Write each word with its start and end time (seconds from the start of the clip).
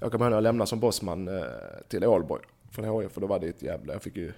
Jag 0.00 0.12
kommer 0.12 0.24
ihåg 0.24 0.30
när 0.30 0.36
jag 0.36 0.42
lämnade 0.42 0.68
som 0.68 0.80
bossman 0.80 1.28
eh, 1.28 1.44
till 1.88 2.04
Ålborg 2.04 2.42
från 2.70 3.02
HIF, 3.02 3.12
för 3.12 3.20
då 3.20 3.26
var 3.26 3.38
det 3.38 3.46
ett 3.48 3.62
jävla, 3.62 3.92
jag 3.92 4.02
fick 4.02 4.16
ju 4.16 4.32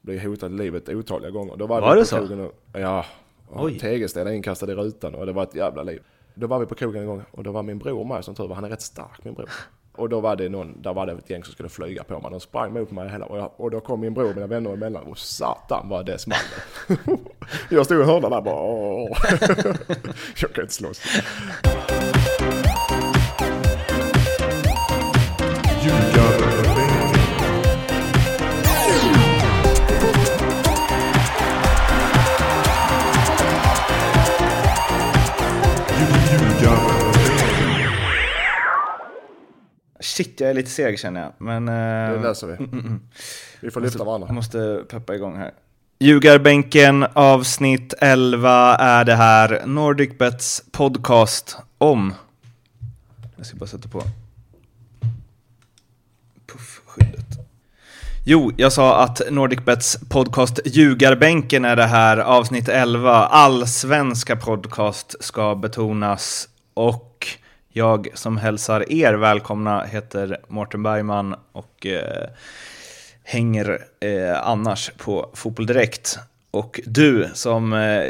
bli 0.00 0.18
hotad 0.18 0.52
i 0.52 0.56
livet 0.56 0.88
otaliga 0.88 1.30
gånger. 1.30 1.56
Då 1.56 1.66
Var 1.66 1.80
vi 1.80 1.86
det 1.86 2.00
på 2.00 2.04
så? 2.04 2.44
Och, 2.72 2.80
ja, 2.80 3.04
och 3.48 3.64
Oj. 3.64 3.78
tegelsten 3.78 4.28
inkastad 4.28 4.72
i 4.72 4.74
rutan 4.74 5.14
och 5.14 5.26
det 5.26 5.32
var 5.32 5.42
ett 5.42 5.54
jävla 5.54 5.82
liv. 5.82 6.02
Då 6.34 6.46
var 6.46 6.58
vi 6.58 6.66
på 6.66 6.74
krogen 6.74 7.02
en 7.02 7.08
gång 7.08 7.22
och 7.30 7.42
då 7.42 7.52
var 7.52 7.62
min 7.62 7.78
bror 7.78 8.04
med 8.04 8.24
som 8.24 8.34
tur 8.34 8.48
var, 8.48 8.54
han 8.54 8.64
är 8.64 8.68
rätt 8.68 8.82
stark 8.82 9.24
min 9.24 9.34
bror. 9.34 9.50
Och 9.92 10.08
då 10.08 10.20
var 10.20 10.36
det 10.36 10.48
någon, 10.48 10.82
där 10.82 10.94
var 10.94 11.06
det 11.06 11.12
ett 11.12 11.30
gäng 11.30 11.44
som 11.44 11.52
skulle 11.52 11.68
flyga 11.68 12.04
på 12.04 12.20
mig. 12.20 12.30
De 12.30 12.40
sprang 12.40 12.72
mot 12.72 12.90
mig 12.90 13.08
hela, 13.08 13.26
och, 13.26 13.38
jag, 13.38 13.52
och 13.56 13.70
då 13.70 13.80
kom 13.80 14.00
min 14.00 14.14
bror 14.14 14.28
och 14.28 14.34
mina 14.34 14.46
vänner 14.46 14.72
emellan 14.72 15.02
och 15.02 15.18
satan 15.18 15.88
vad 15.88 16.06
det 16.06 16.18
small. 16.18 16.38
jag 17.70 17.84
stod 17.86 18.00
i 18.00 18.04
hörnan 18.04 18.30
där 18.30 18.40
bara 18.40 18.62
åh. 18.62 19.18
Jag 20.40 20.52
kan 20.52 20.64
inte 20.64 20.74
slåss. 20.74 21.02
Shit, 40.20 40.40
jag 40.40 40.50
är 40.50 40.54
lite 40.54 40.70
seg 40.70 40.98
känner 40.98 41.20
jag. 41.20 41.32
Men 41.38 41.66
Det 41.66 42.16
eh, 42.16 42.22
löser 42.22 42.46
vi. 42.46 42.56
Vi 43.60 43.70
får 43.70 43.80
lyfta 43.80 43.98
jag 43.98 44.04
varandra. 44.04 44.32
måste 44.32 44.84
peppa 44.88 45.14
igång 45.14 45.36
här. 45.36 45.52
Ljugarbänken 45.98 47.06
avsnitt 47.12 47.94
11 47.98 48.76
är 48.76 49.04
det 49.04 49.14
här. 49.14 49.62
NordicBets 49.66 50.62
podcast 50.72 51.56
om... 51.78 52.14
Jag 53.36 53.46
ska 53.46 53.56
bara 53.56 53.66
sätta 53.66 53.88
på 53.88 54.02
puffskyddet. 56.46 57.26
Jo, 58.24 58.52
jag 58.56 58.72
sa 58.72 59.02
att 59.04 59.22
NordicBets 59.30 59.98
podcast 60.08 60.60
Ljugarbänken 60.64 61.64
är 61.64 61.76
det 61.76 61.86
här, 61.86 62.18
avsnitt 62.18 62.68
11. 62.68 63.26
Allsvenska 63.26 64.36
podcast 64.36 65.14
ska 65.20 65.54
betonas. 65.54 66.48
Och 66.74 67.26
jag 67.72 68.08
som 68.14 68.36
hälsar 68.36 68.92
er 68.92 69.14
välkomna 69.14 69.84
heter 69.84 70.40
Mårten 70.48 70.82
Bergman 70.82 71.34
och 71.52 71.86
eh, 71.86 72.28
hänger 73.24 73.84
eh, 74.00 74.48
annars 74.48 74.90
på 74.98 75.30
Fotboll 75.34 75.66
Direkt. 75.66 76.18
Och 76.50 76.80
du 76.86 77.30
som 77.34 77.72
eh, 77.72 78.02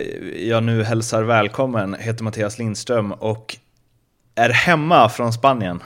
jag 0.49 0.63
nu 0.63 0.83
hälsar 0.83 1.23
välkommen 1.23 1.97
heter 1.99 2.25
Mattias 2.25 2.59
Lindström 2.59 3.13
och 3.13 3.57
är 4.35 4.51
hemma 4.51 5.09
från 5.09 5.33
Spanien. 5.33 5.83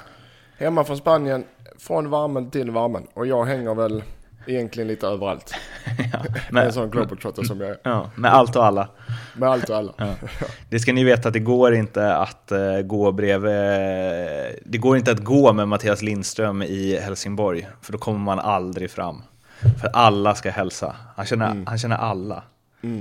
Hemma 0.58 0.84
från 0.84 0.96
Spanien, 0.96 1.44
från 1.78 2.10
värmen 2.10 2.50
till 2.50 2.70
värmen. 2.70 3.06
Och 3.14 3.26
jag 3.26 3.44
hänger 3.44 3.74
väl 3.74 4.02
egentligen 4.46 4.88
lite 4.88 5.06
överallt. 5.06 5.54
ja, 6.12 6.18
Med 6.50 6.66
en 6.66 6.72
sån 6.72 6.90
globetrotter 6.90 7.42
som 7.42 7.60
jag 7.60 7.70
är. 7.70 7.76
ja, 7.82 8.10
med 8.16 8.34
allt 8.34 8.56
och 8.56 8.64
alla. 8.64 8.88
Med 9.36 9.48
allt 9.48 9.70
och 9.70 9.76
alla. 9.76 9.92
Det 10.70 10.78
ska 10.78 10.92
ni 10.92 11.04
veta 11.04 11.28
att 11.28 11.34
det 11.34 11.40
går 11.40 11.74
inte 11.74 12.16
att 12.16 12.52
eh, 12.52 12.80
gå 12.84 13.12
bredvid... 13.12 13.52
Det 14.64 14.78
går 14.78 14.96
inte 14.96 15.10
att 15.12 15.20
gå 15.24 15.52
med 15.52 15.68
Mattias 15.68 16.02
Lindström 16.02 16.62
i 16.62 16.96
Helsingborg, 17.02 17.68
för 17.82 17.92
då 17.92 17.98
kommer 17.98 18.18
man 18.18 18.38
aldrig 18.38 18.90
fram. 18.90 19.22
För 19.80 19.88
alla 19.92 20.34
ska 20.34 20.50
hälsa. 20.50 20.96
Han 21.16 21.26
känner, 21.26 21.64
han 21.66 21.78
känner 21.78 21.96
alla. 21.96 22.42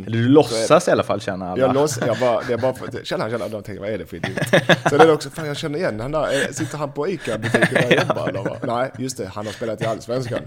Eller 0.08 0.18
du 0.18 0.28
låtsas 0.30 0.88
i 0.88 0.92
alla 0.92 1.04
fall 1.04 1.22
känna 1.22 1.52
alla. 1.52 1.62
Jag, 1.62 1.74
låts, 1.74 2.00
jag 2.08 2.20
bara, 2.20 2.42
det 2.48 2.54
är 2.54 2.58
bara 2.58 2.74
för 2.74 3.06
känner 3.06 3.22
han 3.24 3.32
känner, 3.32 3.50
de 3.50 3.64
tänker 3.64 3.82
vad 3.82 3.90
är 3.90 3.98
det 3.98 4.06
för 4.06 4.18
idiot? 4.18 4.38
Sen 4.90 5.02
är 5.02 5.06
det 5.06 5.14
också, 5.14 5.30
fan 5.30 5.48
jag 5.48 5.58
känner 5.58 5.80
igen 5.80 6.00
han 6.00 6.12
där, 6.12 6.24
Eh, 6.34 6.52
sitter 6.52 6.78
han 6.78 6.92
på 6.92 7.08
ICA-butiken 7.08 7.68
jag 7.90 8.08
jobbar 8.08 8.30
eller 8.30 8.44
vad? 8.44 8.68
Nej, 8.68 8.92
just 8.98 9.18
det, 9.18 9.28
han 9.28 9.46
har 9.46 9.54
spelat 9.54 9.82
i 9.82 9.86
Allsvenskan. 9.86 10.40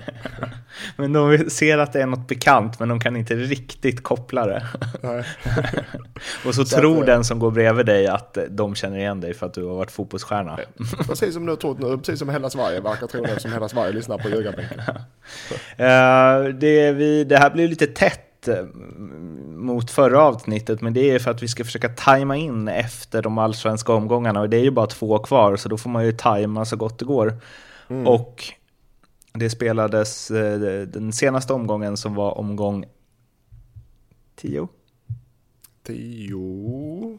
Men 0.97 1.13
de 1.13 1.51
ser 1.51 1.79
att 1.79 1.93
det 1.93 2.03
är 2.03 2.07
något 2.07 2.29
bekant, 2.29 2.79
men 2.81 2.89
de 2.89 3.01
kan 3.01 3.17
inte 3.17 3.35
riktigt 3.35 4.03
koppla 4.03 4.47
det. 4.47 4.67
Och 6.47 6.55
så, 6.55 6.65
Så 6.65 6.77
tror 6.77 7.01
att, 7.01 7.07
den 7.07 7.25
som 7.25 7.39
går 7.39 7.51
bredvid 7.51 7.87
dig 7.87 8.07
att 8.07 8.39
de 8.51 8.75
känner 8.75 8.99
igen 8.99 9.21
dig 9.21 9.35
för 9.35 9.47
att 9.47 9.55
du 9.55 9.65
har 9.65 9.75
varit 9.75 9.91
fotbollsstjärna. 9.91 10.59
Precis 11.07 11.35
som 11.35 11.47
du 11.47 11.53
har 11.53 11.57
trott 11.57 11.79
nu, 11.79 11.99
precis 11.99 12.19
som 12.19 12.29
hela 12.29 12.51
Sverige 12.51 12.81
verkar 12.81 13.07
tro 13.07 13.23
nu, 13.23 13.39
som 13.39 13.53
hela 13.53 13.69
Sverige 13.69 13.93
lyssnar 13.93 14.19
på 14.19 14.29
ljugarbänken. 14.29 14.81
Eh, 15.77 16.55
det, 16.61 16.93
vi, 16.93 17.25
det 17.25 17.37
här 17.37 17.51
blir 17.51 17.69
lite 17.69 17.87
tätt 17.87 18.21
eh, 18.21 18.26
mot 19.47 19.91
förra 19.91 20.23
avsnittet, 20.23 20.81
men 20.81 20.93
det 20.93 21.11
är 21.11 21.19
för 21.19 21.31
att 21.31 21.43
vi 21.43 21.49
ska 21.49 21.65
försöka 21.65 21.89
tajma 21.89 22.37
in 22.37 22.69
efter 22.69 23.23
de 23.23 23.39
allsvenska 23.39 23.93
omgångarna 23.93 24.41
och 24.41 24.51
det 24.51 24.57
är 24.57 24.63
ju 24.63 24.71
bara 24.71 24.87
två 24.87 25.19
kvar, 25.19 25.57
så 25.57 25.69
då 25.69 25.79
får 25.79 25.91
man 25.91 26.05
ju 26.05 26.13
tajma 26.13 26.65
så 26.65 26.77
gott 26.77 26.99
det 26.99 27.05
går. 27.05 27.41
Och 28.07 28.45
det 29.33 29.51
spelades 29.51 30.31
eh, 30.31 30.87
den 30.87 31.13
senaste 31.13 31.53
omgången 31.53 31.97
som 31.97 32.15
var 32.15 32.39
omgång 32.39 32.85
10. 34.37 34.69
Tio... 35.83 37.19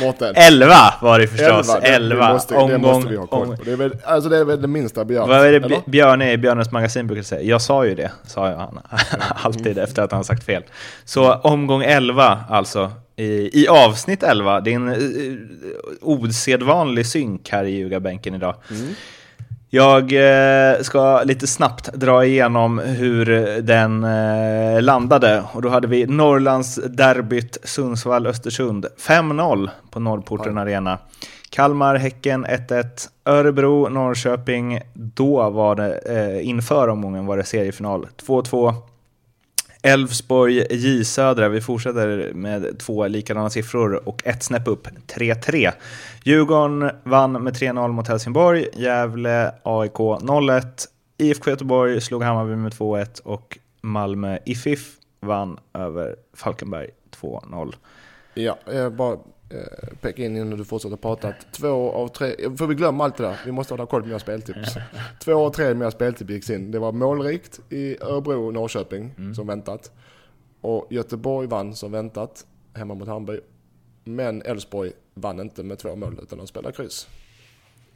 Mårten. 0.00 0.34
11 0.36 0.74
var 1.02 1.18
det 1.18 1.26
förstås. 1.28 1.74
det- 1.80 1.88
11. 1.88 2.26
Det 2.26 2.32
måste, 2.32 2.54
det 2.54 2.60
omgång, 2.60 2.80
måste 2.80 3.10
vi 3.10 3.16
ha 3.16 3.26
koll 3.26 3.56
på. 3.56 3.62
Det 3.64 3.72
är 3.72 3.76
väl, 3.76 3.96
alltså 4.04 4.30
det 4.30 4.38
är 4.38 4.44
väl 4.44 4.62
det 4.62 4.68
minsta 4.68 5.04
begärt. 5.04 5.28
Vad 5.28 5.46
är 5.46 5.60
det 5.60 5.66
eller? 6.04 6.22
I 6.32 6.36
Björnes 6.38 6.70
magasin 6.70 7.06
brukar 7.06 7.22
säga? 7.22 7.42
Jag 7.42 7.62
sa 7.62 7.86
ju 7.86 7.94
det, 7.94 8.10
sa 8.26 8.50
jag 8.50 8.56
han. 8.56 8.78
Alltid 9.42 9.78
efter 9.78 10.02
att 10.02 10.12
han 10.12 10.24
sagt 10.24 10.44
fel. 10.44 10.62
Så 11.04 11.32
omgång 11.34 11.82
11 11.82 12.44
alltså. 12.50 12.92
I, 13.16 13.62
I 13.62 13.68
avsnitt 13.68 14.22
11, 14.22 14.60
det 14.60 14.70
är 14.72 14.74
en 14.74 15.48
osedvanlig 16.00 17.06
synk 17.06 17.48
här 17.50 17.64
i 17.64 17.70
ljugarbänken 17.70 18.34
idag. 18.34 18.54
Jag 19.74 20.12
eh, 20.12 20.80
ska 20.80 21.22
lite 21.22 21.46
snabbt 21.46 21.92
dra 21.92 22.24
igenom 22.24 22.78
hur 22.78 23.26
den 23.62 24.04
eh, 24.04 24.82
landade. 24.82 25.44
Och 25.52 25.62
då 25.62 25.68
hade 25.68 25.88
vi 25.88 26.06
Norrlands 26.06 26.74
derbyt 26.74 27.58
Sundsvall-Östersund. 27.64 28.86
5-0 28.98 29.70
på 29.90 30.00
Norrporten 30.00 30.58
Arena. 30.58 30.98
Kalmar, 31.50 31.96
Häcken 31.96 32.46
1-1. 32.46 32.84
Örebro, 33.24 33.88
Norrköping. 33.88 34.80
Då 34.94 35.50
var 35.50 35.74
det, 35.74 35.98
eh, 35.98 36.48
inför 36.48 36.88
omgången 36.88 37.26
var 37.26 37.36
det 37.36 37.44
seriefinal. 37.44 38.06
2-2. 38.26 38.74
Elfsborg, 39.82 40.66
J 40.70 41.04
Södra. 41.04 41.48
Vi 41.48 41.60
fortsätter 41.60 42.32
med 42.34 42.78
två 42.78 43.06
likadana 43.06 43.50
siffror 43.50 44.08
och 44.08 44.26
ett 44.26 44.42
snäpp 44.42 44.68
upp, 44.68 44.88
3-3. 45.06 45.72
Djurgården 46.24 46.90
vann 47.04 47.32
med 47.32 47.54
3-0 47.54 47.88
mot 47.88 48.08
Helsingborg. 48.08 48.68
Gävle, 48.72 49.54
AIK 49.62 49.92
0-1. 49.92 50.62
IFK 51.18 51.50
Göteborg 51.50 52.00
slog 52.00 52.22
Hammarby 52.22 52.56
med 52.56 52.72
2-1 52.72 53.22
och 53.22 53.58
Malmö 53.80 54.38
IFIF 54.44 54.96
vann 55.20 55.58
över 55.74 56.16
Falkenberg 56.34 56.88
2-0. 57.20 57.74
Ja, 58.34 58.58
jag 58.72 58.92
bara 58.92 59.18
peka 60.00 60.24
in 60.24 60.36
innan 60.36 60.58
du 60.58 60.64
fortsätter 60.64 60.96
prata 60.96 61.28
att 61.28 61.52
två 61.52 61.92
av 61.92 62.08
tre, 62.08 62.34
för 62.56 62.66
vi 62.66 62.74
glömmer 62.74 63.04
allt 63.04 63.16
det 63.16 63.22
där, 63.22 63.36
vi 63.44 63.52
måste 63.52 63.74
ha 63.74 63.86
koll 63.86 64.00
på 64.00 64.06
mina 64.06 64.18
speltips. 64.18 64.74
två 65.24 65.46
av 65.46 65.50
tre 65.50 65.74
mina 65.74 65.90
speltips 65.90 66.30
gick 66.30 66.50
in. 66.50 66.70
Det 66.70 66.78
var 66.78 66.92
målrikt 66.92 67.60
i 67.68 67.96
Örebro 68.02 68.46
och 68.46 68.54
Norrköping 68.54 69.34
som 69.36 69.46
väntat. 69.46 69.90
Och 70.60 70.86
Göteborg 70.90 71.46
vann 71.46 71.74
som 71.74 71.92
väntat 71.92 72.46
hemma 72.74 72.94
mot 72.94 73.08
Hammarby. 73.08 73.40
Men 74.04 74.42
Elfsborg 74.42 74.92
vann 75.14 75.40
inte 75.40 75.62
med 75.62 75.78
två 75.78 75.96
mål 75.96 76.18
utan 76.22 76.38
de 76.38 76.46
spelade 76.46 76.76
kryss. 76.76 77.08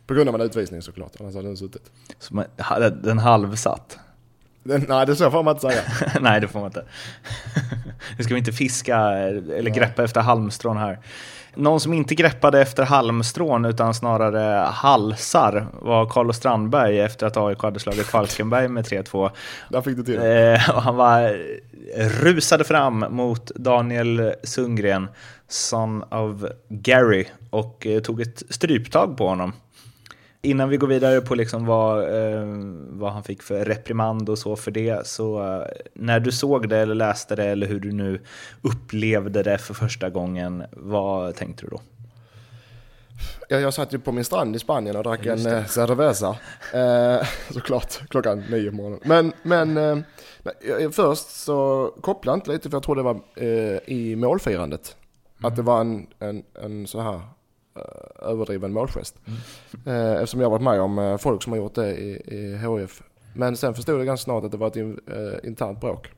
På 0.07 0.15
grund 0.15 0.29
av 0.29 0.35
en 0.35 0.41
utvisning 0.41 0.83
såklart, 0.83 1.13
annars 1.21 1.35
hade 1.35 1.49
den 1.49 1.57
suttit. 1.57 1.91
Så 2.19 2.35
man, 2.35 2.45
den 3.03 3.19
halvsatt. 3.19 3.99
Den, 4.63 4.85
nej, 4.89 5.07
det 5.07 5.17
så 5.17 5.31
får 5.31 5.43
man 5.43 5.55
inte 5.55 5.69
säga. 5.69 5.83
Nej, 6.21 6.41
det 6.41 6.49
får 6.49 6.59
man 6.59 6.69
inte. 6.69 6.85
Nu 8.19 8.25
ska 8.25 8.35
vi 8.35 8.39
inte 8.39 8.53
fiska 8.53 8.99
eller 8.99 9.71
greppa 9.71 10.05
efter 10.05 10.21
halmstrån 10.21 10.77
här. 10.77 10.99
Någon 11.57 11.81
som 11.81 11.93
inte 11.93 12.15
greppade 12.15 12.61
efter 12.61 12.85
halmstrån 12.85 13.65
utan 13.65 13.95
snarare 13.95 14.67
halsar 14.67 15.67
var 15.73 16.07
Carlos 16.07 16.37
Strandberg 16.37 17.01
efter 17.01 17.27
att 17.27 17.37
AIK 17.37 17.63
hade 17.63 17.81
slagit 17.81 18.07
Falkenberg 18.07 18.69
med 18.69 18.85
3-2. 18.85 19.31
Där 19.71 19.81
fick 19.81 19.97
du 19.97 20.03
till. 20.05 20.19
Eh, 20.19 20.77
och 20.77 20.83
han 20.83 20.97
var, 20.97 21.39
rusade 22.23 22.65
fram 22.65 23.05
mot 23.11 23.47
Daniel 23.55 24.33
Sundgren, 24.43 25.09
son 25.49 26.03
of 26.03 26.45
Gary, 26.69 27.25
och 27.51 27.87
eh, 27.87 28.01
tog 28.01 28.21
ett 28.21 28.43
stryptag 28.51 29.17
på 29.17 29.29
honom. 29.29 29.53
Innan 30.47 30.69
vi 30.69 30.77
går 30.77 30.87
vidare 30.87 31.21
på 31.21 31.35
liksom 31.35 31.67
vad, 31.67 32.03
eh, 32.03 32.45
vad 32.89 33.13
han 33.13 33.23
fick 33.23 33.43
för 33.43 33.65
reprimand 33.65 34.29
och 34.29 34.39
så 34.39 34.57
för 34.57 34.71
det, 34.71 35.07
så 35.07 35.43
eh, 35.43 35.67
när 35.95 36.21
du 36.21 36.33
såg 36.33 36.69
det 36.69 36.79
eller 36.79 36.95
läste 36.95 37.37
det 37.37 37.45
eller 37.45 37.67
hur 37.67 37.81
du 37.81 37.93
nu 37.93 38.21
upplevde 38.63 39.43
det 39.43 39.59
för 39.59 39.75
första 39.75 40.11
gången, 40.11 40.65
vad 40.73 41.35
tänkte 41.35 41.65
du 41.65 41.71
då? 41.71 41.81
Jag, 43.49 43.61
jag 43.61 43.75
satt 43.75 43.95
ju 43.95 43.99
på 43.99 44.13
min 44.13 44.25
strand 44.25 44.57
i 44.57 44.59
Spanien 44.59 44.97
och 44.97 45.05
drack 45.05 45.27
en 45.27 45.47
eh, 45.47 45.65
cerveza. 45.65 46.37
Eh, 46.75 47.27
såklart, 47.51 48.09
klockan 48.09 48.45
nio 48.51 48.71
på 48.71 48.77
morgonen. 48.77 49.01
Men, 49.05 49.33
men 49.43 49.77
eh, 49.77 50.91
först 50.91 51.31
så 51.31 51.93
kopplade 52.01 52.35
jag 52.35 52.37
inte 52.37 52.51
lite 52.51 52.71
för 52.71 52.77
jag 52.77 52.83
tror 52.83 52.97
det 52.97 53.03
var 53.03 53.21
eh, 53.35 53.79
i 53.87 54.17
målfirandet. 54.17 54.97
Att 55.43 55.57
det 55.57 55.63
var 55.63 55.81
en, 55.81 56.07
en, 56.19 56.43
en 56.63 56.87
så 56.87 57.01
här 57.01 57.21
överdriven 58.23 58.73
målgest. 58.73 59.17
Mm. 59.85 60.13
Eftersom 60.15 60.41
jag 60.41 60.51
varit 60.51 60.63
med 60.63 60.81
om 60.81 61.19
folk 61.21 61.43
som 61.43 61.53
har 61.53 61.59
gjort 61.59 61.75
det 61.75 61.97
i, 61.97 62.23
i 62.27 62.57
HF. 62.57 63.03
Men 63.35 63.57
sen 63.57 63.75
förstod 63.75 63.99
jag 63.99 64.07
ganska 64.07 64.25
snart 64.25 64.45
att 64.45 64.51
det 64.51 64.57
var 64.57 64.67
ett 64.67 64.77
in, 64.77 65.01
internt 65.45 65.81
bråk. 65.81 66.11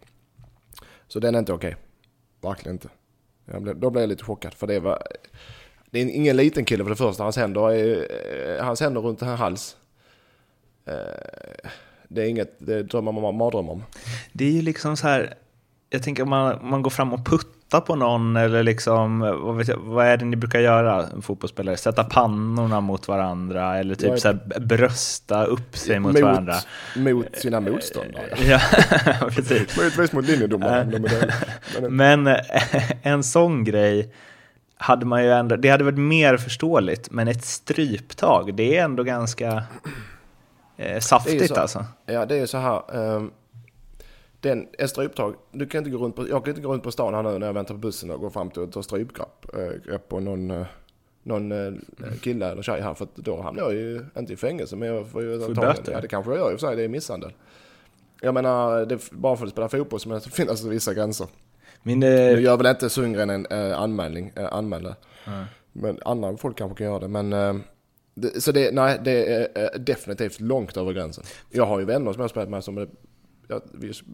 Så 1.08 1.20
den 1.20 1.34
är 1.34 1.38
inte 1.38 1.52
okej. 1.52 1.68
Okay. 1.68 1.80
Verkligen 2.50 2.74
inte. 2.74 2.88
Blev, 3.60 3.80
då 3.80 3.90
blev 3.90 4.02
jag 4.02 4.08
lite 4.08 4.24
chockad 4.24 4.54
för 4.54 4.66
det 4.66 4.80
var... 4.80 5.02
Det 5.90 5.98
är 5.98 6.06
ingen 6.06 6.36
liten 6.36 6.64
kille 6.64 6.84
för 6.84 6.90
det 6.90 6.96
första. 6.96 7.22
Hans 7.22 7.36
händer, 7.36 7.70
är, 7.72 8.62
hans 8.62 8.80
händer 8.80 9.00
runt 9.00 9.20
hans 9.20 9.40
hals. 9.40 9.76
Det 12.08 12.22
är 12.22 12.28
inget, 12.28 12.54
det 12.58 12.82
drömmer 12.82 13.12
man 13.12 13.36
mardröm 13.36 13.68
om. 13.68 13.84
Det 14.32 14.44
är 14.44 14.50
ju 14.50 14.62
liksom 14.62 14.96
så 14.96 15.08
här, 15.08 15.34
jag 15.90 16.02
tänker 16.02 16.22
om 16.22 16.28
man, 16.28 16.68
man 16.68 16.82
går 16.82 16.90
fram 16.90 17.12
och 17.12 17.26
puttar 17.26 17.57
på 17.70 17.96
någon 17.96 18.36
eller 18.36 18.62
liksom, 18.62 19.20
vad, 19.20 19.68
jag, 19.68 19.76
vad 19.76 20.06
är 20.06 20.16
det 20.16 20.24
ni 20.24 20.36
brukar 20.36 20.60
göra, 20.60 21.06
fotbollsspelare? 21.22 21.76
Sätta 21.76 22.04
pannorna 22.04 22.80
mot 22.80 23.08
varandra 23.08 23.78
eller 23.78 23.94
typ 23.94 24.20
så 24.20 24.28
här, 24.28 24.60
brösta 24.60 25.44
upp 25.44 25.76
sig 25.76 25.98
mot, 25.98 26.12
mot 26.12 26.22
varandra. 26.22 26.54
Mot 26.96 27.36
sina 27.36 27.60
motståndare. 27.60 28.28
ja, 28.48 28.60
precis. 29.30 29.76
Möjligtvis 29.76 30.12
mot 30.12 30.26
linjedomaren. 30.26 31.06
Men 31.88 32.36
en 33.02 33.22
sån 33.22 33.64
grej 33.64 34.12
hade 34.76 35.06
man 35.06 35.24
ju 35.24 35.32
ändå, 35.32 35.56
det 35.56 35.68
hade 35.68 35.84
varit 35.84 35.98
mer 35.98 36.36
förståeligt, 36.36 37.10
men 37.10 37.28
ett 37.28 37.44
stryptag, 37.44 38.54
det 38.54 38.76
är 38.76 38.84
ändå 38.84 39.02
ganska 39.02 39.62
eh, 40.76 41.00
saftigt 41.00 41.48
så, 41.48 41.54
alltså. 41.54 41.84
Ja, 42.06 42.26
det 42.26 42.38
är 42.38 42.46
så 42.46 42.58
här. 42.58 42.96
Um, 42.96 43.30
den, 44.40 44.68
ett 44.78 44.90
stryptag, 44.90 45.34
du 45.52 45.66
kan 45.66 45.78
inte 45.78 45.90
gå 45.90 45.98
runt 45.98 46.16
på, 46.16 46.28
jag 46.28 46.44
kan 46.44 46.50
inte 46.50 46.62
gå 46.62 46.72
runt 46.72 46.82
på 46.82 46.92
stan 46.92 47.14
här 47.14 47.22
nu 47.22 47.38
när 47.38 47.46
jag 47.46 47.54
väntar 47.54 47.74
på 47.74 47.78
bussen 47.78 48.10
och 48.10 48.20
gå 48.20 48.30
fram 48.30 48.50
till 48.50 48.62
och 48.62 48.72
ta 48.72 48.82
strypgrepp 48.82 49.46
äh, 49.90 49.98
på 49.98 50.20
någon, 50.20 50.50
äh, 50.50 50.66
någon 51.22 51.52
äh, 51.52 51.74
kille 52.20 52.50
eller 52.50 52.62
tjej 52.62 52.80
här. 52.80 52.94
För 52.94 53.08
då 53.14 53.42
hamnar 53.42 53.62
jag 53.62 53.74
ju 53.74 54.04
inte 54.18 54.32
i 54.32 54.36
fängelse 54.36 54.76
men 54.76 54.88
jag 54.88 55.10
får 55.10 55.22
ju 55.22 55.38
böter. 55.38 55.92
Ja 55.92 56.00
det 56.00 56.08
kanske 56.08 56.30
jag 56.30 56.38
gör 56.38 56.52
i 56.52 56.56
och 56.56 56.60
för 56.60 56.66
sig, 56.66 56.76
det 56.76 56.82
är 56.82 56.88
misshandel. 56.88 57.32
Jag 58.20 58.34
menar, 58.34 58.86
det, 58.86 59.10
bara 59.10 59.36
för 59.36 59.46
att 59.46 59.52
spela 59.52 59.68
fotboll 59.68 60.00
så 60.00 60.20
finns 60.20 60.34
det 60.36 60.42
alltså 60.50 60.68
vissa 60.68 60.94
gränser. 60.94 61.26
Min, 61.82 62.02
eh... 62.02 62.08
Nu 62.08 62.40
gör 62.40 62.56
väl 62.56 62.66
inte 62.66 62.90
Sundgren 62.90 63.30
en 63.30 63.46
äh, 63.46 63.80
anmälning, 63.80 64.32
äh, 64.36 64.52
anmäler. 64.52 64.94
Mm. 65.26 65.44
Men 65.72 65.98
andra 66.04 66.36
folk 66.36 66.58
kanske 66.58 66.78
kan 66.78 66.86
göra 66.86 66.98
det. 66.98 67.08
Men, 67.08 67.30
det, 68.14 68.40
så 68.40 68.52
det, 68.52 68.74
nej, 68.74 69.00
det 69.04 69.34
är 69.34 69.48
äh, 69.54 69.80
definitivt 69.80 70.40
långt 70.40 70.76
över 70.76 70.92
gränsen. 70.92 71.24
Jag 71.50 71.66
har 71.66 71.78
ju 71.78 71.84
vänner 71.84 72.12
som 72.12 72.20
jag 72.20 72.24
har 72.24 72.28
spelat 72.28 72.48
med 72.48 72.64
som 72.64 72.78
är 72.78 72.88
ja, 73.48 73.60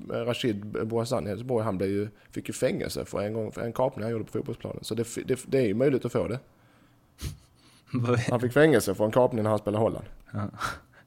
Rashid 0.08 0.66
Bouhassan 0.66 1.26
i 1.26 1.28
Helsingborg, 1.28 1.64
han 1.64 1.76
blev 1.78 1.90
ju, 1.90 2.08
fick 2.30 2.48
ju 2.48 2.54
fängelse 2.54 3.04
för 3.04 3.22
en, 3.22 3.32
gång, 3.32 3.52
för 3.52 3.60
en 3.60 3.72
kapning 3.72 4.02
han 4.02 4.12
gjorde 4.12 4.24
på 4.24 4.32
fotbollsplanen. 4.32 4.84
Så 4.84 4.94
det, 4.94 5.06
det, 5.24 5.40
det 5.46 5.58
är 5.58 5.66
ju 5.66 5.74
möjligt 5.74 6.04
att 6.04 6.12
få 6.12 6.28
det. 6.28 6.38
Han 8.30 8.40
fick 8.40 8.52
fängelse 8.52 8.94
för 8.94 9.04
en 9.04 9.10
kapning 9.12 9.42
när 9.42 9.50
han 9.50 9.58
spelade 9.58 9.84
Holland. 9.84 10.04
Ja. 10.32 10.48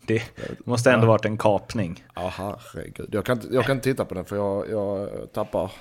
Det 0.07 0.24
måste 0.65 0.91
ändå 0.91 1.06
ja. 1.06 1.07
varit 1.07 1.25
en 1.25 1.38
kapning. 1.38 2.06
Ja, 2.15 2.33
herregud. 2.35 3.09
Jag 3.12 3.25
kan, 3.25 3.41
jag 3.51 3.65
kan 3.65 3.75
inte 3.75 3.83
titta 3.83 4.06
på 4.06 4.15
den 4.15 4.25
för 4.25 4.35
jag, 4.35 4.69
jag 4.69 5.09
tappar 5.33 5.71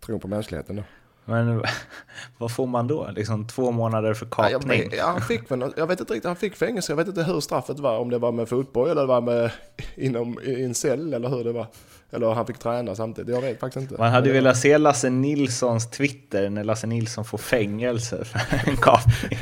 tron 0.00 0.20
på 0.20 0.28
mänskligheten 0.28 0.76
då. 0.76 0.82
Men 1.28 1.62
vad 2.38 2.52
får 2.52 2.66
man 2.66 2.86
då? 2.86 3.10
Liksom 3.16 3.46
två 3.46 3.70
månader 3.70 4.14
för 4.14 4.26
kapning? 4.26 4.90
Ja, 4.96 5.06
han 5.06 5.20
fick 5.20 5.50
väl, 5.50 5.72
jag 5.76 5.86
vet 5.86 6.00
inte 6.00 6.12
riktigt, 6.12 6.26
han 6.28 6.36
fick 6.36 6.56
fängelse. 6.56 6.92
Jag 6.92 6.96
vet 6.96 7.08
inte 7.08 7.22
hur 7.22 7.40
straffet 7.40 7.78
var. 7.78 7.98
Om 7.98 8.10
det 8.10 8.18
var 8.18 8.32
med 8.32 8.48
fotboll 8.48 8.88
eller 8.88 9.00
det 9.00 9.06
var 9.06 9.20
med 9.20 9.50
inom, 9.94 10.40
i 10.42 10.64
en 10.64 10.74
cell 10.74 11.14
eller 11.14 11.28
hur 11.28 11.44
det 11.44 11.52
var. 11.52 11.66
Eller 12.12 12.34
han 12.34 12.46
fick 12.46 12.58
träna 12.58 12.94
samtidigt. 12.94 13.34
Jag 13.34 13.40
vet 13.40 13.60
faktiskt 13.60 13.82
inte. 13.82 14.02
Man 14.02 14.12
hade 14.12 14.32
velat 14.32 14.56
se 14.56 14.78
Lasse 14.78 15.10
Nilssons 15.10 15.90
Twitter 15.90 16.50
när 16.50 16.64
Lasse 16.64 16.86
Nilsson 16.86 17.24
får 17.24 17.38
fängelse 17.38 18.24
för 18.24 18.40
en 18.70 18.76
kapning. 18.76 19.38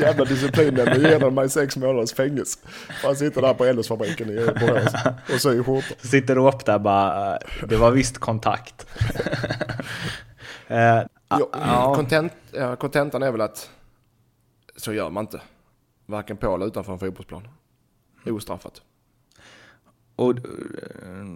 Jävla 0.00 0.24
disciplinen. 0.24 0.88
Nu 0.96 1.08
ger 1.08 1.20
de 1.20 1.34
mig 1.34 1.50
sex 1.50 1.76
månaders 1.76 2.12
fängelse. 2.12 2.58
Han 2.88 3.16
sitter 3.16 3.42
där 3.42 3.54
på 3.54 3.64
LS-fabriken 3.64 4.30
i 4.30 4.46
Borås 4.60 4.92
och 5.34 5.40
syr 5.40 5.62
skjortor. 5.62 6.08
Sitter 6.08 6.38
upp 6.38 6.64
där 6.64 6.78
bara, 6.78 7.38
det 7.68 7.76
var 7.76 7.90
visst 7.90 8.18
kontakt. 8.18 8.86
Eh, 10.68 11.02
kontentan 12.78 13.22
är 13.22 13.32
väl 13.32 13.40
att 13.40 13.70
så 14.76 14.92
gör 14.92 15.10
man 15.10 15.24
inte. 15.24 15.40
Varken 16.06 16.36
på 16.36 16.54
eller 16.54 16.66
utanför 16.66 16.92
en 16.92 16.98
fotbollsplan. 16.98 17.48
Ostraffat. 18.26 18.82
Och, 20.16 20.30
eh, 20.30 21.26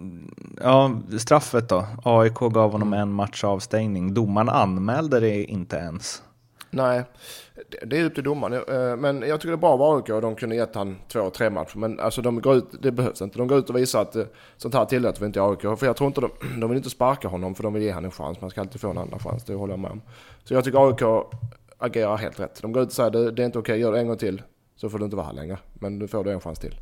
ja, 0.61 1.01
straffet 1.19 1.69
då? 1.69 1.87
AIK 2.03 2.39
gav 2.39 2.71
honom 2.71 2.93
en 2.93 3.13
match 3.13 3.43
avstängning. 3.43 4.13
Domaren 4.13 4.49
anmälde 4.49 5.19
det 5.19 5.43
inte 5.43 5.75
ens. 5.75 6.23
Nej, 6.73 7.03
det 7.85 7.99
är 7.99 8.05
upp 8.05 8.15
till 8.15 8.23
domaren. 8.23 8.53
Eh, 8.53 8.97
men 8.97 9.21
jag 9.21 9.39
tycker 9.39 9.51
det 9.51 9.55
är 9.55 9.57
bra 9.57 9.69
av 9.69 9.81
AIK 9.81 10.09
och 10.09 10.21
de 10.21 10.35
kunde 10.35 10.55
gett 10.55 10.75
han 10.75 10.97
två, 11.07 11.29
tre 11.29 11.49
matcher. 11.49 11.77
Men 11.77 11.99
alltså 11.99 12.21
de 12.21 12.41
går 12.41 12.55
ut, 12.55 12.65
det 12.81 12.91
behövs 12.91 13.21
inte. 13.21 13.37
De 13.37 13.47
går 13.47 13.57
ut 13.57 13.69
och 13.69 13.75
visar 13.75 14.01
att 14.01 14.15
eh, 14.15 14.25
sånt 14.57 14.73
här 14.73 14.85
tillåter 14.85 15.19
vi 15.19 15.25
inte 15.25 15.39
i 15.39 15.41
AIK. 15.41 15.61
För 15.61 15.85
jag 15.85 15.97
tror 15.97 16.07
inte 16.07 16.21
de, 16.21 16.31
de 16.59 16.69
vill 16.69 16.77
inte 16.77 16.89
sparka 16.89 17.27
honom 17.27 17.55
för 17.55 17.63
de 17.63 17.73
vill 17.73 17.83
ge 17.83 17.91
honom 17.93 18.05
en 18.05 18.11
chans. 18.11 18.41
Man 18.41 18.49
ska 18.49 18.61
alltid 18.61 18.81
få 18.81 18.89
en 18.89 18.97
andra 18.97 19.19
chans, 19.19 19.43
det 19.43 19.53
håller 19.53 19.73
jag 19.73 19.79
med 19.79 19.91
om. 19.91 20.01
Så 20.43 20.53
jag 20.53 20.63
tycker 20.63 20.87
AIK 20.87 21.25
agerar 21.77 22.17
helt 22.17 22.39
rätt. 22.39 22.61
De 22.61 22.71
går 22.71 22.83
ut 22.83 22.87
och 22.87 22.93
säger 22.93 23.09
det, 23.09 23.31
det 23.31 23.41
är 23.41 23.45
inte 23.45 23.59
okej, 23.59 23.79
gör 23.79 23.91
det 23.91 23.99
en 23.99 24.07
gång 24.07 24.17
till 24.17 24.41
så 24.75 24.89
får 24.89 24.99
du 24.99 25.05
inte 25.05 25.17
vara 25.17 25.25
här 25.25 25.33
längre. 25.33 25.57
Men 25.73 25.99
du 25.99 26.07
får 26.07 26.23
du 26.23 26.31
en 26.31 26.41
chans 26.41 26.59
till. 26.59 26.75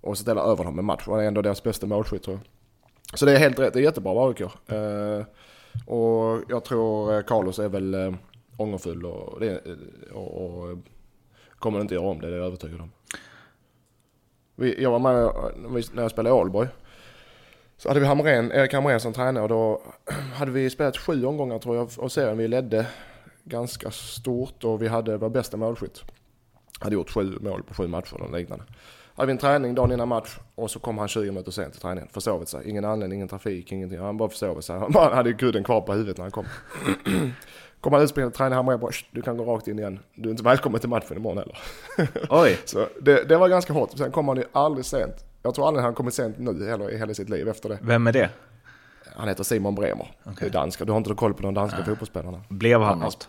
Och 0.00 0.18
så 0.18 0.22
ställa 0.22 0.42
över 0.42 0.64
honom 0.64 0.78
en 0.78 0.84
match. 0.84 1.08
Och 1.08 1.16
det 1.16 1.22
är 1.22 1.28
ändå 1.28 1.42
deras 1.42 1.62
bästa 1.62 1.86
målskytt 1.86 2.22
tror 2.22 2.36
jag. 2.36 3.18
Så 3.18 3.26
det 3.26 3.32
är 3.32 3.38
helt 3.38 3.58
rätt, 3.58 3.72
det 3.72 3.80
är 3.80 3.82
jättebra 3.82 4.12
av 4.12 4.28
AIK. 4.28 4.40
Eh, 4.40 5.24
och 5.86 6.42
jag 6.48 6.64
tror 6.64 7.22
Carlos 7.22 7.58
är 7.58 7.68
väl 7.68 8.16
ångerfull 8.60 9.06
och, 9.06 9.40
det, 9.40 9.60
och, 10.12 10.54
och 10.54 10.78
kommer 11.58 11.80
inte 11.80 11.94
göra 11.94 12.06
om 12.06 12.20
det, 12.20 12.28
det 12.28 12.34
är 12.34 12.38
jag 12.38 12.46
övertygad 12.46 12.80
om. 12.80 12.90
Vi, 14.54 14.82
jag 14.82 14.90
var 14.90 14.98
med 14.98 15.32
när 15.92 16.02
jag 16.02 16.10
spelade 16.10 16.36
i 16.36 16.38
Ålborg. 16.38 16.68
Så 17.76 17.88
hade 17.88 18.00
vi 18.00 18.06
Hamrén, 18.06 18.52
Erik 18.52 18.72
Hamrén 18.72 19.00
som 19.00 19.12
tränare 19.12 19.42
och 19.42 19.48
då 19.48 19.82
hade 20.34 20.50
vi 20.50 20.70
spelat 20.70 20.96
sju 20.96 21.24
omgångar 21.24 21.58
tror 21.58 21.76
jag 21.76 21.90
och 21.98 22.12
serien. 22.12 22.38
Vi 22.38 22.48
ledde 22.48 22.86
ganska 23.44 23.90
stort 23.90 24.64
och 24.64 24.82
vi 24.82 24.88
hade 24.88 25.16
vår 25.16 25.28
bästa 25.28 25.56
målskytt. 25.56 26.02
Hade 26.78 26.94
gjort 26.94 27.10
sju 27.10 27.38
mål 27.40 27.62
på 27.62 27.74
sju 27.74 27.86
matcher 27.86 28.24
eller 28.24 28.38
liknande. 28.38 28.64
Hade 29.14 29.26
vi 29.26 29.32
en 29.32 29.38
träning 29.38 29.74
dagen 29.74 29.92
innan 29.92 30.08
match 30.08 30.38
och 30.54 30.70
så 30.70 30.78
kom 30.78 30.98
han 30.98 31.08
20 31.08 31.30
minuter 31.30 31.50
sent 31.52 31.72
till 31.72 31.82
träningen. 31.82 32.08
Försovit 32.12 32.48
sig. 32.48 32.70
Ingen 32.70 32.84
anledning, 32.84 33.16
ingen 33.16 33.28
trafik, 33.28 33.72
ingenting. 33.72 33.98
Han 33.98 34.16
bara 34.16 34.28
försovit 34.28 34.64
sig. 34.64 34.78
Han 34.78 34.92
bara 34.92 35.14
hade 35.14 35.32
kudden 35.32 35.64
kvar 35.64 35.80
på 35.80 35.92
huvudet 35.92 36.16
när 36.16 36.24
han 36.24 36.30
kom. 36.30 36.46
Kommer 37.80 37.96
han 37.96 38.04
utspelad, 38.04 38.34
tränar 38.34 38.56
han 38.56 38.66
med 38.66 38.80
bara, 38.80 38.92
du 39.10 39.22
kan 39.22 39.36
gå 39.36 39.44
rakt 39.44 39.68
in 39.68 39.78
igen. 39.78 39.98
Du 40.14 40.28
är 40.28 40.30
inte 40.30 40.42
välkommen 40.42 40.80
till 40.80 40.88
matchen 40.88 41.16
imorgon 41.16 41.38
heller. 41.38 41.58
Oj. 42.30 42.58
så 42.64 42.86
det, 43.00 43.24
det, 43.24 43.36
var 43.36 43.48
ganska 43.48 43.72
hårt. 43.72 43.90
Sen 43.96 44.12
kom 44.12 44.28
han 44.28 44.36
ju 44.36 44.44
aldrig 44.52 44.84
sent. 44.84 45.24
Jag 45.42 45.54
tror 45.54 45.68
aldrig 45.68 45.84
han 45.84 45.94
kommit 45.94 46.14
sent 46.14 46.38
nu 46.38 46.68
heller 46.68 46.90
i 46.90 46.98
hela 46.98 47.14
sitt 47.14 47.28
liv 47.28 47.48
efter 47.48 47.68
det. 47.68 47.78
Vem 47.82 48.06
är 48.06 48.12
det? 48.12 48.30
Han 49.16 49.28
heter 49.28 49.44
Simon 49.44 49.74
Bremer. 49.74 50.10
Okay. 50.24 50.34
Det 50.40 50.46
är 50.46 50.50
danska. 50.50 50.84
Du 50.84 50.92
har 50.92 50.98
inte 50.98 51.14
koll 51.14 51.34
på 51.34 51.42
de 51.42 51.54
danska 51.54 51.78
ja. 51.78 51.84
fotbollsspelarna. 51.84 52.40
Blev 52.48 52.80
han 52.80 52.98
något? 52.98 53.28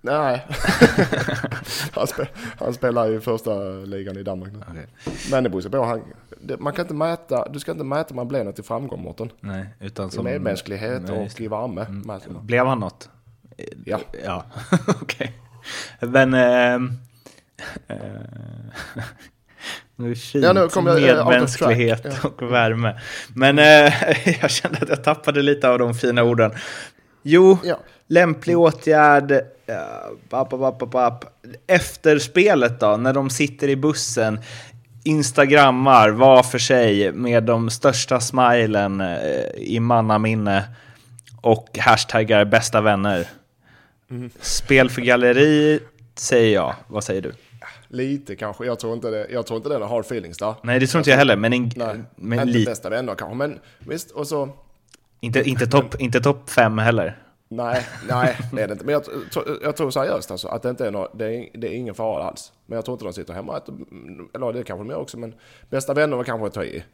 Nej. 0.00 0.46
han, 1.92 2.06
spel, 2.06 2.26
han, 2.58 2.74
spelar 2.74 3.12
i 3.12 3.20
första 3.20 3.60
ligan 3.70 4.16
i 4.16 4.22
Danmark 4.22 4.52
nu. 4.52 4.58
Okay. 4.58 4.86
Men 5.30 5.70
på. 5.70 5.84
Han, 5.84 6.02
det, 6.40 6.60
man 6.60 6.72
kan 6.72 6.84
inte 6.84 6.94
mäta, 6.94 7.48
du 7.48 7.58
ska 7.58 7.72
inte 7.72 7.84
mäta 7.84 8.14
man 8.14 8.28
blir 8.28 8.44
något 8.44 8.58
i 8.58 8.62
framgång 8.62 9.02
Mårten. 9.02 9.32
Nej, 9.40 9.66
utan 9.80 10.10
som... 10.10 10.28
I 10.28 10.30
medmänsklighet 10.30 11.10
och 11.10 11.40
i 11.40 11.48
värme. 11.48 11.84
Mm. 11.84 12.46
Blev 12.46 12.66
han 12.66 12.78
något? 12.78 13.08
Ja. 13.84 14.00
Ja, 14.24 14.44
okej. 14.86 15.02
Okay. 15.02 16.08
Men... 16.08 16.34
Äh, 16.34 16.74
äh, 17.88 17.96
det 19.96 20.10
är 20.10 20.14
fint 20.14 20.44
ja, 20.44 20.52
nu 20.52 20.60
jag, 20.60 21.08
eh, 21.08 21.28
medmänsklighet 21.28 22.04
ja. 22.04 22.28
och 22.28 22.52
värme. 22.52 23.00
Men 23.34 23.58
äh, 23.58 23.64
jag 24.40 24.50
kände 24.50 24.78
att 24.82 24.88
jag 24.88 25.04
tappade 25.04 25.42
lite 25.42 25.68
av 25.68 25.78
de 25.78 25.94
fina 25.94 26.22
orden. 26.22 26.52
Jo, 27.22 27.58
ja. 27.64 27.78
lämplig 28.06 28.58
åtgärd. 28.58 29.40
Bap, 30.30 30.50
bap, 30.50 30.90
bap, 30.90 31.24
Efter 31.66 32.18
spelet 32.18 32.80
då, 32.80 32.96
när 32.96 33.12
de 33.12 33.30
sitter 33.30 33.68
i 33.68 33.76
bussen, 33.76 34.40
instagrammar 35.04 36.08
var 36.08 36.42
för 36.42 36.58
sig 36.58 37.12
med 37.12 37.44
de 37.44 37.70
största 37.70 38.20
smilen 38.20 39.02
i 39.56 39.80
mannaminne 39.80 40.64
och 41.40 41.78
hashtaggar 41.78 42.44
bästa 42.44 42.80
vänner. 42.80 43.28
Mm. 44.10 44.30
Spel 44.40 44.90
för 44.90 45.02
galleri 45.02 45.80
säger 46.14 46.54
jag. 46.54 46.74
Vad 46.88 47.04
säger 47.04 47.22
du? 47.22 47.32
Lite 47.88 48.36
kanske. 48.36 48.66
Jag 48.66 48.78
tror 48.78 48.94
inte 48.94 49.10
det, 49.10 49.26
jag 49.30 49.46
tror 49.46 49.56
inte 49.56 49.68
det 49.68 49.74
är 49.74 49.80
hard 49.80 50.04
feelings 50.04 50.38
där. 50.38 50.54
Nej, 50.62 50.80
det 50.80 50.86
tror 50.86 51.00
inte 51.00 51.10
jag 51.10 51.18
heller. 51.18 51.36
Men, 51.36 51.52
en, 51.52 51.70
nej, 51.76 51.96
men 52.16 52.48
inte 52.48 52.70
bästa 52.70 52.90
vänner 52.90 53.14
kanske. 53.14 53.36
Men 53.36 53.58
visst, 53.78 54.10
och 54.10 54.26
så... 54.26 54.48
Inte, 55.20 55.42
inte 55.42 55.66
topp 55.66 55.94
inte 55.98 56.20
top 56.20 56.50
fem 56.50 56.78
heller. 56.78 57.18
Nej, 57.48 57.86
nej 58.08 58.36
det 58.52 58.62
är 58.62 58.66
det 58.66 58.72
inte. 58.72 58.84
Men 58.84 58.92
jag, 58.92 59.02
jag 59.62 59.76
tror 59.76 59.90
seriöst 59.90 60.30
alltså 60.30 60.48
att 60.48 60.62
det 60.62 60.70
inte 60.70 60.86
är, 60.86 60.90
något, 60.90 61.18
det 61.18 61.24
är, 61.24 61.48
det 61.54 61.68
är 61.68 61.72
ingen 61.72 61.94
fara 61.94 62.24
alls. 62.24 62.52
Men 62.66 62.76
jag 62.76 62.84
tror 62.84 62.94
inte 62.94 63.04
de 63.04 63.12
sitter 63.12 63.34
hemma 63.34 63.52
och 63.52 63.68
eller 64.34 64.52
det 64.52 64.64
kanske 64.64 64.84
de 64.84 64.90
gör 64.90 65.00
också, 65.00 65.18
men 65.18 65.34
bästa 65.70 65.94
vänner 65.94 66.16
var 66.16 66.24
kanske 66.24 66.46
att 66.46 66.54
ta 66.54 66.64
i. 66.64 66.84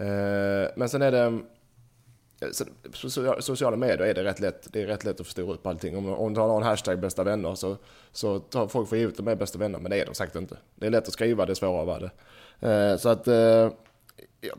Uh, 0.00 0.68
men 0.76 0.88
sen 0.88 1.02
är 1.02 1.12
det, 1.12 1.38
Eh, 2.40 3.38
sociala 3.40 3.76
medier 3.76 4.06
är 4.06 4.14
det 4.14 4.24
rätt 4.24 4.40
lätt, 4.40 4.68
det 4.72 4.82
är 4.82 4.86
rätt 4.86 5.04
lätt 5.04 5.20
att 5.20 5.26
förstora 5.26 5.54
upp 5.54 5.66
allting. 5.66 5.96
Om, 5.96 6.08
om 6.08 6.34
du 6.34 6.40
har 6.40 6.56
en 6.56 6.62
hashtag 6.62 7.00
bästa 7.00 7.24
vänner 7.24 7.54
så, 7.54 7.76
så 8.12 8.38
tar 8.38 8.68
folk 8.68 8.88
för 8.88 8.96
givet 8.96 9.12
att 9.12 9.24
de 9.24 9.28
är 9.28 9.36
bästa 9.36 9.58
vänner, 9.58 9.78
men 9.78 9.90
det 9.90 10.00
är 10.00 10.06
de 10.06 10.14
sagt 10.14 10.36
inte. 10.36 10.56
Det 10.74 10.86
är 10.86 10.90
lätt 10.90 11.06
att 11.06 11.12
skriva, 11.12 11.46
det 11.46 11.52
är 11.52 11.54
svårare 11.54 11.80
att 11.80 11.86
vara 11.86 11.98
det. 11.98 12.10
Eh, 12.68 12.96
så 12.96 13.08
att, 13.08 13.28
eh, 13.28 13.70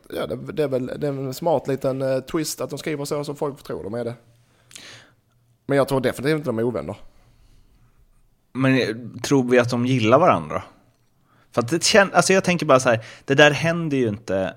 ja, 0.08 0.26
det, 0.26 0.52
det, 0.52 0.62
är 0.62 0.68
väl 0.68 0.86
det 0.86 1.06
är 1.06 1.12
en 1.12 1.34
smart 1.34 1.68
liten 1.68 2.02
eh, 2.02 2.20
twist 2.20 2.60
att 2.60 2.70
de 2.70 2.78
skriver 2.78 3.04
så 3.04 3.24
så 3.24 3.34
folk 3.34 3.62
tror 3.62 3.84
de 3.84 3.94
är 3.94 4.04
det. 4.04 4.14
Men 5.66 5.78
jag 5.78 5.88
tror 5.88 6.00
definitivt 6.00 6.36
inte 6.36 6.48
de 6.48 6.58
är 6.58 6.62
ovänner. 6.62 6.96
Men 8.52 8.80
eh, 8.80 8.96
tror 9.22 9.50
vi 9.50 9.58
att 9.58 9.70
de 9.70 9.86
gillar 9.86 10.18
varandra? 10.18 10.62
För 11.52 11.62
att 11.62 11.68
det 11.68 11.84
känns, 11.84 12.12
alltså 12.12 12.32
jag 12.32 12.44
tänker 12.44 12.66
bara 12.66 12.80
så 12.80 12.88
här, 12.88 13.04
det 13.24 13.34
där 13.34 13.50
händer 13.50 13.96
ju 13.96 14.08
inte 14.08 14.54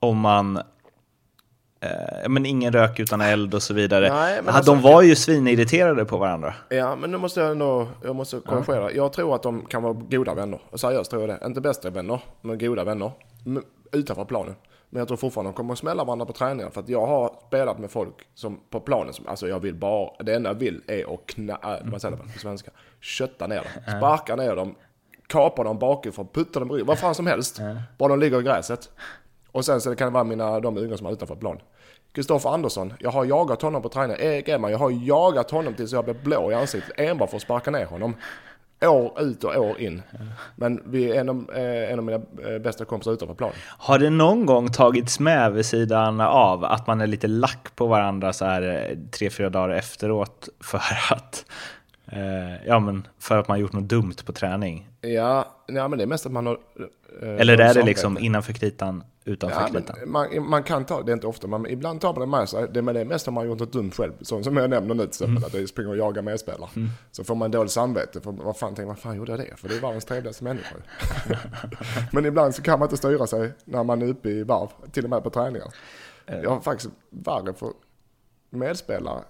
om 0.00 0.18
man 0.18 0.62
Eh, 1.82 2.28
men 2.28 2.46
ingen 2.46 2.72
rök 2.72 3.00
utan 3.00 3.20
eld 3.20 3.54
och 3.54 3.62
så 3.62 3.74
vidare. 3.74 4.14
Nej, 4.14 4.42
men 4.42 4.54
alltså, 4.54 4.72
de 4.72 4.82
var 4.82 5.02
ju 5.02 5.16
svinirriterade 5.16 6.04
på 6.04 6.16
varandra. 6.16 6.54
Ja, 6.68 6.96
men 6.96 7.10
nu 7.10 7.18
måste 7.18 7.40
jag 7.40 7.50
ändå 7.50 7.88
jag 8.04 8.16
måste 8.16 8.40
korrigera. 8.40 8.82
Ja. 8.82 8.90
Jag 8.90 9.12
tror 9.12 9.34
att 9.34 9.42
de 9.42 9.66
kan 9.66 9.82
vara 9.82 9.92
goda 9.92 10.34
vänner. 10.34 10.60
Seriöst 10.74 11.10
tror 11.10 11.22
jag 11.22 11.40
det. 11.40 11.46
Inte 11.46 11.60
bästa 11.60 11.90
vänner, 11.90 12.20
men 12.40 12.58
goda 12.58 12.84
vänner. 12.84 13.12
Utanför 13.92 14.24
planen. 14.24 14.54
Men 14.90 14.98
jag 14.98 15.08
tror 15.08 15.16
fortfarande 15.16 15.50
de 15.50 15.54
kommer 15.54 15.72
att 15.72 15.78
smälla 15.78 16.04
varandra 16.04 16.26
på 16.26 16.32
träningar. 16.32 16.70
För 16.70 16.80
att 16.80 16.88
jag 16.88 17.06
har 17.06 17.32
spelat 17.46 17.78
med 17.78 17.90
folk 17.90 18.14
som 18.34 18.60
på 18.70 18.80
planen, 18.80 19.14
som, 19.14 19.26
alltså 19.28 19.48
jag 19.48 19.60
vill 19.60 19.74
bara, 19.74 20.10
det 20.22 20.34
enda 20.34 20.50
jag 20.50 20.54
vill 20.54 20.82
är 20.86 21.14
att 21.14 21.26
knä, 21.26 21.52
äh, 21.52 21.70
vad 21.82 22.00
säger 22.00 22.16
man 22.16 22.26
på 22.32 22.38
svenska? 22.38 22.70
Kötta 23.00 23.46
ner 23.46 23.56
dem, 23.56 23.96
sparka 23.98 24.36
ner 24.36 24.56
dem, 24.56 24.74
kapa 25.26 25.64
dem 25.64 25.78
bakifrån, 25.78 26.28
putta 26.32 26.60
dem 26.60 26.78
i 26.78 26.82
vad 26.82 26.98
fan 26.98 27.14
som 27.14 27.26
helst. 27.26 27.60
Bara 27.98 28.08
de 28.08 28.20
ligger 28.20 28.40
i 28.40 28.42
gräset. 28.42 28.90
Och 29.52 29.64
sen 29.64 29.80
så 29.80 29.94
kan 29.94 30.08
det 30.08 30.14
vara 30.14 30.24
mina, 30.24 30.60
de 30.60 30.78
unga 30.78 30.96
som 30.96 31.06
är 31.06 31.12
utanför 31.12 31.34
plan. 31.34 31.58
Kristoffer 32.12 32.50
Andersson, 32.50 32.92
jag 32.98 33.10
har 33.10 33.24
jagat 33.24 33.62
honom 33.62 33.82
på 33.82 33.88
träning. 33.88 34.16
Erik 34.20 34.48
Edman, 34.48 34.70
jag 34.70 34.78
har 34.78 34.90
jagat 34.90 35.50
honom 35.50 35.74
tills 35.74 35.92
jag 35.92 36.04
blev 36.04 36.22
blå 36.22 36.52
i 36.52 36.54
ansiktet 36.54 36.92
enbart 36.96 37.30
för 37.30 37.36
att 37.36 37.42
sparka 37.42 37.70
ner 37.70 37.86
honom. 37.86 38.14
År 38.82 39.20
ut 39.20 39.44
och 39.44 39.56
år 39.56 39.80
in. 39.80 40.02
Men 40.56 40.82
vi 40.86 41.10
är 41.10 41.20
en 41.20 41.28
av, 41.28 41.50
eh, 41.54 41.92
en 41.92 41.98
av 41.98 42.04
mina 42.04 42.20
eh, 42.48 42.58
bästa 42.58 42.84
kompisar 42.84 43.12
utanför 43.12 43.34
plan. 43.34 43.52
Har 43.78 43.98
det 43.98 44.10
någon 44.10 44.46
gång 44.46 44.72
tagits 44.72 45.20
med 45.20 45.52
vid 45.52 45.66
sidan 45.66 46.20
av 46.20 46.64
att 46.64 46.86
man 46.86 47.00
är 47.00 47.06
lite 47.06 47.28
lack 47.28 47.76
på 47.76 47.86
varandra 47.86 48.32
så 48.32 48.44
här 48.44 48.62
eh, 48.90 48.98
tre, 49.10 49.30
fyra 49.30 49.50
dagar 49.50 49.74
efteråt 49.74 50.48
för 50.60 50.80
att 51.10 51.44
Eh, 52.12 52.66
ja, 52.66 52.78
men 52.78 53.06
för 53.18 53.38
att 53.38 53.48
man 53.48 53.60
gjort 53.60 53.72
något 53.72 53.88
dumt 53.88 54.14
på 54.24 54.32
träning. 54.32 54.88
Ja, 55.00 55.56
ja 55.66 55.88
men 55.88 55.98
det 55.98 56.04
är 56.04 56.06
mest 56.06 56.26
att 56.26 56.32
man 56.32 56.46
har... 56.46 56.58
Eh, 57.22 57.28
Eller 57.28 57.60
är 57.60 57.74
det 57.74 57.82
liksom 57.82 58.18
innanför 58.18 58.52
kritan, 58.52 59.04
utanför 59.24 59.60
ja, 59.60 59.66
kritan? 59.66 59.96
Man, 60.06 60.48
man, 60.48 60.62
kan 60.62 60.84
ta, 60.84 61.02
det 61.02 61.12
är 61.12 61.14
inte 61.14 61.26
ofta, 61.26 61.46
men 61.46 61.66
ibland 61.66 62.00
tar 62.00 62.12
man 62.12 62.20
det 62.20 62.26
med 62.26 62.48
sig. 62.48 62.68
Det, 62.72 62.82
men 62.82 62.94
det 62.94 63.00
är 63.00 63.04
mest 63.04 63.28
om 63.28 63.34
man 63.34 63.44
har 63.44 63.48
gjort 63.48 63.58
något 63.58 63.72
dumt 63.72 63.90
själv. 63.90 64.12
Så, 64.20 64.42
som 64.42 64.56
jag 64.56 64.70
nämner 64.70 64.94
nu 64.94 65.02
till 65.02 65.08
exempel, 65.08 65.36
mm. 65.36 65.44
att 65.44 65.54
jag 65.54 65.68
springer 65.68 65.90
och 65.90 65.96
jagar 65.96 66.22
medspelare. 66.22 66.70
Mm. 66.76 66.88
Så 67.10 67.24
får 67.24 67.34
man 67.34 67.50
dåligt 67.50 67.72
samvete. 67.72 68.20
För 68.20 68.32
vad 68.32 68.56
fan, 68.56 68.74
tänker, 68.74 68.88
vad 68.88 68.98
fan 68.98 69.16
gjorde 69.16 69.32
jag 69.32 69.40
det? 69.40 69.56
För 69.56 69.68
det 69.68 69.76
är 69.76 69.80
världens 69.80 70.04
trevligaste 70.04 70.44
människa. 70.44 70.76
men 72.12 72.26
ibland 72.26 72.54
så 72.54 72.62
kan 72.62 72.78
man 72.78 72.86
inte 72.86 72.96
styra 72.96 73.26
sig 73.26 73.52
när 73.64 73.84
man 73.84 74.02
är 74.02 74.06
uppe 74.06 74.30
i 74.30 74.42
varv, 74.42 74.68
till 74.92 75.04
och 75.04 75.10
med 75.10 75.22
på 75.22 75.30
träningar. 75.30 75.68
Eh. 76.26 76.40
Jag 76.40 76.50
har 76.50 76.60
faktiskt 76.60 76.90
värre 77.10 77.54
för 77.54 77.72
medspelare 78.50 79.22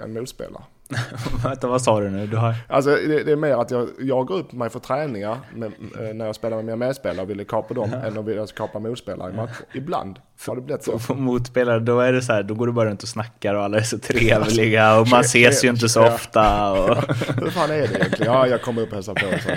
än 0.00 0.12
motspelare. 0.12 0.62
Vänta, 1.44 1.68
vad 1.68 1.82
sa 1.82 2.00
du 2.00 2.10
nu? 2.10 2.26
Du 2.26 2.36
har... 2.36 2.54
Alltså 2.68 2.90
det, 2.90 3.24
det, 3.24 3.32
är 3.32 3.36
mer 3.36 3.54
att 3.54 3.70
jag, 3.98 4.26
går 4.26 4.32
upp 4.34 4.52
mig 4.52 4.70
för 4.70 4.78
träningar 4.78 5.38
med, 5.54 5.72
eh, 6.00 6.14
när 6.14 6.26
jag 6.26 6.34
spelar 6.34 6.56
med 6.56 6.64
mina 6.64 6.76
medspelare 6.76 7.22
och 7.22 7.30
vill 7.30 7.46
kapa 7.46 7.74
dem 7.74 7.92
än 7.92 8.18
att 8.18 8.24
vilja 8.24 8.46
kapa 8.46 8.78
motspelare 8.78 9.32
i 9.32 9.36
matcher. 9.36 9.64
Ibland 9.74 10.18
har 10.46 10.54
det 10.56 10.60
blivit 10.60 10.84
så. 10.84 10.98
För 10.98 11.14
motspelare, 11.14 11.80
då 11.80 12.00
är 12.00 12.12
det 12.12 12.22
så 12.22 12.32
här, 12.32 12.42
då 12.42 12.54
går 12.54 12.66
du 12.66 12.72
bara 12.72 12.88
runt 12.88 13.02
och 13.02 13.08
snackar 13.08 13.54
och 13.54 13.62
alla 13.62 13.78
är 13.78 13.82
så 13.82 13.98
trevliga 13.98 15.00
och 15.00 15.08
man 15.08 15.20
ses 15.20 15.64
ju 15.64 15.68
inte 15.68 15.88
så 15.88 16.06
ofta. 16.06 16.72
Och... 16.72 16.96
Hur 17.40 17.50
fan 17.50 17.70
är 17.70 17.78
det 17.78 17.84
egentligen? 17.84 18.32
Ja, 18.32 18.46
jag 18.46 18.62
kommer 18.62 18.82
upp 18.82 18.88
och 18.88 18.94
hälsar 18.94 19.14
på. 19.14 19.26
Och 19.26 19.42
så. 19.42 19.50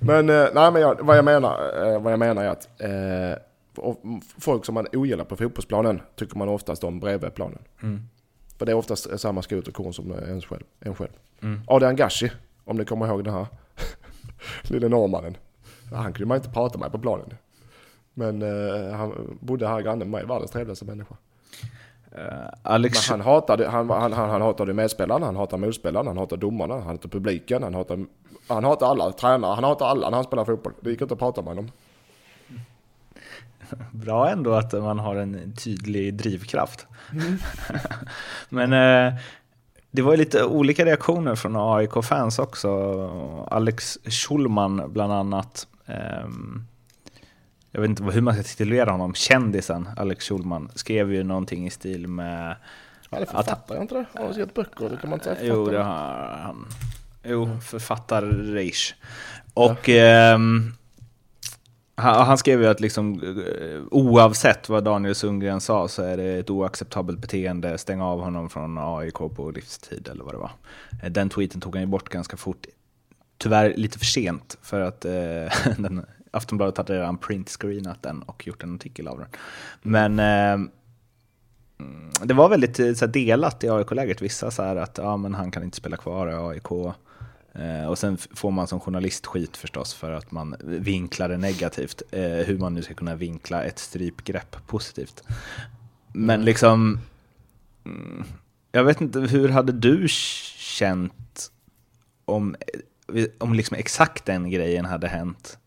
Men, 0.00 0.30
eh, 0.30 0.46
nej, 0.54 0.72
men 0.72 0.82
jag, 0.82 0.98
vad, 1.00 1.16
jag 1.18 1.24
menar, 1.24 1.86
eh, 1.86 2.02
vad 2.02 2.12
jag 2.12 2.18
menar 2.18 2.44
är 2.44 2.48
att 2.48 2.68
eh, 2.80 3.42
folk 4.38 4.64
som 4.64 4.74
man 4.74 4.86
ogillar 4.92 5.24
på 5.24 5.36
fotbollsplanen 5.36 6.00
tycker 6.16 6.38
man 6.38 6.48
oftast 6.48 6.84
om 6.84 7.00
bredvid 7.00 7.34
planen. 7.34 7.58
Mm. 7.82 8.08
För 8.58 8.66
det 8.66 8.72
är 8.72 8.76
oftast 8.76 9.20
samma 9.20 9.42
skoterkorn 9.42 9.92
som 9.92 10.12
en 10.12 10.40
själv. 10.40 10.64
En 10.80 10.94
själv. 10.94 11.12
Mm. 11.42 11.60
Adrian 11.66 11.96
Gashi, 11.96 12.30
om 12.64 12.76
ni 12.76 12.84
kommer 12.84 13.06
ihåg 13.06 13.24
den 13.24 13.34
här 13.34 13.46
lille 14.62 14.88
norrmannen. 14.88 15.36
Han 15.92 16.12
kunde 16.12 16.26
man 16.26 16.36
inte 16.36 16.50
prata 16.50 16.78
med 16.78 16.92
på 16.92 16.98
planen. 16.98 17.34
Men 18.14 18.42
uh, 18.42 18.92
han 18.92 19.38
bodde 19.40 19.68
här 19.68 19.80
granne 19.80 19.98
med 19.98 20.08
mig, 20.08 20.26
världens 20.26 20.50
trevligaste 20.50 20.84
människa. 20.84 21.16
Uh, 22.18 22.48
Alex... 22.62 23.10
Men 23.10 23.20
han 23.20 23.32
hatade, 23.32 23.68
han, 23.68 23.90
han, 23.90 24.12
han, 24.12 24.30
han 24.30 24.42
hatade 24.42 24.74
medspelarna, 24.74 25.26
han 25.26 25.36
hatade 25.36 25.66
motspelarna, 25.66 26.10
han 26.10 26.18
hatade 26.18 26.40
domarna, 26.40 26.74
han 26.74 26.82
hatade 26.82 27.08
publiken, 27.08 27.62
han 27.62 27.74
hatade, 27.74 28.06
han 28.48 28.64
hatade 28.64 28.90
alla 28.90 29.12
tränare, 29.12 29.54
han 29.54 29.64
hatade 29.64 29.90
alla 29.90 30.10
när 30.10 30.16
han 30.16 30.24
spelade 30.24 30.46
fotboll. 30.46 30.72
Det 30.80 30.90
gick 30.90 31.00
inte 31.00 31.14
att 31.14 31.20
prata 31.20 31.42
med 31.42 31.48
honom. 31.48 31.70
Bra 33.92 34.30
ändå 34.30 34.54
att 34.54 34.72
man 34.72 34.98
har 34.98 35.16
en 35.16 35.52
tydlig 35.52 36.14
drivkraft. 36.14 36.86
Mm. 37.12 37.38
Men 38.48 38.72
eh, 38.72 39.14
det 39.90 40.02
var 40.02 40.12
ju 40.12 40.16
lite 40.16 40.44
olika 40.44 40.84
reaktioner 40.84 41.34
från 41.34 41.56
AIK-fans 41.56 42.38
också. 42.38 42.68
Alex 43.50 43.98
Schulman 44.04 44.92
bland 44.92 45.12
annat. 45.12 45.66
Eh, 45.86 46.28
jag 47.70 47.80
vet 47.80 47.88
inte 47.88 48.02
hur 48.02 48.20
man 48.20 48.34
ska 48.34 48.42
titulera 48.42 48.90
honom, 48.90 49.14
kändisen 49.14 49.88
Alex 49.96 50.28
Schulman 50.28 50.70
skrev 50.74 51.12
ju 51.12 51.24
någonting 51.24 51.66
i 51.66 51.70
stil 51.70 52.08
med... 52.08 52.56
Han 53.10 53.22
är 53.22 53.26
författare, 53.26 53.80
inte 53.80 53.94
det? 53.94 54.04
Han 54.14 54.26
har 54.26 54.32
skrivit 54.32 54.54
böcker, 54.54 54.88
det 54.88 54.96
kan 54.96 55.10
man 55.10 55.18
inte 55.18 55.36
säga 55.36 55.54
Jo, 55.54 55.66
det 55.66 55.82
har 55.82 56.38
han. 56.42 56.66
Jo, 57.24 57.58
författar-reish. 57.62 58.94
Och... 59.54 59.88
Ja. 59.88 60.34
Eh, 60.34 60.38
han, 61.98 62.26
han, 62.26 62.38
skrev 62.38 62.62
ju 62.62 62.68
att 62.68 62.80
liksom, 62.80 63.20
eh, 63.22 63.82
oavsett 63.90 64.68
vad 64.68 64.84
Daniel 64.84 65.14
Sundgren 65.14 65.60
sa 65.60 65.88
så 65.88 66.02
är 66.02 66.16
det 66.16 66.38
ett 66.38 66.50
oacceptabelt 66.50 67.18
beteende, 67.18 67.78
stänga 67.78 68.06
av 68.06 68.20
honom 68.20 68.50
från 68.50 68.78
AIK 68.78 69.14
på 69.14 69.52
livstid 69.54 70.08
eller 70.12 70.24
vad 70.24 70.34
det 70.34 70.38
var. 70.38 70.50
Eh, 71.02 71.10
den 71.10 71.28
tweeten 71.28 71.60
tog 71.60 71.74
han 71.74 71.82
ju 71.82 71.86
bort 71.86 72.08
ganska 72.08 72.36
fort. 72.36 72.66
Tyvärr 73.38 73.74
lite 73.76 73.98
för 73.98 74.06
sent 74.06 74.58
för 74.62 74.80
att 74.80 75.04
eh, 75.04 75.72
den, 75.78 76.06
Aftonbladet 76.30 76.76
hade 76.76 76.94
redan 76.94 77.18
printscreenat 77.18 78.02
den 78.02 78.22
och 78.22 78.46
gjort 78.46 78.62
en 78.62 78.74
artikel 78.74 79.08
av 79.08 79.18
den. 79.18 79.28
Men 79.82 80.18
eh, 80.18 80.68
mm, 81.80 82.10
det 82.22 82.34
var 82.34 82.48
väldigt 82.48 82.80
eh, 82.80 82.92
så 82.92 83.06
här, 83.06 83.12
delat 83.12 83.64
i 83.64 83.70
AIK-lägret. 83.70 84.22
Vissa 84.22 84.50
sa 84.50 84.64
att 84.64 84.98
ja, 84.98 85.16
men 85.16 85.34
han 85.34 85.50
kan 85.50 85.62
inte 85.62 85.76
spela 85.76 85.96
kvar 85.96 86.30
i 86.30 86.34
AIK. 86.34 86.94
Eh, 87.58 87.86
och 87.86 87.98
sen 87.98 88.16
får 88.16 88.50
man 88.50 88.66
som 88.66 88.80
journalist 88.80 89.26
skit 89.26 89.56
förstås 89.56 89.94
för 89.94 90.12
att 90.12 90.30
man 90.30 90.56
vinklar 90.60 91.28
det 91.28 91.36
negativt. 91.36 92.02
Eh, 92.10 92.20
hur 92.22 92.58
man 92.58 92.74
nu 92.74 92.82
ska 92.82 92.94
kunna 92.94 93.14
vinkla 93.14 93.64
ett 93.64 93.78
strypgrepp 93.78 94.56
positivt. 94.66 95.22
Men 96.12 96.34
mm. 96.34 96.44
liksom, 96.44 97.00
mm, 97.84 98.24
jag 98.72 98.84
vet 98.84 99.00
inte, 99.00 99.20
hur 99.20 99.48
hade 99.48 99.72
du 99.72 100.08
känt 100.08 101.50
om, 102.24 102.56
om 103.38 103.54
liksom 103.54 103.76
exakt 103.76 104.24
den 104.24 104.50
grejen 104.50 104.84
hade 104.84 105.08
hänt 105.08 105.58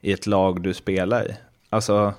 i 0.00 0.12
ett 0.12 0.26
lag 0.26 0.62
du 0.62 0.74
spelar 0.74 1.30
i? 1.30 1.36
Alltså, 1.68 2.14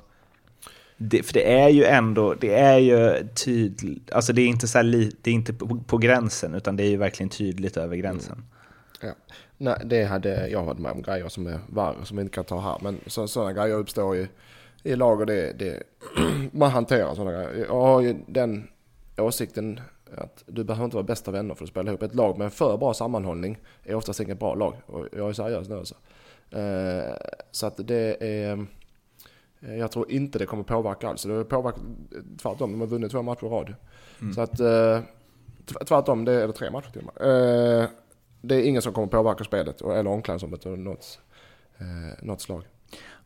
det, 0.97 1.23
för 1.23 1.33
det 1.33 1.53
är 1.53 1.69
ju 1.69 1.83
ändå, 1.83 2.33
det 2.33 2.55
är 2.55 2.77
ju 2.77 3.27
tydligt, 3.27 4.11
alltså 4.11 4.33
det 4.33 4.41
är 4.41 4.47
inte, 4.47 4.67
så 4.67 4.77
här, 4.77 5.11
det 5.21 5.29
är 5.29 5.33
inte 5.33 5.53
på, 5.53 5.79
på, 5.87 5.97
gränsen, 5.97 6.55
utan 6.55 6.75
det 6.75 6.83
är 6.83 6.89
ju 6.89 6.97
verkligen 6.97 7.29
tydligt 7.29 7.77
över 7.77 7.95
gränsen. 7.95 8.33
Mm. 8.33 8.45
Ja. 9.03 9.13
Nej, 9.57 9.81
det 9.85 10.03
hade 10.03 10.49
jag 10.49 10.63
varit 10.63 10.79
med 10.79 10.91
om 10.91 11.01
grejer 11.01 11.29
som 11.29 11.47
är 11.47 11.59
värre 11.69 12.05
som 12.05 12.17
vi 12.17 12.21
inte 12.21 12.33
kan 12.33 12.43
ta 12.43 12.59
här. 12.59 12.77
Men 12.81 12.99
så, 13.07 13.27
sådana 13.27 13.53
grejer 13.53 13.75
uppstår 13.75 14.15
i, 14.17 14.27
i 14.83 14.95
lag 14.95 15.19
och 15.19 15.25
det, 15.25 15.59
det 15.59 15.83
man 16.51 16.71
hanterar 16.71 17.15
sådana 17.15 17.31
grejer. 17.31 17.65
Jag 17.65 17.81
har 17.81 18.01
ju 18.01 18.15
den 18.27 18.67
åsikten 19.17 19.79
att 20.17 20.43
du 20.45 20.63
behöver 20.63 20.85
inte 20.85 20.95
vara 20.95 21.05
bästa 21.05 21.31
vänner 21.31 21.55
för 21.55 21.63
att 21.63 21.69
spela 21.69 21.91
ihop. 21.91 22.03
Ett 22.03 22.15
lag 22.15 22.37
med 22.37 22.53
för 22.53 22.77
bra 22.77 22.93
sammanhållning 22.93 23.57
är 23.83 23.95
oftast 23.95 24.19
inget 24.19 24.39
bra 24.39 24.55
lag. 24.55 24.73
Och 24.85 25.07
jag 25.11 25.29
är 25.29 25.33
seriös 25.33 25.69
nu 25.69 25.77
alltså. 25.77 25.95
Eh, 26.51 27.13
så 27.51 27.67
att 27.67 27.87
det 27.87 28.17
är... 28.19 28.53
Eh, 28.53 29.75
jag 29.77 29.91
tror 29.91 30.11
inte 30.11 30.39
det 30.39 30.45
kommer 30.45 30.63
påverka 30.63 31.09
alls. 31.09 31.23
Det 31.23 31.43
påverkar 31.43 31.81
tvärtom. 32.41 32.71
De 32.71 32.79
har 32.79 32.87
vunnit 32.87 33.11
två 33.11 33.21
matcher 33.21 33.45
i 33.45 33.49
rad. 33.49 33.73
Mm. 34.21 34.33
Så 34.33 34.41
att... 34.41 34.59
Eh, 34.59 34.99
tvärtom, 35.85 36.25
det 36.25 36.47
det 36.47 36.53
tre 36.53 36.71
matcher 36.71 36.89
till 36.91 37.01
och 37.01 37.23
med 37.23 37.87
det 38.45 38.55
är 38.55 38.63
ingen 38.63 38.81
som 38.81 38.93
kommer 38.93 39.07
påverka 39.07 39.43
spelet 39.43 39.81
eller 39.81 40.07
omklädningsrummet 40.07 40.65
av 40.65 40.77
något, 40.77 41.19
eh, 41.77 42.25
något 42.25 42.41
slag. 42.41 42.63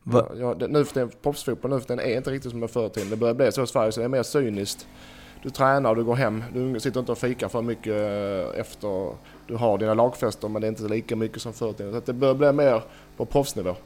Va? 0.02 0.28
Ja, 0.36 0.54
det, 0.54 0.68
nu 0.68 0.84
för 0.84 0.94
tiden, 0.94 1.10
proffsfotboll 1.22 1.70
nu 1.70 1.80
för 1.80 1.86
tiden 1.86 2.04
är 2.04 2.16
inte 2.16 2.30
riktigt 2.30 2.50
som 2.50 2.60
det 2.60 2.68
förr 2.68 2.88
tiden. 2.88 3.10
Det 3.10 3.16
börjar 3.16 3.34
bli 3.34 3.52
så 3.52 3.62
i 3.62 3.66
Sverige 3.66 3.92
så 3.92 4.00
det 4.00 4.04
är 4.04 4.08
mer 4.08 4.22
cyniskt. 4.22 4.88
Du 5.42 5.50
tränar 5.50 5.90
och 5.90 5.96
du 5.96 6.04
går 6.04 6.14
hem. 6.14 6.44
Du 6.54 6.80
sitter 6.80 7.00
inte 7.00 7.12
och 7.12 7.18
fikar 7.18 7.48
för 7.48 7.62
mycket 7.62 7.92
eh, 7.92 8.60
efter 8.60 9.12
du 9.46 9.56
har 9.56 9.78
dina 9.78 9.94
lagfester 9.94 10.48
men 10.48 10.62
det 10.62 10.66
är 10.66 10.68
inte 10.68 10.82
lika 10.82 11.16
mycket 11.16 11.42
som 11.42 11.52
förr 11.52 11.72
tiden. 11.72 11.92
Så 11.92 12.00
det 12.00 12.12
börjar 12.12 12.34
bli 12.34 12.52
mer 12.52 12.82
på 13.16 13.24
proffsnivå. 13.24 13.76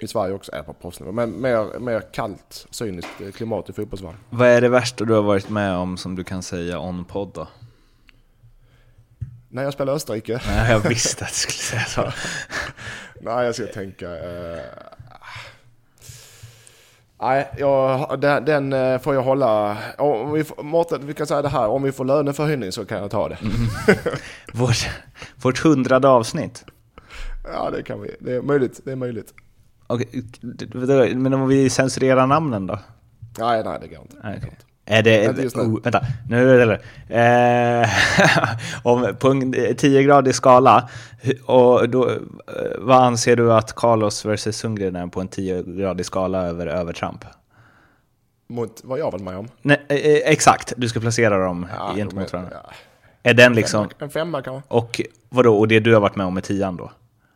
I 0.00 0.06
Sverige 0.06 0.34
också, 0.34 0.52
är 0.52 0.62
på 0.62 0.72
proffsnivå. 0.72 1.12
Men 1.12 1.40
mer, 1.40 1.78
mer 1.78 2.00
kallt, 2.12 2.66
cyniskt 2.70 3.34
klimat 3.34 3.70
i 3.70 3.72
fotbollsvärlden. 3.72 4.20
Vad 4.30 4.48
är 4.48 4.60
det 4.60 4.68
värsta 4.68 5.04
du 5.04 5.14
har 5.14 5.22
varit 5.22 5.50
med 5.50 5.76
om 5.76 5.96
som 5.96 6.16
du 6.16 6.24
kan 6.24 6.42
säga 6.42 6.80
on 6.80 7.04
podd 7.04 7.30
då? 7.34 7.46
När 9.56 9.62
jag 9.62 9.72
spelade 9.72 9.96
Österrike. 9.96 10.40
Nej, 10.46 10.70
jag 10.70 10.80
visste 10.80 11.24
att 11.24 11.30
du 11.30 11.34
skulle 11.34 11.52
säga 11.52 11.84
så. 11.84 12.02
Nej, 13.20 13.44
jag 13.46 13.54
ska 13.54 13.66
tänka. 13.66 14.06
Uh... 14.06 14.58
Nej, 17.20 17.48
jag, 17.58 18.20
den, 18.20 18.44
den, 18.44 18.72
eh, 18.72 18.98
får 18.98 19.14
jag 19.14 19.22
hålla. 19.22 19.78
Om 19.98 20.32
vi, 20.32 20.44
Mårten, 20.62 21.06
vi 21.06 21.14
kan 21.14 21.26
säga 21.26 21.42
det 21.42 21.48
här. 21.48 21.68
Om 21.68 21.82
vi 21.82 21.92
får 21.92 22.04
löneförhöjning 22.04 22.72
så 22.72 22.84
kan 22.84 22.98
jag 22.98 23.10
ta 23.10 23.28
det. 23.28 23.38
Mm. 23.42 23.54
vårt, 24.52 24.88
vårt 25.42 25.58
hundrade 25.58 26.08
avsnitt. 26.08 26.64
Ja, 27.44 27.70
det 27.70 27.82
kan 27.82 28.00
vi. 28.00 28.16
Det 28.20 28.34
är 28.34 28.42
möjligt. 28.42 28.80
Det 28.84 28.92
är 28.92 28.96
möjligt. 28.96 29.34
Okej, 29.86 31.14
men 31.14 31.34
om 31.34 31.48
vi 31.48 31.70
censurerar 31.70 32.26
namnen 32.26 32.66
då? 32.66 32.78
Nej, 33.38 33.64
nej 33.64 33.78
det 33.80 33.88
går 33.88 34.00
inte. 34.02 34.16
Nej, 34.22 34.38
okay. 34.38 34.50
Är 34.88 35.02
det... 35.02 35.28
Oh, 35.56 35.80
vänta, 35.82 36.00
nu 36.28 36.60
är 36.62 36.66
det... 36.66 36.80
Eh, 37.08 37.88
om, 38.82 39.16
på 39.18 39.28
en 39.28 39.54
10-gradig 39.54 40.32
skala, 40.32 40.88
och 41.44 41.88
då, 41.88 42.10
eh, 42.10 42.16
vad 42.78 43.02
anser 43.02 43.36
du 43.36 43.52
att 43.52 43.74
Carlos 43.74 44.24
vs 44.24 44.56
Sundgren 44.56 44.96
är 44.96 45.06
på 45.06 45.20
en 45.20 45.28
10-gradig 45.28 46.02
skala 46.02 46.46
över 46.46 46.66
övertramp? 46.66 47.24
Mot 48.48 48.80
vad 48.84 48.98
jag 48.98 49.10
varit 49.10 49.22
med 49.22 49.36
om? 49.36 49.48
Nej, 49.62 49.82
eh, 49.88 49.96
eh, 49.96 50.20
exakt, 50.24 50.72
du 50.76 50.88
ska 50.88 51.00
placera 51.00 51.44
dem 51.44 51.66
ja, 51.78 51.92
gentemot 51.96 52.32
varandra. 52.32 52.56
Ja. 52.64 52.70
Är 53.22 53.34
den 53.34 53.52
liksom... 53.52 53.88
En 53.98 54.10
femma 54.10 54.42
kanske. 54.42 54.68
Och 54.68 55.00
vadå, 55.28 55.58
och 55.58 55.68
det 55.68 55.80
du 55.80 55.94
har 55.94 56.00
varit 56.00 56.16
med 56.16 56.26
om 56.26 56.34
med 56.34 56.44
tian 56.44 56.76
då? 56.76 56.90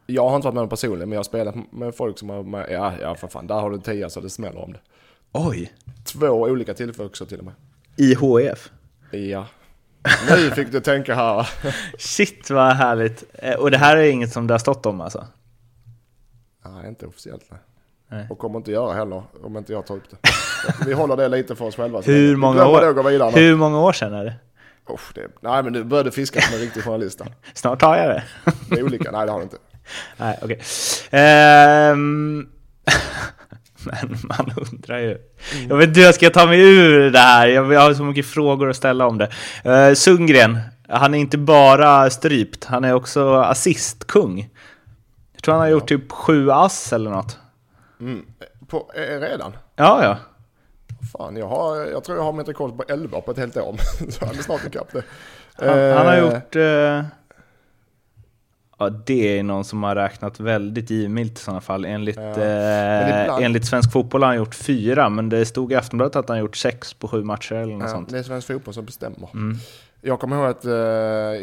Jag 0.06 0.28
har 0.28 0.36
inte 0.36 0.46
varit 0.46 0.54
med 0.54 0.62
om 0.62 0.68
personligen, 0.68 1.08
men 1.08 1.16
jag 1.16 1.18
har 1.18 1.24
spelat 1.24 1.54
med 1.72 1.94
folk 1.94 2.18
som 2.18 2.30
har... 2.30 2.42
Med, 2.42 2.66
ja, 2.70 2.92
ja 3.00 3.14
för 3.14 3.28
fan, 3.28 3.46
där 3.46 3.54
har 3.54 3.70
du 3.70 3.78
tia 3.78 4.10
så 4.10 4.20
det 4.20 4.30
smäller 4.30 4.64
om 4.64 4.72
det. 4.72 4.80
Oj! 5.32 5.72
Två 6.04 6.26
olika 6.26 6.74
tillfällen 6.74 7.12
till 7.12 7.38
och 7.38 7.44
med. 7.44 7.54
I 7.96 8.14
HF? 8.14 8.70
Ja. 9.10 9.46
Nu 10.30 10.50
fick 10.50 10.72
du 10.72 10.80
tänka 10.80 11.14
här. 11.14 11.50
Shit 11.98 12.50
vad 12.50 12.72
härligt. 12.72 13.24
Eh, 13.34 13.54
och 13.54 13.70
det 13.70 13.78
här 13.78 13.96
är 13.96 14.10
inget 14.10 14.32
som 14.32 14.46
det 14.46 14.54
har 14.54 14.58
stått 14.58 14.86
om 14.86 15.00
alltså? 15.00 15.26
Nej, 16.64 16.88
inte 16.88 17.06
officiellt 17.06 17.44
nej. 17.50 17.60
nej. 18.08 18.26
Och 18.30 18.38
kommer 18.38 18.58
inte 18.58 18.70
göra 18.70 18.92
heller 18.92 19.22
om 19.42 19.56
inte 19.56 19.72
jag 19.72 19.86
tar 19.86 19.96
upp 19.96 20.10
det. 20.10 20.16
Vi 20.86 20.92
håller 20.92 21.16
det 21.16 21.28
lite 21.28 21.56
för 21.56 21.64
oss 21.64 21.76
själva. 21.76 22.00
Hur 22.00 22.36
många, 22.36 22.66
år, 22.66 23.36
hur 23.36 23.56
många 23.56 23.80
år 23.80 23.92
sedan 23.92 24.14
är 24.14 24.24
det? 24.24 24.34
Oh, 24.86 25.00
det 25.14 25.28
nej 25.40 25.62
men 25.62 25.72
du 25.72 25.84
började 25.84 26.10
fiska 26.10 26.40
som 26.40 26.54
en 26.54 26.60
riktig 26.60 26.84
journalist. 26.84 27.20
Snart 27.54 27.82
har 27.82 27.96
jag 27.96 28.08
det. 28.08 28.24
det 28.70 28.80
är 28.80 28.82
olika, 28.82 29.10
nej 29.10 29.26
det 29.26 29.32
har 29.32 29.38
du 29.38 29.42
inte. 29.42 29.56
Nej, 30.16 30.38
okej. 30.42 30.60
Okay. 31.08 31.90
Um... 31.92 32.59
Men 33.84 34.18
man 34.22 34.52
undrar 34.72 34.98
ju. 34.98 35.18
Jag 35.68 35.76
vet 35.76 35.88
inte 35.88 36.00
hur 36.00 36.06
jag 36.06 36.14
ska 36.14 36.30
ta 36.30 36.46
mig 36.46 36.60
ur 36.60 37.10
det 37.10 37.18
här. 37.18 37.48
Jag 37.48 37.80
har 37.80 37.94
så 37.94 38.04
mycket 38.04 38.26
frågor 38.26 38.70
att 38.70 38.76
ställa 38.76 39.06
om 39.06 39.18
det. 39.18 39.30
Uh, 39.66 39.94
Sundgren, 39.94 40.58
han 40.88 41.14
är 41.14 41.18
inte 41.18 41.38
bara 41.38 42.10
strypt, 42.10 42.64
han 42.64 42.84
är 42.84 42.94
också 42.94 43.34
assistkung. 43.34 44.48
Jag 45.32 45.42
tror 45.42 45.54
han 45.54 45.62
har 45.62 45.68
gjort 45.68 45.88
typ 45.88 46.12
sju 46.12 46.50
ass 46.50 46.92
eller 46.92 47.10
något. 47.10 47.38
Mm. 48.00 48.26
På, 48.68 48.90
eh, 48.94 49.20
redan? 49.20 49.52
Ja, 49.76 50.04
ja. 50.04 50.16
Fan, 51.12 51.36
jag, 51.36 51.48
har, 51.48 51.76
jag 51.76 52.04
tror 52.04 52.18
jag 52.18 52.24
har 52.24 52.32
mitt 52.32 52.48
rekord 52.48 52.76
på 52.76 52.84
11 52.88 53.20
på 53.20 53.30
ett 53.30 53.38
helt 53.38 53.56
år. 53.56 53.76
Så 54.10 54.26
han 54.26 54.38
är 54.38 54.42
snart 54.42 54.66
ikapp 54.66 54.92
det. 54.92 55.02
Han, 55.54 55.68
han 55.68 56.06
har 56.06 56.16
eh, 56.16 56.20
gjort... 56.20 56.56
Uh, 56.56 57.04
Ja, 58.80 58.90
det 58.90 59.38
är 59.38 59.42
någon 59.42 59.64
som 59.64 59.82
har 59.82 59.94
räknat 59.94 60.40
väldigt 60.40 60.90
givmilt 60.90 61.38
i 61.38 61.42
sådana 61.42 61.60
fall. 61.60 61.84
Enligt, 61.84 62.16
ja. 62.16 62.22
eh, 62.22 63.22
ibland... 63.22 63.44
enligt 63.44 63.66
Svensk 63.66 63.92
Fotboll 63.92 64.22
har 64.22 64.28
han 64.28 64.36
gjort 64.36 64.54
fyra, 64.54 65.08
men 65.08 65.28
det 65.28 65.46
stod 65.46 65.72
i 65.72 65.74
Aftonbladet 65.74 66.16
att 66.16 66.28
han 66.28 66.38
gjort 66.38 66.56
sex 66.56 66.94
på 66.94 67.08
sju 67.08 67.24
matcher 67.24 67.54
eller 67.54 67.72
något 67.72 67.82
ja, 67.82 67.88
sånt. 67.88 68.10
Det 68.10 68.18
är 68.18 68.22
Svensk 68.22 68.46
Fotboll 68.46 68.74
som 68.74 68.84
bestämmer. 68.84 69.28
Mm. 69.34 69.56
Jag 70.00 70.20
kommer 70.20 70.36
ihåg 70.36 70.46
att 70.46 70.64
eh, 70.64 70.72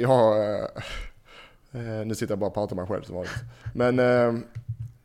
jag. 0.02 0.38
Eh, 0.54 2.00
eh, 2.00 2.06
nu 2.06 2.16
sitter 2.16 2.32
jag 2.32 2.40
bara 2.40 2.48
och 2.48 2.54
pratar 2.54 2.76
med 2.76 2.90
mig 2.90 2.96
själv 2.96 3.04
som 3.04 3.16
vanligt. 3.16 3.34
Men 3.74 4.00
eh, 4.00 4.42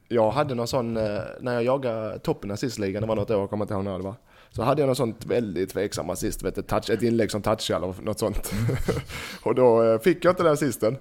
jag 0.08 0.30
hade 0.30 0.54
någon 0.54 0.68
sån, 0.68 0.96
eh, 0.96 1.20
när 1.40 1.52
jag 1.54 1.62
jagade 1.62 2.18
toppen 2.18 2.50
i 2.50 2.52
assistligan, 2.52 3.02
det 3.02 3.08
var 3.08 3.16
något 3.16 3.30
år, 3.30 3.40
jag 3.40 3.50
kommer 3.50 3.64
inte 3.64 3.74
ihåg 3.74 3.84
när 3.84 3.98
det 3.98 4.04
var. 4.04 4.14
Så 4.50 4.62
hade 4.62 4.82
jag 4.82 4.88
något 4.88 4.96
sånt 4.96 5.26
väldigt 5.26 5.70
tveksam 5.70 6.10
assist, 6.10 6.42
vet 6.42 6.54
du, 6.54 6.62
touch, 6.62 6.90
ett 6.90 7.02
inlägg 7.02 7.30
som 7.30 7.42
touchade 7.42 7.84
eller 7.84 8.02
något 8.02 8.18
sånt. 8.18 8.52
Och 9.42 9.54
då 9.54 9.98
fick 9.98 10.24
jag 10.24 10.32
inte 10.32 10.42
den 10.42 10.52
assisten. 10.52 10.96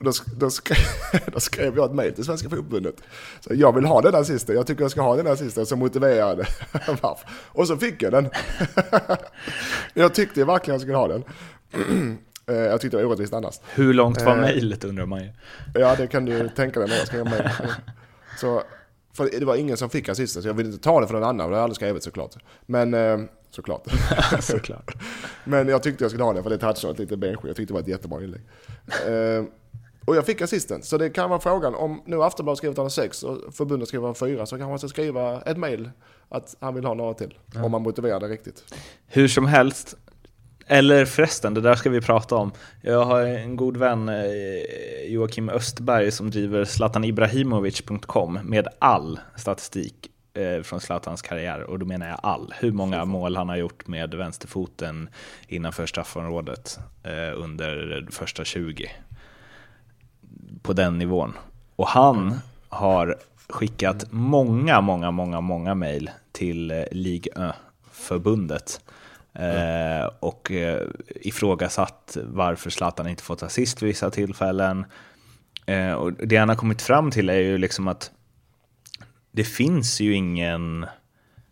Då, 0.00 0.12
då, 0.36 0.50
skrev, 0.50 0.78
då 1.32 1.40
skrev 1.40 1.76
jag 1.76 1.84
ett 1.84 1.94
mejl 1.96 2.14
till 2.14 2.24
Svenska 2.24 2.48
Fotbollförbundet. 2.48 3.02
Så 3.40 3.54
jag 3.54 3.74
vill 3.74 3.84
ha 3.84 4.00
den 4.00 4.14
här 4.14 4.24
sista, 4.24 4.52
jag 4.54 4.66
tycker 4.66 4.82
jag 4.82 4.90
ska 4.90 5.02
ha 5.02 5.16
den 5.16 5.26
här 5.26 5.36
sista, 5.36 5.64
så 5.66 5.76
motiverade 5.76 6.46
varför. 6.86 7.30
Och 7.48 7.66
så 7.66 7.76
fick 7.76 8.02
jag 8.02 8.12
den. 8.12 8.30
jag 9.94 10.14
tyckte 10.14 10.44
verkligen 10.44 10.74
jag 10.74 10.80
skulle 10.80 10.96
ha 10.96 11.08
den. 11.08 11.24
Eh, 12.46 12.56
jag 12.56 12.80
tyckte 12.80 12.96
det 12.96 13.02
var 13.02 13.08
orättvist 13.10 13.32
annars. 13.34 13.60
Hur 13.74 13.94
långt 13.94 14.22
var 14.22 14.32
eh, 14.32 14.40
mejlet 14.40 14.84
undrar 14.84 15.06
man 15.06 15.22
ju. 15.22 15.30
Ja, 15.74 15.94
det 15.96 16.06
kan 16.06 16.24
du 16.24 16.48
tänka 16.48 16.80
dig 16.80 16.88
när 16.88 16.96
jag 16.96 17.06
skrev 17.06 17.24
mejl. 17.24 17.48
Så, 18.40 18.62
för 19.12 19.30
det 19.38 19.44
var 19.44 19.56
ingen 19.56 19.76
som 19.76 19.90
fick 19.90 20.08
assisten, 20.08 20.42
så 20.42 20.48
jag 20.48 20.54
ville 20.54 20.70
inte 20.70 20.82
ta 20.82 21.00
det 21.00 21.06
för 21.06 21.14
någon 21.14 21.24
annan. 21.24 21.36
Det 21.36 21.44
har 21.44 21.52
jag 21.52 21.62
aldrig 21.62 21.76
skrivit 21.76 22.02
såklart. 22.02 22.34
Men, 22.66 22.94
eh, 22.94 23.18
såklart. 23.50 23.86
såklart. 24.40 24.94
Men 25.44 25.68
jag 25.68 25.82
tyckte 25.82 26.04
jag 26.04 26.10
skulle 26.10 26.24
ha 26.24 26.32
den 26.32 26.42
för 26.42 26.50
det 26.50 26.58
touchade 26.58 26.98
lite 26.98 27.16
bench. 27.16 27.40
Jag 27.42 27.56
tyckte 27.56 27.72
det 27.72 27.74
var 27.74 27.80
ett 27.80 27.88
jättebra 27.88 28.22
inlägg. 28.24 28.42
Och 30.04 30.16
jag 30.16 30.26
fick 30.26 30.40
assisten. 30.40 30.82
Så 30.82 30.98
det 30.98 31.10
kan 31.10 31.30
vara 31.30 31.40
frågan, 31.40 31.74
om 31.74 32.02
nu 32.06 32.22
Aftonbladet 32.22 32.58
skriver 32.58 32.72
att 32.72 32.76
han 32.76 32.84
har 32.84 32.90
sex 32.90 33.22
och 33.22 33.54
förbundet 33.54 33.88
skriver 33.88 34.10
att 34.10 34.20
han 34.20 34.28
har 34.28 34.34
fyra, 34.34 34.46
så 34.46 34.58
kan 34.58 34.68
man 34.68 34.78
ska 34.78 34.88
skriva 34.88 35.40
ett 35.40 35.56
mail 35.56 35.90
att 36.28 36.56
han 36.60 36.74
vill 36.74 36.84
ha 36.84 36.94
några 36.94 37.14
till. 37.14 37.38
Ja. 37.54 37.64
Om 37.64 37.70
man 37.70 37.82
motiverar 37.82 38.20
det 38.20 38.28
riktigt. 38.28 38.64
Hur 39.06 39.28
som 39.28 39.46
helst, 39.46 39.96
eller 40.66 41.04
förresten, 41.04 41.54
det 41.54 41.60
där 41.60 41.74
ska 41.74 41.90
vi 41.90 42.00
prata 42.00 42.36
om. 42.36 42.52
Jag 42.80 43.04
har 43.04 43.22
en 43.22 43.56
god 43.56 43.76
vän, 43.76 44.08
eh, 44.08 44.24
Joakim 45.06 45.48
Östberg, 45.48 46.10
som 46.10 46.30
driver 46.30 46.64
zlatanibrahimovic.com 46.64 48.38
med 48.42 48.68
all 48.78 49.20
statistik 49.36 50.10
eh, 50.34 50.62
från 50.62 50.80
Zlatans 50.80 51.22
karriär, 51.22 51.62
och 51.62 51.78
då 51.78 51.86
menar 51.86 52.08
jag 52.08 52.20
all. 52.22 52.54
Hur 52.60 52.72
många 52.72 53.04
mål 53.04 53.36
han 53.36 53.48
har 53.48 53.56
gjort 53.56 53.86
med 53.86 54.14
vänsterfoten 54.14 55.08
innanför 55.48 55.86
straffområdet 55.86 56.78
eh, 57.02 57.42
under 57.42 58.06
första 58.10 58.44
20 58.44 58.90
på 60.62 60.72
den 60.72 60.98
nivån. 60.98 61.32
Och 61.76 61.88
han 61.88 62.34
har 62.68 63.16
skickat 63.48 64.04
många, 64.10 64.80
många, 64.80 65.10
många, 65.10 65.40
många 65.40 65.74
mejl 65.74 66.10
till 66.32 66.70
eh, 66.70 66.84
Ligue 66.90 67.32
1-förbundet. 67.32 68.80
Eh, 69.34 70.10
och 70.20 70.52
eh, 70.52 70.86
ifrågasatt 71.08 72.16
varför 72.24 72.70
Zlatan 72.70 73.08
inte 73.08 73.22
fått 73.22 73.42
assist 73.42 73.82
vid 73.82 73.86
vissa 73.86 74.10
tillfällen. 74.10 74.84
Och 75.98 76.12
det 76.12 76.36
han 76.36 76.48
har 76.48 76.56
kommit 76.56 76.82
fram 76.82 77.10
till 77.10 77.28
är 77.28 77.38
ju 77.38 77.58
liksom 77.58 77.88
att 77.88 78.10
det 79.32 79.44
finns 79.44 80.00
ju 80.00 80.14
ingen, 80.14 80.86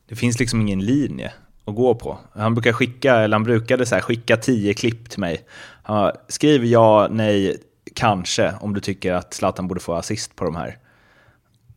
det 0.09 0.17
finns 0.17 0.39
liksom 0.39 0.61
ingen 0.61 0.81
linje 0.81 1.33
att 1.65 1.75
gå 1.75 1.95
på. 1.95 2.19
Han 2.33 2.55
brukar 2.55 2.73
skicka, 2.73 3.17
eller 3.17 3.35
han 3.35 3.45
brukade 3.45 3.87
så 3.87 3.95
här, 3.95 4.03
skicka 4.03 4.37
tio 4.37 4.75
klipp 4.75 5.11
till 5.11 5.21
mig. 5.21 5.45
Han 5.83 6.13
skriv 6.29 6.65
ja, 6.65 7.09
nej, 7.11 7.59
kanske, 7.95 8.55
om 8.61 8.75
du 8.75 8.81
tycker 8.81 9.13
att 9.13 9.35
Zlatan 9.35 9.69
borde 9.69 9.81
få 9.81 9.95
assist 9.95 10.37
på 10.37 10.45
de 10.45 10.57
här. 10.57 10.79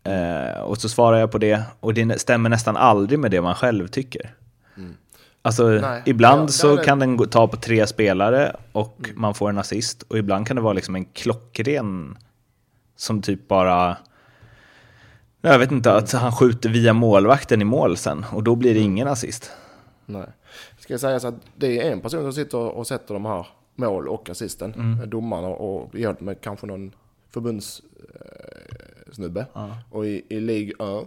Eh, 0.03 0.61
och 0.61 0.77
så 0.77 0.89
svarar 0.89 1.17
jag 1.17 1.31
på 1.31 1.37
det, 1.37 1.63
och 1.79 1.93
det 1.93 2.21
stämmer 2.21 2.49
nästan 2.49 2.77
aldrig 2.77 3.19
med 3.19 3.31
det 3.31 3.41
man 3.41 3.55
själv 3.55 3.87
tycker. 3.87 4.33
Mm. 4.77 4.97
Alltså, 5.41 5.67
Nej. 5.67 6.01
ibland 6.05 6.43
ja, 6.43 6.47
så 6.47 6.77
kan 6.77 6.99
den 6.99 7.29
ta 7.29 7.47
på 7.47 7.57
tre 7.57 7.87
spelare 7.87 8.55
och 8.71 8.99
mm. 9.05 9.21
man 9.21 9.33
får 9.33 9.49
en 9.49 9.57
assist, 9.57 10.01
och 10.01 10.17
ibland 10.17 10.47
kan 10.47 10.55
det 10.55 10.61
vara 10.61 10.73
liksom 10.73 10.95
en 10.95 11.05
klockren 11.05 12.17
som 12.95 13.21
typ 13.21 13.47
bara... 13.47 13.97
Jag 15.41 15.59
vet 15.59 15.71
inte, 15.71 15.93
att 15.93 16.11
han 16.11 16.31
skjuter 16.31 16.69
via 16.69 16.93
målvakten 16.93 17.61
i 17.61 17.65
mål 17.65 17.97
sen, 17.97 18.25
och 18.31 18.43
då 18.43 18.55
blir 18.55 18.73
det 18.73 18.79
mm. 18.79 18.91
ingen 18.91 19.07
assist. 19.07 19.51
Nej. 20.05 20.27
Ska 20.79 20.93
jag 20.93 21.01
säga 21.01 21.19
så 21.19 21.27
att 21.27 21.35
det 21.55 21.87
är 21.87 21.91
en 21.91 22.01
person 22.01 22.21
som 22.21 22.33
sitter 22.33 22.57
och 22.57 22.87
sätter 22.87 23.13
de 23.13 23.25
här 23.25 23.47
mål 23.75 24.07
och 24.07 24.29
assisten. 24.29 24.73
Mm. 24.73 25.09
Domarna 25.09 25.47
och 25.47 25.99
hjälpt 25.99 26.21
med 26.21 26.41
kanske 26.41 26.67
någon 26.67 26.95
förbundssnubbe. 27.29 29.41
Eh, 29.41 29.47
ja. 29.53 29.77
Och 29.91 30.05
i, 30.05 30.25
i 30.29 30.39
League 30.39 30.73
Ö 30.79 31.05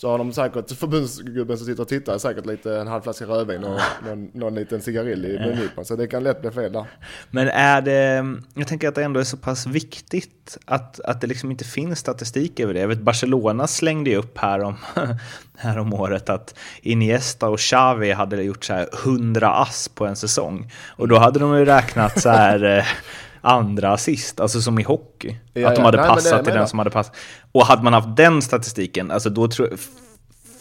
så 0.00 0.10
har 0.10 0.18
de 0.18 0.32
säkert, 0.32 0.72
förbundsgubben 0.72 1.58
som 1.58 1.66
sitter 1.66 1.82
och 1.82 1.88
tittar, 1.88 2.18
säkert 2.18 2.46
lite 2.46 2.76
en 2.76 2.86
halv 2.86 3.02
flaska 3.02 3.24
rödvin 3.24 3.64
och 3.64 3.80
någon, 4.06 4.30
någon 4.34 4.54
liten 4.54 4.82
cigarill 4.82 5.26
i 5.26 5.38
mungipan. 5.38 5.84
Så 5.84 5.96
det 5.96 6.06
kan 6.06 6.22
lätt 6.22 6.40
bli 6.40 6.50
fel 6.50 6.72
där. 6.72 6.84
Men 7.30 7.48
är 7.48 7.80
det, 7.82 8.26
jag 8.54 8.68
tänker 8.68 8.88
att 8.88 8.94
det 8.94 9.04
ändå 9.04 9.20
är 9.20 9.24
så 9.24 9.36
pass 9.36 9.66
viktigt 9.66 10.58
att, 10.64 11.00
att 11.00 11.20
det 11.20 11.26
liksom 11.26 11.50
inte 11.50 11.64
finns 11.64 11.98
statistik 11.98 12.60
över 12.60 12.74
det. 12.74 12.80
Jag 12.80 12.88
vet 12.88 13.00
Barcelona 13.00 13.66
slängde 13.66 14.10
ju 14.10 14.16
upp 14.16 14.38
här 14.38 14.60
om, 14.60 14.76
här 15.56 15.78
om 15.78 15.94
året 15.94 16.28
att 16.28 16.54
Iniesta 16.82 17.48
och 17.48 17.58
Xavi 17.58 18.12
hade 18.12 18.42
gjort 18.42 18.64
så 18.64 18.72
här 18.72 18.88
100 19.04 19.48
ass 19.54 19.88
på 19.88 20.06
en 20.06 20.16
säsong. 20.16 20.72
Och 20.88 21.08
då 21.08 21.18
hade 21.18 21.38
de 21.38 21.58
ju 21.58 21.64
räknat 21.64 22.20
så 22.20 22.28
här 22.28 22.64
eh, 22.78 22.84
andra 23.40 23.92
assist, 23.92 24.40
alltså 24.40 24.60
som 24.60 24.78
i 24.78 24.82
hockey. 24.82 25.36
Ja, 25.52 25.68
att 25.68 25.76
de 25.76 25.82
hade 25.84 25.98
Nej, 26.00 26.08
passat 26.08 26.38
det- 26.38 26.44
till 26.44 26.54
den 26.54 26.68
som 26.68 26.78
hade 26.78 26.90
passat. 26.90 27.16
Och 27.52 27.66
hade 27.66 27.82
man 27.82 27.92
haft 27.92 28.16
den 28.16 28.42
statistiken, 28.42 29.10
alltså 29.10 29.30
då 29.30 29.48
tror 29.48 29.68
f- 29.74 29.88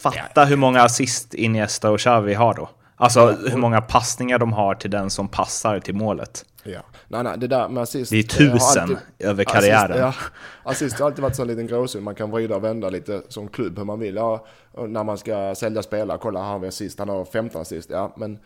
Fatta 0.03 0.45
hur 0.45 0.55
många 0.57 0.81
assist 0.81 1.33
Iniesta 1.33 1.91
och 1.91 1.99
Xavi 1.99 2.33
har 2.33 2.53
då. 2.53 2.69
Alltså 2.95 3.37
hur 3.49 3.57
många 3.57 3.81
passningar 3.81 4.39
de 4.39 4.53
har 4.53 4.75
till 4.75 4.91
den 4.91 5.09
som 5.09 5.27
passar 5.27 5.79
till 5.79 5.95
målet. 5.95 6.45
Ja. 6.63 6.79
Nej, 7.07 7.23
nej, 7.23 7.33
det 7.37 7.47
där 7.47 7.69
med 7.69 7.83
assist. 7.83 8.11
Det 8.11 8.17
är 8.17 8.23
eh, 8.45 8.51
tusen 8.51 8.81
alltid- 8.83 8.97
över 9.19 9.43
karriären. 9.43 10.03
Assist, 10.03 10.21
ja. 10.63 10.71
assist 10.71 10.99
har 10.99 11.05
alltid 11.05 11.21
varit 11.23 11.39
en 11.39 11.47
liten 11.47 11.67
gråzon. 11.67 12.03
Man 12.03 12.15
kan 12.15 12.31
vrida 12.31 12.55
och 12.55 12.63
vända 12.63 12.89
lite 12.89 13.21
som 13.29 13.47
klubb 13.47 13.77
hur 13.77 13.85
man 13.85 13.99
vill. 13.99 14.15
Ja, 14.15 14.45
när 14.87 15.03
man 15.03 15.17
ska 15.17 15.55
sälja 15.55 15.83
spelare, 15.83 16.17
kolla 16.21 16.39
här 16.43 16.51
har 16.51 16.59
vi 16.59 16.67
assist, 16.67 16.99
han 16.99 17.09
har 17.09 17.25
15 17.25 17.61
assist. 17.61 17.89
Ja, 17.89 18.13
men 18.17 18.39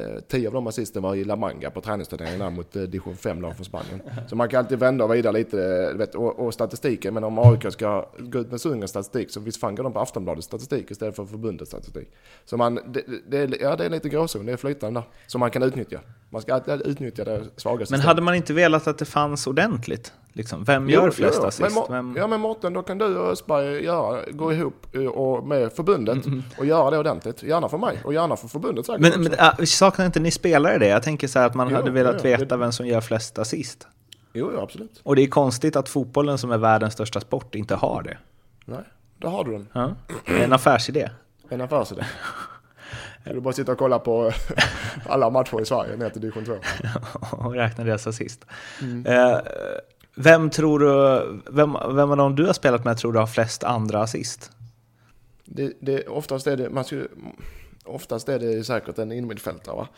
eh, 0.00 0.20
10 0.28 0.48
av 0.48 0.54
de 0.54 0.66
assisten 0.66 1.02
var 1.02 1.14
i 1.14 1.24
La 1.24 1.36
Manga 1.36 1.70
på 1.70 1.80
träningsturneringen 1.80 2.38
där 2.38 2.50
mot 2.50 2.76
eh, 2.76 2.82
division 2.82 3.16
5 3.16 3.42
lag 3.42 3.56
från 3.56 3.64
Spanien. 3.64 4.02
Så 4.28 4.36
man 4.36 4.48
kan 4.48 4.58
alltid 4.58 4.78
vända 4.78 5.04
och 5.04 5.10
vrida 5.10 5.30
lite. 5.32 5.92
Vet, 5.94 6.14
och, 6.14 6.38
och 6.38 6.54
statistiken, 6.54 7.14
men 7.14 7.24
om 7.24 7.38
AIK 7.38 7.72
ska 7.72 8.08
gå 8.18 8.38
ut 8.38 8.50
med 8.50 8.60
Sundgrens 8.60 8.90
statistik 8.90 9.30
så 9.30 9.40
visst 9.40 9.60
fan 9.60 9.74
går 9.74 9.84
de 9.84 9.92
på 9.92 10.00
Aftonbladets 10.00 10.46
statistik 10.46 10.90
istället 10.90 11.16
för 11.16 11.24
förbundets 11.24 11.70
statistik. 11.70 12.08
Så 12.44 12.56
man, 12.56 12.74
det, 12.74 13.04
det, 13.28 13.56
ja, 13.60 13.76
det 13.76 13.84
är 13.84 13.90
lite 13.90 14.08
gråzon, 14.08 14.46
det 14.46 14.52
är 14.52 14.56
flytande 14.56 15.00
där. 15.00 15.06
Som 15.26 15.40
man 15.40 15.50
kan 15.50 15.62
utnyttja. 15.62 16.00
Man 16.30 16.42
ska 16.42 16.54
alltid 16.54 16.86
utnyttja 16.86 17.24
det 17.24 17.44
svagaste. 17.56 17.92
Men 17.92 18.00
hade 18.00 18.22
man 18.22 18.34
inte 18.34 18.52
velat 18.52 18.86
att 18.86 18.98
det 18.98 19.04
fanns 19.04 19.46
ordentligt? 19.46 20.12
Liksom, 20.36 20.64
vem 20.64 20.90
gör 20.90 21.10
flest 21.10 21.44
assist? 21.44 21.74
Men, 21.74 21.84
Vem... 21.90 22.16
Ja 22.16 22.26
men 22.26 22.40
Mårten, 22.40 22.72
då 22.72 22.82
kan 22.82 22.98
du 22.98 23.18
och 23.18 23.30
Östberg 23.30 23.84
göra, 23.84 24.22
gå 24.30 24.52
ihop 24.52 24.86
eh, 24.94 25.06
och, 25.06 25.46
med 25.46 25.72
förbundet 25.72 26.26
och 26.58 26.66
göra 26.66 26.90
det 26.90 26.98
ordentligt. 26.98 27.42
Gärna 27.42 27.68
för 27.68 27.78
mig 27.78 28.00
och 28.04 28.14
gärna 28.14 28.36
för 28.36 28.48
förbundet 28.48 28.86
säkert 28.86 29.00
Men, 29.00 29.10
också. 29.10 29.30
men 29.30 29.38
äh, 29.58 29.64
saknar 29.64 30.06
inte 30.06 30.20
ni 30.20 30.30
spelare 30.30 30.78
det? 30.78 30.86
Jag 30.86 31.02
tänker 31.02 31.28
så 31.28 31.38
här 31.38 31.46
att 31.46 31.54
man 31.54 31.68
Jo, 31.70 31.76
hade 31.76 31.90
velat 31.90 32.24
ja, 32.24 32.30
ja. 32.30 32.38
veta 32.38 32.56
vem 32.56 32.72
som 32.72 32.86
gör 32.86 33.00
flest 33.00 33.38
assist. 33.38 33.86
Jo, 34.32 34.50
jo, 34.54 34.60
absolut. 34.60 35.00
Och 35.02 35.16
det 35.16 35.22
är 35.22 35.26
konstigt 35.26 35.76
att 35.76 35.88
fotbollen 35.88 36.38
som 36.38 36.50
är 36.50 36.58
världens 36.58 36.92
största 36.92 37.20
sport 37.20 37.54
inte 37.54 37.74
har 37.74 38.02
det. 38.02 38.18
Nej, 38.64 38.84
där 39.18 39.28
har 39.28 39.44
du 39.44 39.52
den. 39.52 39.68
Ja. 39.72 39.94
En 40.24 40.52
affärsidé. 40.52 41.10
En 41.48 41.60
affärsidé. 41.60 42.04
Du 43.24 43.40
bara 43.40 43.54
sitta 43.54 43.72
och 43.72 43.78
kolla 43.78 43.98
på 43.98 44.32
alla 45.06 45.30
matcher 45.30 45.60
i 45.60 45.64
Sverige 45.64 45.96
ner 45.96 46.10
till 46.10 46.20
division 46.20 46.44
2. 46.44 46.54
och 47.36 47.54
räkna 47.54 47.84
deras 47.84 48.06
assist. 48.06 48.46
Mm. 48.82 49.06
Eh, 49.06 49.38
vem 50.16 50.50
tror 50.50 50.78
du, 50.78 51.42
vem, 51.50 51.76
vem 51.94 52.10
av 52.10 52.16
dem 52.16 52.36
du 52.36 52.46
har 52.46 52.52
spelat 52.52 52.84
med 52.84 52.98
tror 52.98 53.12
du 53.12 53.18
har 53.18 53.26
flest 53.26 53.64
andra 53.64 54.02
assist? 54.02 54.50
Det, 55.44 55.72
det, 55.80 56.06
oftast, 56.06 56.46
är 56.46 56.56
det, 56.56 56.70
man 56.70 56.84
ska, 56.84 57.02
oftast 57.84 58.28
är 58.28 58.38
det 58.38 58.64
säkert 58.64 58.98
en 58.98 59.12
innermittfältare 59.12 59.76
va? 59.76 59.88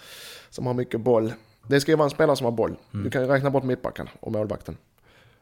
Som 0.50 0.66
har 0.66 0.74
mycket 0.74 1.00
boll. 1.00 1.32
Det 1.66 1.80
ska 1.80 1.92
ju 1.92 1.96
vara 1.96 2.04
en 2.04 2.10
spelare 2.10 2.36
som 2.36 2.44
har 2.44 2.52
boll. 2.52 2.76
Du 2.90 3.10
kan 3.10 3.22
ju 3.22 3.28
räkna 3.28 3.50
bort 3.50 3.64
mittbacken 3.64 4.08
och 4.20 4.32
målvakten. 4.32 4.76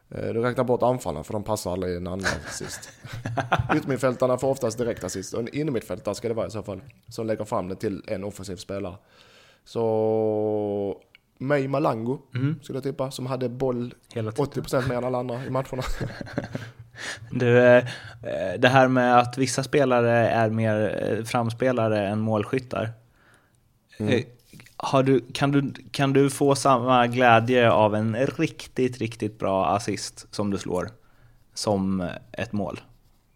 Eh, 0.09 0.33
Du 0.33 0.41
räknar 0.41 0.63
bort 0.63 0.83
anfallen 0.83 1.23
för 1.23 1.33
de 1.33 1.43
passar 1.43 1.71
aldrig 1.71 1.97
en 1.97 2.07
annan 2.07 2.25
assist. 2.47 2.89
Yttermittfältarna 3.75 4.37
får 4.37 4.47
oftast 4.47 4.77
direkt 4.77 5.03
assist 5.03 5.33
och 5.33 5.39
en 5.39 5.55
innermittfältare 5.55 6.15
ska 6.15 6.27
det 6.27 6.33
vara 6.33 6.47
i 6.47 6.51
så 6.51 6.63
fall. 6.63 6.81
Som 7.09 7.27
lägger 7.27 7.45
fram 7.45 7.67
det 7.67 7.75
till 7.75 8.03
en 8.07 8.23
offensiv 8.23 8.55
spelare. 8.55 8.95
Så 9.65 11.01
May 11.37 11.67
Malango 11.67 12.19
skulle 12.61 12.77
jag 12.77 12.83
tippa 12.83 13.11
som 13.11 13.25
hade 13.25 13.49
boll 13.49 13.93
Hela 14.13 14.31
tiden. 14.31 14.63
80% 14.63 14.89
mer 14.89 14.95
än 14.95 15.03
alla 15.03 15.17
andra 15.17 15.45
i 15.45 15.49
matcherna. 15.49 15.83
Du, 17.31 17.57
eh, 17.59 17.83
det 18.59 18.67
här 18.67 18.87
med 18.87 19.19
att 19.19 19.37
vissa 19.37 19.63
spelare 19.63 20.29
är 20.29 20.49
mer 20.49 21.03
eh, 21.03 21.23
framspelare 21.23 22.07
än 22.07 22.19
målskyttar. 22.19 22.89
Eh, 23.97 24.23
Har 24.77 25.03
du, 25.03 25.25
kan, 25.33 25.51
du, 25.51 25.73
kan 25.91 26.13
du 26.13 26.29
få 26.29 26.55
samma 26.55 27.07
glädje 27.07 27.71
av 27.71 27.95
en 27.95 28.15
riktigt, 28.15 28.97
riktigt 28.97 29.39
bra 29.39 29.67
assist 29.67 30.27
som 30.31 30.49
du 30.49 30.57
slår 30.57 30.89
som 31.53 32.09
ett 32.31 32.51
mål? 32.51 32.79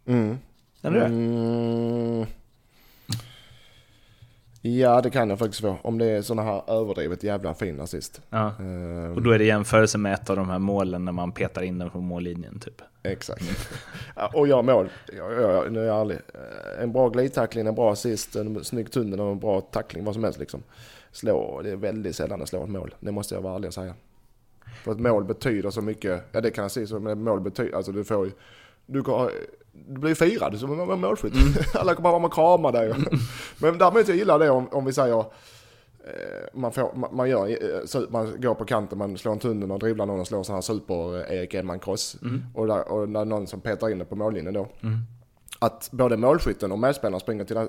Mm. 0.05 0.37
Kan 0.81 0.93
du 0.93 0.99
det? 0.99 1.05
Mm. 1.05 2.25
Ja, 4.63 5.02
det 5.02 5.10
kan 5.10 5.30
jag 5.30 5.39
faktiskt 5.39 5.62
få. 5.62 5.78
Om 5.82 5.97
det 5.97 6.06
är 6.06 6.21
sådana 6.21 6.52
här 6.52 6.63
överdrivet 6.67 7.24
jävla 7.24 7.54
fin 7.54 7.80
assist. 7.80 8.21
Ja. 8.30 8.52
Ehm, 8.60 9.13
Och 9.13 9.21
då 9.21 9.32
är 9.32 9.39
det 9.39 9.45
jämförelse 9.45 9.97
med 9.97 10.13
ett 10.13 10.30
av 10.30 10.36
de 10.36 10.50
här 10.50 10.60
målen 10.60 11.06
när 11.06 11.12
man 11.12 11.32
petar 11.32 11.62
in 11.62 11.80
den 11.80 11.89
på 11.89 12.00
mållinjen 12.02 12.60
typ. 12.60 12.82
Exakt. 13.04 13.43
Och 14.34 14.47
gör 14.47 14.62
mål. 14.62 14.89
Ja, 15.17 15.32
ja, 15.32 15.52
ja, 15.52 15.65
nu 15.69 15.80
är 15.80 15.86
jag 15.86 16.02
ärlig. 16.02 16.17
Eh, 16.34 16.84
En 16.84 16.91
bra 16.91 17.10
glidtackling, 17.10 17.67
en 17.67 17.76
bra 17.76 17.91
assist, 17.91 18.36
en 18.36 18.63
snygg 18.63 18.91
tunnel 18.91 19.19
och 19.19 19.32
en 19.32 19.39
bra 19.39 19.62
tackling, 19.62 20.04
vad 20.06 20.13
som 20.13 20.24
helst 20.24 20.39
liksom. 20.39 20.63
Slå, 21.12 21.62
det 21.63 21.69
är 21.71 21.76
väldigt 21.76 22.15
sällan 22.15 22.39
jag 22.39 22.47
slår 22.47 22.63
ett 22.63 22.69
mål. 22.69 22.95
Det 23.00 23.12
måste 23.12 23.36
jag 23.36 23.41
vara 23.41 23.56
ärlig 23.56 23.67
och 23.67 23.74
säga. 23.74 23.93
För 24.84 24.91
ett 24.91 25.00
mål 25.00 25.24
betyder 25.24 25.69
så 25.69 25.82
mycket. 25.82 26.24
Ja, 26.32 26.41
det 26.41 26.52
kan 26.52 26.62
jag 26.62 26.71
säga 26.71 27.00
men 27.00 27.24
mål 27.24 27.41
betyder, 27.41 27.76
alltså 27.78 27.91
du 27.91 28.04
får 28.04 28.26
ju, 28.26 28.32
du, 28.86 29.04
kan, 29.04 29.30
du 29.71 29.99
blir 29.99 30.15
firad 30.15 30.60
som 30.60 30.91
en 30.91 31.01
målskytt. 31.01 31.34
Alla 31.75 31.95
kommer 31.95 32.10
vara 32.10 32.25
och 32.25 32.34
krama 32.34 32.71
dig. 32.71 32.93
men 33.57 33.77
däremot 33.77 34.07
jag 34.07 34.17
gillar 34.17 34.39
det 34.39 34.49
om, 34.49 34.67
om 34.71 34.86
vi 34.86 34.93
säger 34.93 35.25
Eh, 36.03 36.47
man, 36.53 36.71
får, 36.71 36.95
man, 36.95 37.15
man, 37.15 37.29
gör, 37.29 37.49
eh, 37.49 38.10
man 38.10 38.41
går 38.41 38.55
på 38.55 38.65
kanten, 38.65 38.97
man 38.97 39.17
slår 39.17 39.31
en 39.31 39.39
tunnel 39.39 39.71
och 39.71 39.79
dribblar 39.79 40.05
någon 40.05 40.19
och 40.19 40.27
slår 40.27 40.43
sån 40.43 40.55
här 40.55 40.62
super 40.62 41.31
eh, 41.31 41.38
Erik 41.38 41.53
Edman-cross. 41.53 42.17
Och, 42.53 42.67
där, 42.67 42.91
och 42.91 43.10
när 43.10 43.25
någon 43.25 43.47
som 43.47 43.62
petar 43.62 43.89
in 43.89 43.99
det 43.99 44.05
på 44.05 44.15
mållinjen 44.15 44.53
då. 44.53 44.67
Att 45.63 45.89
både 45.91 46.17
målskytten 46.17 46.71
och 46.71 46.80
medspelaren 46.80 47.19
springer 47.19 47.43
till 47.45 47.58
eh, 47.58 47.63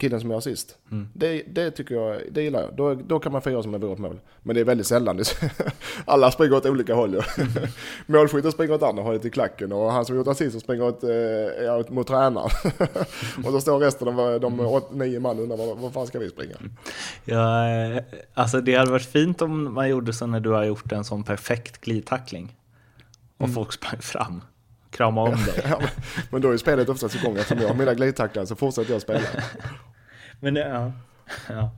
killen 0.00 0.20
som 0.20 0.30
gör 0.30 0.38
assist. 0.38 0.76
Det, 1.14 1.42
det 1.42 1.70
tycker 1.70 1.94
jag, 1.94 2.20
det 2.30 2.42
gillar 2.42 2.62
jag. 2.62 2.76
Då, 2.76 2.94
då 2.94 3.18
kan 3.18 3.32
man 3.32 3.42
fira 3.42 3.62
som 3.62 3.74
en 3.74 3.80
vore 3.80 3.96
mål. 3.96 4.20
Men 4.42 4.54
det 4.54 4.60
är 4.60 4.64
väldigt 4.64 4.86
sällan. 4.86 5.20
Alla 6.04 6.30
springer 6.30 6.56
åt 6.56 6.66
olika 6.66 6.94
håll 6.94 7.14
ju. 7.14 7.20
Målskytten 8.06 8.52
springer 8.52 8.74
åt 8.74 8.82
andra 8.82 9.02
hållet 9.02 9.24
i 9.24 9.30
klacken 9.30 9.72
och 9.72 9.92
han 9.92 10.04
som 10.04 10.16
gjort 10.16 10.26
assisten 10.26 10.60
springer 10.60 10.84
åt, 10.84 11.04
eh, 11.04 11.10
ja, 11.64 11.84
mot 11.88 12.06
tränaren. 12.06 12.50
och 13.44 13.52
då 13.52 13.60
står 13.60 13.78
resten 13.78 14.08
av 14.08 14.40
de 14.40 14.60
åt, 14.60 14.94
nio 14.94 15.20
man 15.20 15.38
undrar 15.38 15.56
var, 15.56 15.74
var 15.74 15.90
fan 15.90 16.06
ska 16.06 16.18
vi 16.18 16.28
springa? 16.28 16.56
Ja, 17.24 17.68
eh, 17.68 18.02
alltså 18.34 18.60
det 18.60 18.74
hade 18.74 18.90
varit 18.90 19.06
fint 19.12 19.42
om 19.42 19.74
man 19.74 19.88
gjorde 19.88 20.12
så 20.12 20.26
när 20.26 20.40
du 20.40 20.50
har 20.50 20.64
gjort 20.64 20.92
en 20.92 21.04
sån 21.04 21.24
perfekt 21.24 21.80
glidtackling. 21.80 22.56
Och 23.38 23.54
folk 23.54 23.72
sprang 23.72 24.00
fram, 24.00 24.40
kramade 24.96 25.30
om 25.30 25.44
dig. 25.44 25.54
Ja, 25.70 25.76
men, 25.80 25.88
men 26.30 26.42
då 26.42 26.50
är 26.50 26.56
spelet 26.56 26.88
oftast 26.88 27.14
igång 27.14 27.36
eftersom 27.36 27.58
jag 27.58 27.68
har 27.68 27.74
mina 27.74 27.94
glidtacklar 27.94 28.44
så 28.44 28.56
fortsätter 28.56 28.92
jag 28.92 29.02
spela. 29.02 29.20
Men 30.40 30.56
ja. 30.56 30.92
ja. 31.48 31.70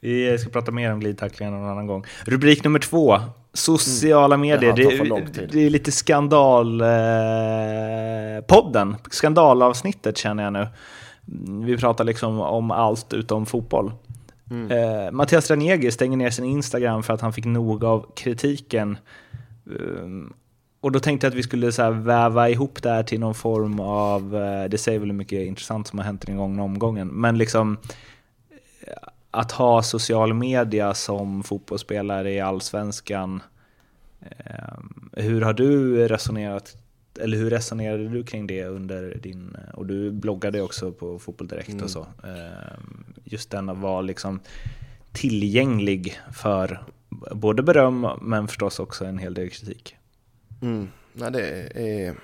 Vi 0.00 0.38
ska 0.38 0.50
prata 0.50 0.72
mer 0.72 0.92
om 0.92 1.00
glidtacklingar 1.00 1.52
någon 1.52 1.70
annan 1.70 1.86
gång. 1.86 2.04
Rubrik 2.24 2.64
nummer 2.64 2.78
två. 2.78 3.20
Sociala 3.52 4.36
medier. 4.36 4.72
Det 4.72 5.46
Det, 5.52 5.66
är 5.66 5.70
lite 5.70 5.92
skandal... 5.92 6.80
Eh. 6.80 6.86
Skandalavsnittet 9.10 10.18
känner 10.18 10.44
jag 10.44 10.52
nu. 10.52 10.68
Mm, 11.28 11.64
Vi 11.64 11.76
pratar 11.76 12.04
liksom 12.04 12.40
om 12.40 12.70
allt 12.70 13.12
utom 13.12 13.46
fotboll. 13.46 13.92
Eh, 14.50 15.10
Mattias 15.12 15.50
Ranegi 15.50 15.90
stänger 15.90 16.16
ner 16.16 16.30
sin 16.30 16.44
Instagram 16.44 17.02
för 17.02 17.14
att 17.14 17.20
han 17.20 17.32
fick 17.32 17.44
nog 17.44 17.84
av 17.84 18.06
kritiken. 18.16 18.98
Um, 19.64 20.32
och 20.80 20.92
då 20.92 21.00
tänkte 21.00 21.26
jag 21.26 21.30
att 21.30 21.38
vi 21.38 21.42
skulle 21.42 21.72
så 21.72 21.90
väva 21.90 22.48
ihop 22.48 22.82
det 22.82 22.90
här 22.90 23.02
till 23.02 23.20
någon 23.20 23.34
form 23.34 23.80
av, 23.80 24.36
eh, 24.36 24.64
det 24.64 24.78
säger 24.78 24.98
väl 24.98 25.08
hur 25.08 25.16
mycket 25.16 25.46
intressant 25.46 25.86
som 25.86 25.98
har 25.98 26.06
hänt 26.06 26.24
i 26.24 26.26
den 26.26 26.36
gångna 26.36 26.62
omgången, 26.62 27.08
men 27.08 27.38
liksom 27.38 27.76
eh, 28.86 28.92
att 29.30 29.52
ha 29.52 29.82
social 29.82 30.34
media 30.34 30.94
som 30.94 31.42
fotbollsspelare 31.42 32.32
i 32.32 32.40
allsvenskan. 32.40 33.42
Eh, 34.20 34.78
hur 35.12 35.40
har 35.40 35.52
du 35.52 36.08
resonerat, 36.08 36.76
eller 37.20 37.36
hur 37.36 37.50
resonerade 37.50 38.08
du 38.08 38.24
kring 38.24 38.46
det 38.46 38.64
under 38.64 39.18
din, 39.22 39.56
och 39.74 39.86
du 39.86 40.10
bloggade 40.10 40.62
också 40.62 40.92
på 40.92 41.18
Fotboll 41.18 41.48
Direkt 41.48 41.82
och 41.82 41.90
så. 41.90 42.06
Just 43.24 43.50
den 43.50 43.68
att 43.68 43.78
vara 43.78 44.00
liksom 44.00 44.40
tillgänglig 45.12 46.20
för 46.32 46.82
både 47.30 47.62
beröm 47.62 48.06
men 48.20 48.48
förstås 48.48 48.80
också 48.80 49.04
en 49.04 49.18
hel 49.18 49.34
del 49.34 49.50
kritik. 49.50 49.96
Mm. 50.62 50.88
Nej, 51.12 51.30
det 51.30 51.70
är... 51.74 52.14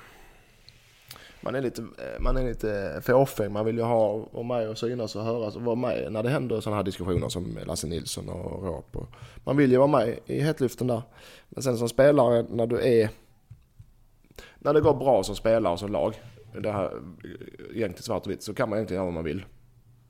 Man 1.41 1.55
är 1.55 1.63
lite, 1.63 1.85
man 2.21 2.37
är 2.37 2.45
lite 2.45 3.01
fåfäng. 3.03 3.53
Man 3.53 3.67
vill 3.67 3.77
ju 3.77 3.83
ha 3.83 4.29
vara 4.33 4.45
med 4.45 4.69
och 4.69 4.79
synas 4.79 5.17
och 5.17 5.25
höras 5.25 5.57
och 5.57 5.63
vara 5.63 5.77
med 5.77 6.13
när 6.13 6.23
det 6.23 6.31
händer 6.31 6.61
sådana 6.61 6.77
här 6.77 6.85
diskussioner 6.85 7.29
som 7.29 7.59
Lasse 7.67 7.87
Nilsson 7.87 8.29
och 8.29 8.63
Råp. 8.63 8.97
Och 8.97 9.09
Man 9.45 9.57
vill 9.57 9.73
ju 9.73 9.77
vara 9.77 9.87
med 9.89 10.19
i 10.27 10.41
hetluften 10.41 10.87
där. 10.87 11.03
Men 11.49 11.63
sen 11.63 11.77
som 11.79 11.89
spelare 11.89 12.47
när 12.51 12.67
du 12.67 12.81
är... 12.81 13.11
När 14.59 14.75
det 14.75 14.81
går 14.81 14.95
bra 14.95 15.23
som 15.23 15.37
spelare 15.37 15.73
och 15.73 15.79
som 15.79 15.93
lag, 15.93 16.15
det 16.63 16.73
här 16.73 16.91
egentligen 17.75 18.03
svart 18.03 18.27
och 18.27 18.33
vitt, 18.33 18.43
så 18.43 18.55
kan 18.55 18.69
man 18.69 18.79
egentligen 18.79 18.99
göra 18.99 19.05
vad 19.05 19.15
man 19.15 19.25
vill. 19.25 19.45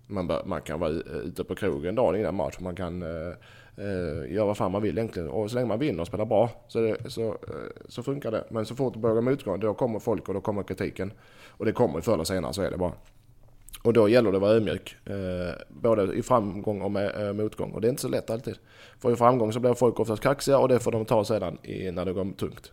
Man, 0.06 0.26
bör, 0.26 0.42
man 0.44 0.62
kan 0.62 0.80
vara 0.80 0.90
ute 0.90 1.44
på 1.44 1.54
krogen 1.54 1.94
dagen 1.94 2.20
innan 2.20 2.34
match. 2.34 2.56
Man 2.60 2.76
kan 2.76 3.02
eh, 3.02 3.34
eh, 3.76 4.32
göra 4.34 4.44
vad 4.46 4.56
fan 4.56 4.72
man 4.72 4.82
vill 4.82 4.98
egentligen. 4.98 5.28
Och 5.28 5.50
så 5.50 5.54
länge 5.54 5.68
man 5.68 5.78
vinner 5.78 6.00
och 6.00 6.06
spelar 6.06 6.24
bra 6.24 6.50
så, 6.68 6.80
det, 6.80 6.96
så, 7.10 7.22
eh, 7.28 7.34
så 7.88 8.02
funkar 8.02 8.30
det. 8.30 8.44
Men 8.50 8.66
så 8.66 8.74
fort 8.74 8.92
det 8.92 8.98
börjar 8.98 9.14
gå 9.14 9.20
motgång 9.22 9.60
då 9.60 9.74
kommer 9.74 9.98
folk 9.98 10.28
och 10.28 10.34
då 10.34 10.40
kommer 10.40 10.62
kritiken. 10.62 11.12
Och 11.48 11.64
det 11.64 11.72
kommer 11.72 12.00
förr 12.00 12.14
eller 12.14 12.24
senare, 12.24 12.52
så 12.52 12.62
är 12.62 12.70
det 12.70 12.76
bara. 12.78 12.92
Och 13.82 13.92
då 13.92 14.08
gäller 14.08 14.30
det 14.30 14.36
att 14.36 14.42
vara 14.42 14.52
ödmjuk. 14.52 14.96
Eh, 15.06 15.54
både 15.68 16.14
i 16.14 16.22
framgång 16.22 16.80
och 16.82 16.90
med, 16.90 17.26
eh, 17.28 17.32
motgång. 17.32 17.72
Och 17.72 17.80
det 17.80 17.88
är 17.88 17.90
inte 17.90 18.02
så 18.02 18.08
lätt 18.08 18.30
alltid. 18.30 18.54
För 18.98 19.12
i 19.12 19.16
framgång 19.16 19.52
så 19.52 19.60
blir 19.60 19.74
folk 19.74 20.00
oftast 20.00 20.22
kaxiga 20.22 20.58
och 20.58 20.68
det 20.68 20.78
får 20.78 20.92
de 20.92 21.04
ta 21.04 21.24
sedan 21.24 21.58
i, 21.62 21.90
när 21.90 22.04
det 22.04 22.12
går 22.12 22.32
tungt. 22.38 22.72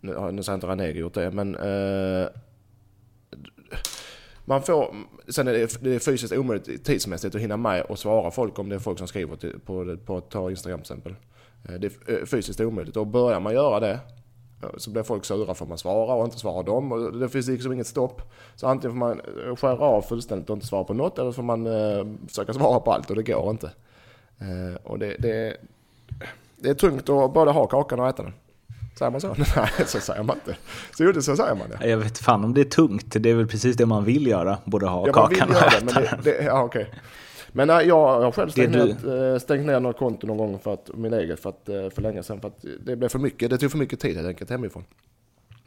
Nu, 0.00 0.14
har- 0.14 0.32
nu 0.32 0.42
säger 0.42 0.54
inte 0.54 0.66
Ranegi 0.66 0.98
gjort 0.98 1.14
det 1.14 1.30
men... 1.30 1.54
Eh, 1.54 2.26
man 4.44 4.62
får, 4.62 4.94
sen 5.28 5.48
är 5.48 5.52
det, 5.52 5.78
det 5.80 5.94
är 5.94 5.98
fysiskt 5.98 6.32
omöjligt 6.32 6.84
tidsmässigt 6.84 7.34
att 7.34 7.40
hinna 7.40 7.56
med 7.56 7.82
och 7.82 7.98
svara 7.98 8.30
folk 8.30 8.58
om 8.58 8.68
det 8.68 8.74
är 8.74 8.78
folk 8.78 8.98
som 8.98 9.08
skriver 9.08 9.36
till, 9.36 9.60
på, 9.60 9.96
på 10.04 10.20
ta 10.20 10.50
Instagram 10.50 10.80
till 10.80 10.92
exempel. 10.92 11.14
Eh, 11.68 11.74
det 11.74 11.86
är 11.86 12.18
eh, 12.18 12.24
fysiskt 12.24 12.60
omöjligt 12.60 12.96
och 12.96 13.06
börjar 13.06 13.40
man 13.40 13.54
göra 13.54 13.80
det 13.80 13.98
eh, 14.62 14.68
så 14.76 14.90
blir 14.90 15.02
folk 15.02 15.24
sura 15.24 15.54
för 15.54 15.64
att 15.64 15.68
man 15.68 15.78
svarar 15.78 16.14
och 16.14 16.24
inte 16.24 16.38
svarar 16.38 16.62
dem. 16.62 16.92
Och 16.92 17.18
det 17.18 17.28
finns 17.28 17.48
liksom 17.48 17.72
inget 17.72 17.86
stopp. 17.86 18.22
Så 18.54 18.66
antingen 18.66 18.92
får 18.92 18.98
man 18.98 19.20
skära 19.56 19.78
av 19.78 20.02
fullständigt 20.02 20.50
och 20.50 20.56
inte 20.56 20.66
svara 20.66 20.84
på 20.84 20.94
något 20.94 21.18
eller 21.18 21.30
så 21.30 21.34
får 21.34 21.42
man 21.42 21.66
eh, 21.66 22.06
försöka 22.28 22.52
svara 22.52 22.80
på 22.80 22.92
allt 22.92 23.10
och 23.10 23.16
det 23.16 23.22
går 23.22 23.50
inte. 23.50 23.70
Eh, 24.38 24.74
och 24.82 24.98
det, 24.98 25.16
det, 25.18 25.56
det 26.56 26.68
är 26.68 26.74
tungt 26.74 27.08
att 27.08 27.32
både 27.32 27.50
ha 27.50 27.66
kakan 27.66 28.00
och 28.00 28.08
äta 28.08 28.22
den. 28.22 28.32
Säger 28.98 29.10
man 29.10 29.20
så? 29.20 29.28
Nej, 29.56 29.68
så 29.86 30.00
säger 30.00 30.22
man 30.22 30.36
inte. 30.36 30.56
Så, 30.96 31.04
jo, 31.04 31.12
det- 31.12 31.22
så 31.22 31.36
säger 31.36 31.54
man 31.54 31.68
det. 31.80 31.88
Jag 31.88 31.98
vet 31.98 32.18
fan 32.18 32.44
om 32.44 32.54
det 32.54 32.60
är 32.60 32.64
tungt, 32.64 33.06
det 33.20 33.30
är 33.30 33.34
väl 33.34 33.46
precis 33.46 33.76
det 33.76 33.86
man 33.86 34.04
vill 34.04 34.26
göra, 34.26 34.58
både 34.64 34.86
ha 34.86 35.06
Ja, 35.06 35.12
kakan 35.12 35.48
och 35.48 35.54
göra 35.54 35.70
det, 35.70 35.76
äta 35.76 35.84
men 35.84 35.94
den. 35.94 36.20
det, 36.24 36.30
det, 36.38 36.44
ja, 36.44 36.62
okej. 36.62 36.90
Men 37.52 37.68
nej, 37.68 37.86
jag 37.88 38.20
har 38.22 38.32
själv 38.32 38.48
stängt, 38.50 38.70
ner, 38.70 39.32
eh, 39.32 39.38
stängt 39.38 39.66
ner 39.66 39.80
något 39.80 39.98
konto 39.98 40.26
någon 40.26 40.36
gång 40.36 40.58
för 40.58 40.72
att, 40.74 40.90
min 40.94 41.12
eget 41.14 41.40
för, 41.40 41.50
att, 41.50 41.68
eh, 41.68 41.90
för 41.90 42.02
länge 42.02 42.22
sedan. 42.22 42.40
För 42.40 42.48
att 42.48 42.64
det 42.86 42.96
blev 42.96 43.08
för 43.08 43.18
mycket, 43.18 43.50
det 43.50 43.58
tog 43.58 43.70
för 43.70 43.78
mycket 43.78 44.00
tid 44.00 44.16
helt 44.16 44.28
enkelt 44.28 44.50
hemifrån. 44.50 44.84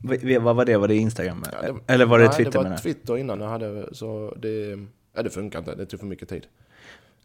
V- 0.04 0.40
Vad 0.40 0.56
var 0.56 0.66
det? 0.66 0.78
Var 0.78 0.88
det 0.88 0.96
Instagram? 0.96 1.44
Ja, 1.52 1.62
det- 1.88 1.94
Eller 1.94 2.06
var 2.06 2.20
det 2.20 2.26
nej, 2.26 2.34
Twitter 2.34 2.64
det 2.64 2.70
var? 2.70 2.78
Twitter 2.78 3.18
innan 3.18 3.42
jag 3.42 3.50
hade, 3.50 3.86
så 3.96 4.34
det, 4.38 4.78
ja, 5.16 5.24
det 5.24 5.30
funkar 5.30 5.60
inte, 5.60 5.76
det 5.76 5.86
tog 5.86 6.00
för 6.00 6.08
mycket 6.08 6.30
tid. 6.30 6.46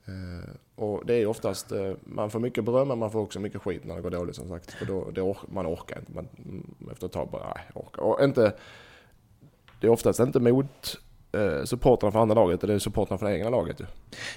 Eh, 0.06 0.50
och 0.74 1.06
det 1.06 1.14
är 1.14 1.26
oftast, 1.26 1.72
eh, 1.72 1.92
man 2.04 2.30
får 2.30 2.40
mycket 2.40 2.64
beröm 2.64 2.88
men 2.88 2.98
man 2.98 3.10
får 3.10 3.20
också 3.20 3.40
mycket 3.40 3.62
skit 3.62 3.84
när 3.84 3.96
det 3.96 4.02
går 4.02 4.10
dåligt 4.10 4.36
som 4.36 4.48
sagt. 4.48 4.72
För 4.72 4.86
då, 4.86 5.22
or- 5.22 5.52
man 5.52 5.66
orkar 5.66 5.98
inte, 5.98 6.12
man, 6.12 6.28
mm, 6.44 6.74
efter 6.92 7.06
ett 7.06 7.12
tag 7.12 7.28
bara, 7.30 7.54
nej, 7.54 7.64
orkar. 7.74 8.02
Och 8.02 8.24
inte, 8.24 8.54
det 9.80 9.86
är 9.86 9.90
oftast 9.90 10.20
inte 10.20 10.40
mot 10.40 10.96
eh, 11.32 11.64
supportrarna 11.64 12.12
från 12.12 12.22
andra 12.22 12.34
laget, 12.34 12.64
är 12.64 12.78
supportrarna 12.78 13.18
från 13.18 13.30
det 13.30 13.38
egna 13.38 13.50
laget 13.50 13.80
ju. 13.80 13.84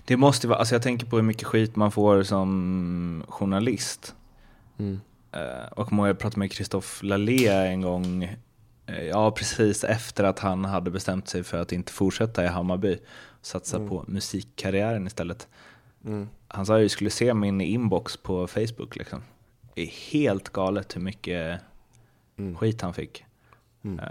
Det 0.05 0.17
måste 0.17 0.47
vara, 0.47 0.59
alltså 0.59 0.75
jag 0.75 0.81
tänker 0.81 1.05
på 1.05 1.15
hur 1.15 1.23
mycket 1.23 1.47
skit 1.47 1.75
man 1.75 1.91
får 1.91 2.23
som 2.23 3.23
journalist. 3.27 4.15
Mm. 4.77 4.99
Och 5.71 6.07
jag 6.07 6.19
pratade 6.19 6.39
med 6.39 6.51
Christophe 6.51 7.05
Lalé 7.05 7.47
en 7.47 7.81
gång, 7.81 8.35
ja 9.11 9.31
precis 9.31 9.83
efter 9.83 10.23
att 10.23 10.39
han 10.39 10.65
hade 10.65 10.91
bestämt 10.91 11.27
sig 11.27 11.43
för 11.43 11.61
att 11.61 11.71
inte 11.71 11.91
fortsätta 11.91 12.43
i 12.43 12.47
Hammarby, 12.47 12.97
satsa 13.45 13.79
på 13.87 14.05
musikkarriären 14.07 15.07
istället. 15.07 15.47
Mm. 16.05 16.29
Han 16.47 16.65
sa 16.65 16.75
att 16.75 16.81
jag 16.81 16.91
skulle 16.91 17.09
se 17.09 17.33
min 17.33 17.61
inbox 17.61 18.17
på 18.17 18.47
Facebook 18.47 18.95
liksom. 18.95 19.21
Det 19.73 19.81
är 19.81 20.11
helt 20.11 20.49
galet 20.49 20.95
hur 20.95 21.01
mycket 21.01 21.61
Mm. 22.37 22.55
skit 22.55 22.81
han 22.81 22.93
fick. 22.93 23.25
Mm. 23.83 23.99
Eh, 23.99 24.05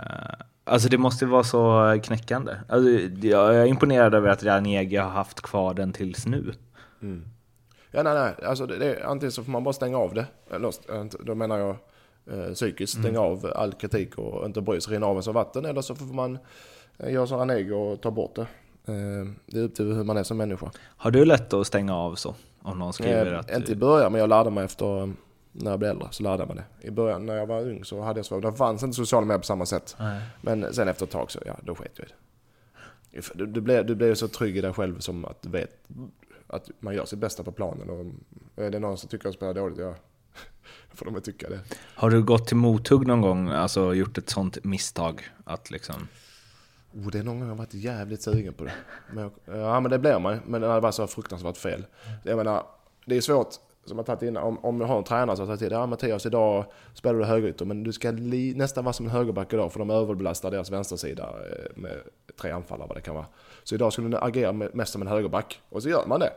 Alltså 0.67 0.89
det 0.89 0.99
måste 0.99 1.27
vara 1.27 1.45
så 1.45 1.95
knäckande. 2.05 2.53
Alltså, 2.69 2.91
jag 3.27 3.57
är 3.57 3.67
imponerad 3.67 4.15
över 4.15 4.29
att 4.29 4.43
Ranegi 4.45 4.97
har 4.97 5.11
haft 5.11 5.41
kvar 5.41 5.75
den 5.75 5.93
tills 5.93 6.27
nu. 6.27 6.53
Mm. 7.03 7.25
Ja, 7.91 8.03
nej, 8.03 8.15
nej. 8.15 8.35
Alltså, 8.49 8.67
det, 8.67 8.79
det, 8.79 9.05
antingen 9.07 9.33
så 9.33 9.45
får 9.45 9.53
man 9.53 9.65
bara 9.65 9.73
stänga 9.73 9.99
av 9.99 10.15
det. 10.15 10.27
Eller, 10.51 11.25
då 11.25 11.35
menar 11.35 11.59
jag 11.59 11.77
eh, 12.31 12.53
psykiskt 12.55 12.99
stänga 12.99 13.21
av 13.21 13.53
all 13.57 13.73
kritik 13.73 14.19
och 14.19 14.47
inte 14.47 14.61
bry 14.61 14.81
sig, 14.81 14.95
rinna 14.95 15.07
av 15.07 15.17
en 15.17 15.23
som 15.23 15.35
vatten. 15.35 15.65
Eller 15.65 15.81
så 15.83 15.95
får 15.95 16.05
man 16.05 16.39
eh, 16.99 17.13
göra 17.13 17.27
som 17.27 17.39
Ranegi 17.39 17.71
och 17.71 18.01
ta 18.01 18.11
bort 18.11 18.35
det. 18.35 18.47
Eh, 18.87 18.95
det 19.47 19.59
är 19.59 19.63
upp 19.63 19.75
till 19.75 19.85
hur 19.85 20.05
man 20.05 20.17
är 20.17 20.23
som 20.23 20.37
människa. 20.37 20.71
Har 20.79 21.11
du 21.11 21.25
lätt 21.25 21.53
att 21.53 21.67
stänga 21.67 21.97
av 21.97 22.15
så? 22.15 22.35
Om 22.63 22.79
någon 22.79 22.93
skriver 22.93 23.33
Eh, 23.33 23.39
att... 23.39 23.51
Inte 23.51 23.73
i 23.73 23.77
början, 23.77 24.13
men 24.13 24.21
jag 24.21 24.29
lärde 24.29 24.51
mig 24.51 24.65
efter 24.65 25.03
eh, 25.03 25.09
när 25.53 25.71
jag 25.71 25.79
blev 25.79 25.91
äldre. 25.91 26.09
Så 26.11 26.25
jag 26.25 26.49
mig 26.49 26.57
det. 26.57 26.89
I 26.89 26.91
början 26.91 27.27
när 27.27 27.37
jag 27.37 27.47
var 27.47 27.61
ung 27.61 27.85
så 27.85 28.03
hade 28.03 28.19
jag 28.19 28.27
svårt. 28.27 28.43
Det 28.43 28.53
fanns 28.53 28.83
inte 28.83 28.97
sociala 28.97 29.27
medier 29.27 29.39
på 29.39 29.45
samma 29.45 29.67
sätt. 29.67 29.97
Nej. 29.99 30.23
Men 30.41 30.75
sen 30.75 30.89
efter 30.89 31.05
ett 31.05 31.11
tag 31.11 31.31
så, 31.31 31.39
ja, 31.47 31.57
då 31.63 31.75
sket 31.75 31.93
jag 31.95 32.07
i 32.07 32.09
det. 32.09 32.15
Du, 33.35 33.47
du, 33.47 33.61
blir, 33.61 33.83
du 33.83 34.17
så 34.17 34.29
trygg 34.29 34.57
i 34.57 34.61
dig 34.61 34.73
själv 34.73 34.99
som 34.99 35.25
att 35.25 35.43
du 35.43 35.49
vet 35.49 35.71
att 36.47 36.71
man 36.81 36.95
gör 36.95 37.05
sitt 37.05 37.19
bästa 37.19 37.43
på 37.43 37.53
planen. 37.53 37.91
Och 37.91 38.07
är 38.65 38.71
det 38.71 38.79
någon 38.79 38.99
som 38.99 39.09
tycker 39.09 39.23
att 39.23 39.25
jag 39.25 39.35
spelar 39.35 39.55
dåligt, 39.55 39.79
ja, 39.79 39.95
får 40.95 41.05
de 41.05 41.15
väl 41.15 41.23
tycka 41.23 41.49
det. 41.49 41.61
Har 41.95 42.11
du 42.11 42.23
gått 42.23 42.47
till 42.47 42.57
mothugg 42.57 43.07
någon 43.07 43.21
gång, 43.21 43.49
alltså 43.49 43.95
gjort 43.95 44.19
ett 44.19 44.31
sånt 44.31 44.65
misstag? 44.65 45.29
Att 45.45 45.71
liksom... 45.71 46.09
Oh, 46.95 47.11
det 47.11 47.19
är 47.19 47.23
någon 47.23 47.39
gång 47.41 47.49
jag 47.49 47.55
har 47.55 47.59
varit 47.59 47.75
jävligt 47.75 48.23
sugen 48.23 48.55
på 48.55 48.65
det. 48.65 48.73
Men, 49.13 49.23
jag- 49.47 49.59
ja, 49.59 49.81
men 49.81 49.91
det 49.91 49.99
blir 49.99 50.19
man. 50.19 50.39
Men 50.47 50.61
det 50.61 50.81
var 50.81 50.91
så 50.91 51.07
fruktansvärt 51.07 51.57
fel. 51.57 51.87
Jag 52.23 52.37
menar, 52.37 52.67
det 53.07 53.17
är 53.17 53.21
svårt, 53.21 53.49
som 53.85 53.97
jag 53.97 54.07
tagit 54.07 54.23
innan, 54.23 54.43
om, 54.43 54.65
om 54.65 54.81
jag 54.81 54.89
har 54.89 54.99
en 54.99 55.05
tränare 55.05 55.37
som 55.37 55.47
har 55.47 55.53
sagt 55.55 55.61
till 55.61 55.69
dig, 55.71 55.79
ja 55.79 55.87
Mattias 55.87 56.27
idag 56.27 56.65
spelar 56.95 57.19
du 57.19 57.25
högerytter, 57.25 57.65
men 57.65 57.83
du 57.85 57.93
ska 57.93 58.11
li, 58.11 58.55
nästan 58.57 58.85
vara 58.85 58.93
som 58.93 59.07
en 59.07 59.13
högerback 59.13 59.53
idag, 59.53 59.73
för 59.73 59.79
de 59.79 59.91
överbelastar 59.91 60.51
deras 60.51 60.71
vänstersida 60.71 61.23
eh, 61.23 61.81
med 61.81 61.97
tre 62.41 62.51
anfallare 62.51 62.89
vad 62.89 62.97
det 62.97 63.01
kan 63.01 63.15
vara. 63.15 63.27
Så 63.65 63.75
idag 63.75 63.93
skulle 63.93 64.09
du 64.09 64.17
agera 64.19 64.53
med- 64.53 64.75
mest 64.75 64.93
som 64.93 65.03
en 65.03 65.09
högerback, 65.09 65.61
och 65.69 65.83
så 65.83 65.89
gör 65.89 66.07
man 66.07 66.21
det. 66.21 66.33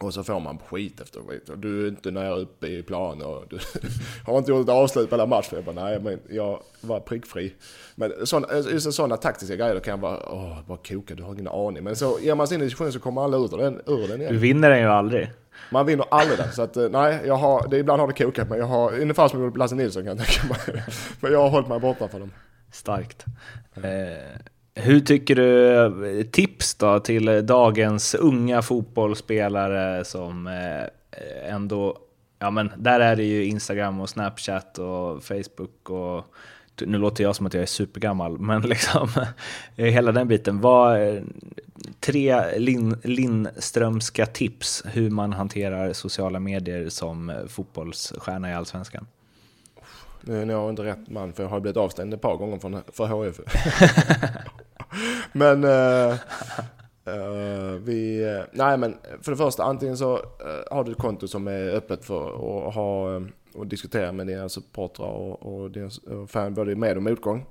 Och 0.00 0.14
så 0.14 0.24
får 0.24 0.40
man 0.40 0.58
skit 0.58 1.00
efter 1.00 1.20
skit. 1.20 1.50
Du 1.56 1.84
är 1.84 1.88
inte 1.88 2.10
nära 2.10 2.36
uppe 2.36 2.66
i 2.66 2.82
plan 2.82 3.22
och 3.22 3.44
du 3.50 3.58
har 4.26 4.38
inte 4.38 4.50
gjort 4.50 4.62
ett 4.62 4.68
avslut 4.74 5.10
på 5.10 5.16
hela 5.16 5.26
matchen. 5.26 5.48
Jag 5.52 5.64
bara, 5.64 5.84
nej 5.84 6.00
men 6.00 6.20
jag 6.30 6.62
var 6.80 7.00
prickfri. 7.00 7.54
Men 7.94 8.12
just 8.70 8.92
sådana 8.92 9.16
taktiska 9.16 9.56
grejer 9.56 9.74
då 9.74 9.80
kan 9.80 9.90
jag 9.90 10.00
bara, 10.00 10.32
åh, 10.32 10.58
bara 10.66 10.78
koka, 10.78 11.14
du 11.14 11.22
har 11.22 11.32
ingen 11.32 11.48
aning. 11.48 11.84
Men 11.84 11.96
så 11.96 12.18
ger 12.20 12.34
man 12.34 12.48
sig 12.48 12.54
in 12.54 12.60
i 12.60 12.64
diskussionen 12.64 12.92
så 12.92 13.00
kommer 13.00 13.24
alla 13.24 13.36
ut 13.36 13.52
ur 13.52 13.58
den, 13.58 13.80
ur 13.86 14.08
den 14.08 14.18
Du 14.18 14.24
igen. 14.24 14.38
vinner 14.38 14.70
den 14.70 14.78
ju 14.80 14.86
aldrig. 14.86 15.30
Man 15.70 15.86
vinner 15.86 16.06
aldrig 16.10 16.38
den. 16.38 16.52
Så 16.52 16.62
att, 16.62 16.76
eh, 16.76 16.88
nej, 16.90 17.20
jag 17.26 17.36
har, 17.36 17.68
det, 17.68 17.78
ibland 17.78 18.00
har 18.00 18.08
det 18.08 18.24
kokat 18.24 18.48
men 18.48 18.58
jag 18.58 18.66
har, 18.66 19.00
ungefär 19.00 19.28
som 19.28 19.42
med 19.42 19.56
Lasse 19.56 19.74
Nilsson 19.74 20.04
kan 20.04 20.16
jag 20.18 20.26
tänka 20.26 20.48
mig. 20.72 20.84
Men 21.20 21.32
jag 21.32 21.38
har 21.42 21.48
hållit 21.48 21.68
mig 21.68 21.80
borta 21.80 22.08
från 22.08 22.20
dem. 22.20 22.30
Starkt. 22.72 23.24
Eh, 23.74 23.82
hur 24.80 25.00
tycker 25.00 25.36
du, 25.36 26.24
tips 26.24 26.74
då 26.74 27.00
till 27.00 27.46
dagens 27.46 28.14
unga 28.14 28.62
fotbollsspelare 28.62 30.04
som 30.04 30.46
eh, 30.46 31.54
ändå, 31.54 31.98
ja 32.38 32.50
men 32.50 32.70
där 32.76 33.00
är 33.00 33.16
det 33.16 33.24
ju 33.24 33.44
Instagram 33.44 34.00
och 34.00 34.08
Snapchat 34.08 34.78
och 34.78 35.24
Facebook 35.24 35.90
och 35.90 36.24
nu 36.86 36.98
låter 36.98 37.24
jag 37.24 37.36
som 37.36 37.46
att 37.46 37.54
jag 37.54 37.62
är 37.62 37.66
supergammal, 37.66 38.38
men 38.38 38.62
liksom 38.68 39.08
hela 39.76 40.12
den 40.12 40.28
biten. 40.28 40.60
Vad, 40.60 40.98
tre 42.00 42.58
Lin, 42.58 42.96
Lindströmska 43.04 44.26
tips 44.26 44.82
hur 44.86 45.10
man 45.10 45.32
hanterar 45.32 45.92
sociala 45.92 46.40
medier 46.40 46.88
som 46.88 47.32
fotbollsstjärna 47.48 48.50
i 48.50 48.54
Allsvenskan? 48.54 49.06
Nu 50.22 50.42
är 50.42 50.46
jag 50.46 50.70
inte 50.70 50.84
rätt 50.84 51.10
man 51.10 51.32
för 51.32 51.42
jag 51.42 51.50
har 51.50 51.60
blivit 51.60 51.76
avstängd 51.76 52.14
ett 52.14 52.20
par 52.20 52.36
gånger 52.36 52.58
från, 52.58 52.82
för 52.92 53.24
HIF. 53.24 53.40
men 55.32 55.64
uh, 55.64 56.12
uh, 57.08 57.74
vi, 57.82 58.22
eh, 58.24 58.44
nej 58.52 58.78
men 58.78 58.96
för 59.22 59.30
det 59.30 59.36
första 59.36 59.64
antingen 59.64 59.96
så 59.96 60.20
har 60.70 60.84
du 60.84 60.92
ett 60.92 60.98
konto 60.98 61.28
som 61.28 61.48
är 61.48 61.70
öppet 61.70 62.04
för 62.04 62.28
att 62.68 62.74
ha 62.74 63.20
och 63.54 63.66
diskutera 63.66 64.12
med 64.12 64.26
dina 64.26 64.48
supportrar 64.48 65.06
och, 65.06 65.42
och 65.42 65.70
dina 65.70 65.90
fan 66.26 66.54
både 66.54 66.76
med 66.76 66.96
och 66.96 67.02
motgång. 67.02 67.46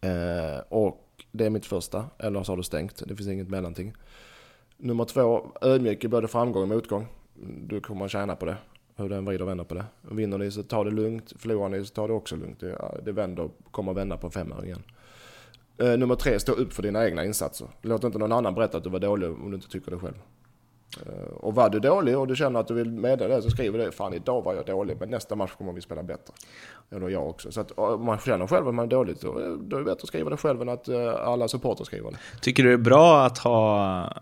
Eh, 0.00 0.60
och 0.68 1.24
det 1.32 1.46
är 1.46 1.50
mitt 1.50 1.66
första, 1.66 2.04
eller 2.18 2.42
så 2.42 2.52
har 2.52 2.56
du 2.56 2.62
stängt. 2.62 3.02
Det 3.08 3.16
finns 3.16 3.28
inget 3.28 3.48
mellanting. 3.48 3.94
Nummer 4.76 5.04
två, 5.04 5.52
ödmjuk 5.60 6.04
i 6.04 6.08
både 6.08 6.28
framgång 6.28 6.62
och 6.62 6.68
motgång. 6.68 7.06
Du 7.66 7.80
kommer 7.80 8.04
att 8.04 8.10
tjäna 8.10 8.36
på 8.36 8.46
det. 8.46 8.56
Hur 8.96 9.08
den 9.08 9.24
vrider 9.24 9.42
och 9.42 9.48
vänder 9.48 9.64
på 9.64 9.74
det. 9.74 9.84
Vinner 10.00 10.38
ni 10.38 10.50
så 10.50 10.62
ta 10.62 10.84
det 10.84 10.90
lugnt. 10.90 11.32
Förlorar 11.38 11.68
ni 11.68 11.84
så 11.84 11.94
ta 11.94 12.06
det 12.06 12.12
också 12.12 12.36
lugnt. 12.36 12.60
Det, 12.60 13.00
det 13.04 13.12
vänder, 13.12 13.50
kommer 13.70 13.92
att 13.92 13.98
vända 13.98 14.16
på 14.16 14.30
femöringen. 14.30 14.58
år 14.58 14.64
igen. 14.64 14.82
Eh, 15.78 15.98
nummer 15.98 16.14
tre, 16.14 16.40
stå 16.40 16.52
upp 16.52 16.72
för 16.72 16.82
dina 16.82 17.04
egna 17.04 17.24
insatser. 17.24 17.68
Låt 17.82 18.04
inte 18.04 18.18
någon 18.18 18.32
annan 18.32 18.54
berätta 18.54 18.78
att 18.78 18.84
du 18.84 18.90
var 18.90 19.00
dålig 19.00 19.30
om 19.30 19.50
du 19.50 19.54
inte 19.54 19.68
tycker 19.68 19.90
det 19.90 19.98
själv. 19.98 20.14
Eh, 21.06 21.32
och 21.32 21.54
var 21.54 21.70
du 21.70 21.80
dålig 21.80 22.18
och 22.18 22.26
du 22.26 22.36
känner 22.36 22.60
att 22.60 22.68
du 22.68 22.74
vill 22.74 22.90
meddela 22.90 23.36
det 23.36 23.42
så 23.42 23.50
skriver 23.50 23.78
det. 23.78 23.92
Fan 23.92 24.14
idag 24.14 24.42
var 24.42 24.54
jag 24.54 24.66
dålig 24.66 24.96
men 25.00 25.10
nästa 25.10 25.36
match 25.36 25.52
kommer 25.58 25.72
vi 25.72 25.80
spela 25.80 26.02
bättre. 26.02 26.34
Eller 26.90 27.08
jag 27.08 27.28
också. 27.28 27.52
Så 27.52 27.60
att 27.60 27.70
om 27.70 28.04
man 28.04 28.18
känner 28.18 28.46
själv 28.46 28.68
att 28.68 28.74
man 28.74 28.84
är 28.84 28.90
dålig 28.90 29.16
då, 29.20 29.40
eh, 29.40 29.50
då 29.50 29.76
är 29.76 29.80
det 29.80 29.84
bättre 29.84 30.02
att 30.02 30.08
skriva 30.08 30.30
det 30.30 30.36
själv 30.36 30.62
än 30.62 30.68
att 30.68 30.88
eh, 30.88 31.14
alla 31.14 31.48
supportrar 31.48 31.84
skriver 31.84 32.10
det. 32.10 32.18
Tycker 32.40 32.62
du 32.62 32.68
det 32.68 32.74
är 32.74 32.78
bra 32.78 33.24
att 33.24 33.38
ha 33.38 34.12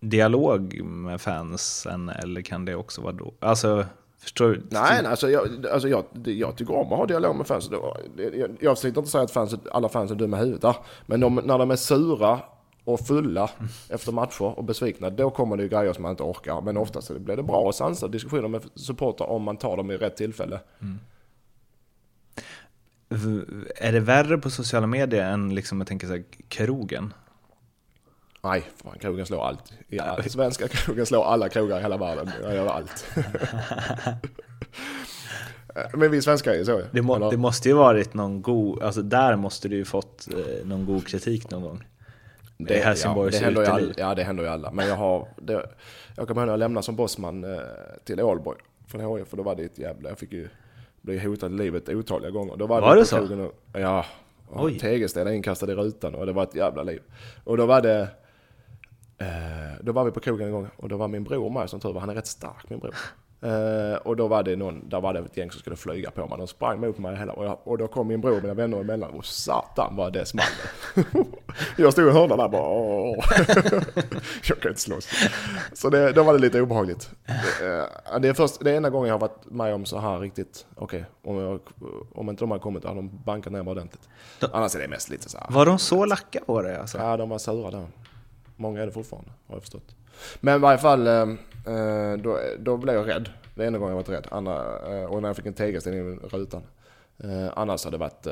dialog 0.00 0.80
med 0.84 1.20
fansen 1.20 2.08
eller 2.08 2.42
kan 2.42 2.64
det 2.64 2.74
också 2.74 3.00
vara 3.00 3.12
då? 3.12 3.34
Alltså, 3.40 3.84
förstår 4.26 4.48
du? 4.48 4.62
Nej, 4.70 5.02
nej 5.02 5.10
alltså, 5.10 5.30
jag, 5.30 5.66
alltså 5.66 5.88
jag, 5.88 6.04
jag 6.24 6.56
tycker 6.56 6.74
om 6.74 6.92
att 6.92 6.98
ha 6.98 7.06
dialog 7.06 7.36
med 7.36 7.46
fans. 7.46 7.68
Det- 7.68 7.76
det- 8.30 8.36
Jag, 8.36 8.50
jag 8.60 8.76
försöker 8.76 8.98
inte 8.98 9.10
säga 9.10 9.24
att 9.24 9.30
fans, 9.30 9.54
alla 9.72 9.88
fans 9.88 10.10
är 10.10 10.14
dumma 10.14 10.36
i 10.36 10.40
huvudet. 10.40 10.76
Men 11.06 11.20
de, 11.20 11.34
när 11.34 11.58
de 11.58 11.70
är 11.70 11.76
sura 11.76 12.40
och 12.84 13.00
fulla 13.00 13.50
efter 13.88 14.12
matcher 14.12 14.42
och 14.58 14.64
besvikna, 14.64 15.10
då 15.10 15.30
kommer 15.30 15.56
det 15.56 15.62
ju 15.62 15.68
grejer 15.68 15.92
som 15.92 16.02
man 16.02 16.10
inte 16.10 16.22
orkar. 16.22 16.60
Men 16.60 16.76
oftast 16.76 17.10
blir 17.18 17.36
det 17.36 17.42
bra 17.42 17.56
och 17.60 17.74
sansade 17.74 18.12
diskussioner 18.12 18.48
med 18.48 18.62
supportrar 18.74 19.26
om 19.26 19.42
man 19.42 19.56
tar 19.56 19.76
dem 19.76 19.90
i 19.90 19.96
rätt 19.96 20.16
tillfälle. 20.16 20.60
V- 23.08 23.42
Är 23.76 23.92
det 23.92 24.00
värre 24.00 24.38
på 24.38 24.50
sociala 24.50 24.86
medier 24.86 25.30
än 25.32 25.54
liksom, 25.54 25.78
jag 25.80 25.86
tänker 25.86 26.06
så 26.06 26.12
här, 26.12 26.24
krogen? 26.48 27.12
Nej, 28.46 28.64
fan, 28.84 28.98
krogen 28.98 29.26
slår 29.26 29.46
allt. 29.46 29.72
Ja, 29.88 30.18
svenska 30.28 30.68
krogen 30.68 31.06
slår 31.06 31.24
alla 31.24 31.48
krogar 31.48 31.78
i 31.78 31.82
hela 31.82 31.96
världen. 31.96 32.30
Jag 32.42 32.54
gör 32.54 32.66
allt. 32.66 33.06
Men 35.92 36.10
vi 36.10 36.22
svenskar 36.22 36.52
är 36.52 36.56
ju 36.56 36.64
så. 36.64 36.82
Det, 36.90 37.02
må, 37.02 37.30
det 37.30 37.36
måste 37.36 37.68
ju 37.68 37.74
varit 37.74 38.14
någon 38.14 38.42
god, 38.42 38.82
alltså 38.82 39.02
där 39.02 39.36
måste 39.36 39.68
du 39.68 39.76
ju 39.76 39.84
fått 39.84 40.28
eh, 40.32 40.66
någon 40.66 40.86
god 40.86 41.06
kritik 41.06 41.50
någon 41.50 41.62
gång. 41.62 41.84
Det 42.58 42.78
är 42.78 42.84
Helsingborgs 42.84 43.34
ja, 43.34 43.40
det 43.40 43.46
händer 43.46 43.70
alla, 43.70 43.94
Ja, 43.96 44.14
det 44.14 44.24
händer 44.24 44.44
ju 44.44 44.50
alla. 44.50 44.70
Men 44.70 44.88
jag 44.88 44.96
har... 44.96 45.28
Det, 45.36 45.68
jag 46.16 46.28
kommer 46.28 46.40
ihåg 46.40 46.46
när 46.46 46.52
jag 46.52 46.58
lämnade 46.58 46.84
som 46.84 46.96
bossman 46.96 47.44
eh, 47.44 47.60
till 48.04 48.20
Ålborg 48.20 48.58
från 48.86 49.18
HIF, 49.18 49.28
för 49.28 49.36
då 49.36 49.42
var 49.42 49.54
det 49.54 49.64
ett 49.64 49.78
jävla... 49.78 50.08
Jag 50.08 50.18
fick 50.18 50.32
ju 50.32 50.48
bli 51.00 51.18
hotad 51.18 51.52
i 51.52 51.56
livet 51.56 51.88
otaliga 51.88 52.30
gånger. 52.30 52.56
Då 52.56 52.66
var, 52.66 52.80
Var 52.80 52.96
det 52.96 53.04
så? 53.04 53.44
Och, 53.44 53.54
ja. 53.72 54.04
Och 54.48 54.64
Oj. 54.64 54.78
Tegelsten 54.78 55.28
inkastad 55.28 55.72
i 55.72 55.74
rutan 55.74 56.14
och 56.14 56.26
det 56.26 56.32
var 56.32 56.42
ett 56.42 56.54
jävla 56.54 56.82
liv. 56.82 57.02
Och 57.44 57.56
då 57.56 57.66
var 57.66 57.80
det... 57.80 58.08
Eh, 59.18 59.26
då 59.80 59.92
var 59.92 60.04
vi 60.04 60.10
på 60.10 60.20
krogen 60.20 60.46
en 60.46 60.52
gång 60.52 60.68
och 60.76 60.88
då 60.88 60.96
var 60.96 61.08
min 61.08 61.24
bror 61.24 61.50
med 61.50 61.70
som 61.70 61.80
tur 61.80 61.92
var. 61.92 62.00
Han 62.00 62.10
är 62.10 62.14
rätt 62.14 62.26
stark 62.26 62.70
min 62.70 62.78
bror. 62.78 62.94
Eh, 63.42 63.96
och 63.96 64.16
då 64.16 64.28
var 64.28 64.42
det 64.42 64.56
någon, 64.56 64.88
där 64.88 65.00
var 65.00 65.12
det 65.14 65.20
ett 65.20 65.36
gäng 65.36 65.50
som 65.50 65.60
skulle 65.60 65.76
flyga 65.76 66.10
på 66.10 66.26
mig. 66.26 66.38
De 66.38 66.46
sprang 66.46 66.80
mot 66.80 66.98
mig 66.98 67.16
hela 67.16 67.32
och, 67.32 67.44
jag, 67.44 67.58
och 67.64 67.78
då 67.78 67.88
kom 67.88 68.08
min 68.08 68.20
bror 68.20 68.36
och 68.36 68.42
mina 68.42 68.54
vänner 68.54 68.80
emellan 68.80 69.10
och 69.10 69.24
satan 69.24 69.96
vad 69.96 70.12
det 70.12 70.26
small. 70.26 70.44
jag 71.76 71.92
stod 71.92 72.08
i 72.08 72.10
hörnan 72.10 72.38
där 72.38 72.48
bara 72.48 72.62
åh. 72.68 73.24
Jag 74.48 74.60
kan 74.60 74.68
inte 74.70 74.80
slåss. 74.80 75.08
Så 75.72 75.90
det, 75.90 76.12
då 76.12 76.22
var 76.22 76.32
det 76.32 76.38
lite 76.38 76.60
obehagligt. 76.60 77.10
Eh, 77.62 78.18
det 78.20 78.28
är 78.28 78.34
först, 78.34 78.60
det 78.64 78.70
är 78.72 78.76
enda 78.76 78.90
gången 78.90 79.08
jag 79.08 79.14
har 79.14 79.20
varit 79.20 79.44
med 79.50 79.74
om 79.74 79.84
så 79.84 79.98
här 79.98 80.18
riktigt, 80.18 80.66
okej, 80.74 81.04
om, 81.24 81.36
jag, 81.36 81.60
om 82.14 82.28
inte 82.30 82.42
de 82.42 82.50
hade 82.50 82.62
kommit 82.62 82.84
hade 82.84 82.96
de 82.96 83.22
bankat 83.24 83.52
ner 83.52 83.62
mig 83.62 83.70
ordentligt. 83.70 84.08
Då- 84.40 84.48
Annars 84.52 84.74
är 84.74 84.78
det 84.80 84.88
mest 84.88 85.08
lite 85.10 85.28
så 85.28 85.38
här. 85.38 85.46
Var 85.50 85.66
de 85.66 85.78
så 85.78 86.04
lacka 86.04 86.40
på 86.46 86.62
det 86.62 86.80
alltså? 86.80 86.98
Ja, 86.98 87.16
de 87.16 87.28
var 87.28 87.38
sura 87.38 87.70
där. 87.70 87.86
Många 88.56 88.82
är 88.82 88.86
det 88.86 88.92
fortfarande, 88.92 89.30
har 89.46 89.54
jag 89.54 89.62
förstått. 89.62 89.96
Men 90.40 90.56
i 90.56 90.58
varje 90.58 90.78
fall, 90.78 91.06
eh, 91.06 91.22
eh, 91.74 92.16
då, 92.16 92.40
då 92.58 92.76
blev 92.76 92.94
jag 92.94 93.08
rädd. 93.08 93.28
Det 93.54 93.62
är 93.62 93.66
enda 93.66 93.78
gången 93.78 93.96
jag 93.96 94.02
varit 94.02 94.08
rädd. 94.08 94.26
Andra, 94.30 94.54
eh, 94.98 95.04
och 95.04 95.22
när 95.22 95.28
jag 95.28 95.36
fick 95.36 95.46
en 95.46 95.54
tegelsten 95.54 95.94
i 95.94 96.00
rutan. 96.32 96.62
Annars 97.54 97.84
har 97.84 97.90
det 97.90 97.98
varit 97.98 98.26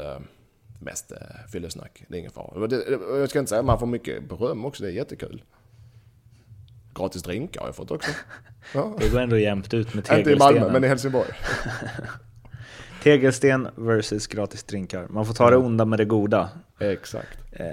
mest 0.80 1.12
fyllesnack. 1.52 2.04
Det 2.08 2.16
är 2.16 2.18
ingen 2.18 2.30
fara. 2.30 2.68
Jag 3.18 3.30
ska 3.30 3.38
inte 3.38 3.48
säga 3.48 3.58
att 3.58 3.64
man 3.64 3.78
får 3.78 3.86
mycket 3.86 4.28
beröm 4.28 4.64
också, 4.64 4.82
det 4.82 4.88
är 4.88 4.92
jättekul. 4.92 5.42
Gratis 6.94 7.22
drinkar 7.22 7.60
har 7.60 7.68
jag 7.68 7.76
fått 7.76 7.90
också. 7.90 8.10
Ja. 8.74 8.96
Det 8.98 9.08
går 9.08 9.20
ändå 9.20 9.38
jämnt 9.38 9.74
ut 9.74 9.94
med 9.94 10.10
Inte 10.18 10.30
i 10.30 10.36
Malmö, 10.36 10.46
tegelstenen. 10.46 10.72
men 10.72 10.84
i 10.84 10.88
Helsingborg. 10.88 11.28
Tegelsten 13.02 13.68
versus 13.76 14.26
gratis 14.26 14.64
drinkar. 14.64 15.06
Man 15.08 15.26
får 15.26 15.34
ta 15.34 15.50
det 15.50 15.56
onda 15.56 15.84
med 15.84 15.98
det 15.98 16.04
goda. 16.04 16.48
Exakt. 16.80 17.38
Eh, 17.52 17.66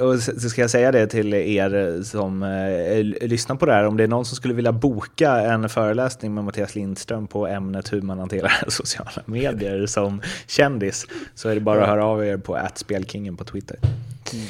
och- 0.00 0.22
så 0.22 0.50
ska 0.50 0.60
jag 0.60 0.70
säga 0.70 0.92
det 0.92 1.06
till 1.06 1.34
er 1.34 2.02
som 2.02 2.42
eh, 2.42 3.28
lyssnar 3.28 3.56
på 3.56 3.66
det 3.66 3.72
här. 3.72 3.84
Om 3.86 3.96
det 3.96 4.02
är 4.04 4.08
någon 4.08 4.24
som 4.24 4.36
skulle 4.36 4.54
vilja 4.54 4.72
boka 4.72 5.30
en 5.32 5.68
föreläsning 5.68 6.34
med 6.34 6.44
Mattias 6.44 6.74
Lindström 6.74 7.26
på 7.26 7.46
ämnet 7.46 7.92
hur 7.92 8.02
man 8.02 8.18
hanterar 8.18 8.52
sociala 8.68 9.22
medier 9.26 9.86
som 9.86 10.22
kändis 10.46 11.06
så 11.34 11.48
är 11.48 11.54
det 11.54 11.60
bara 11.60 11.82
att 11.82 11.88
höra 11.88 12.04
av 12.04 12.24
er 12.26 12.36
på 12.36 12.58
spelkingen 12.74 13.36
på 13.36 13.44
Twitter. 13.44 13.76
Mm. 14.32 14.46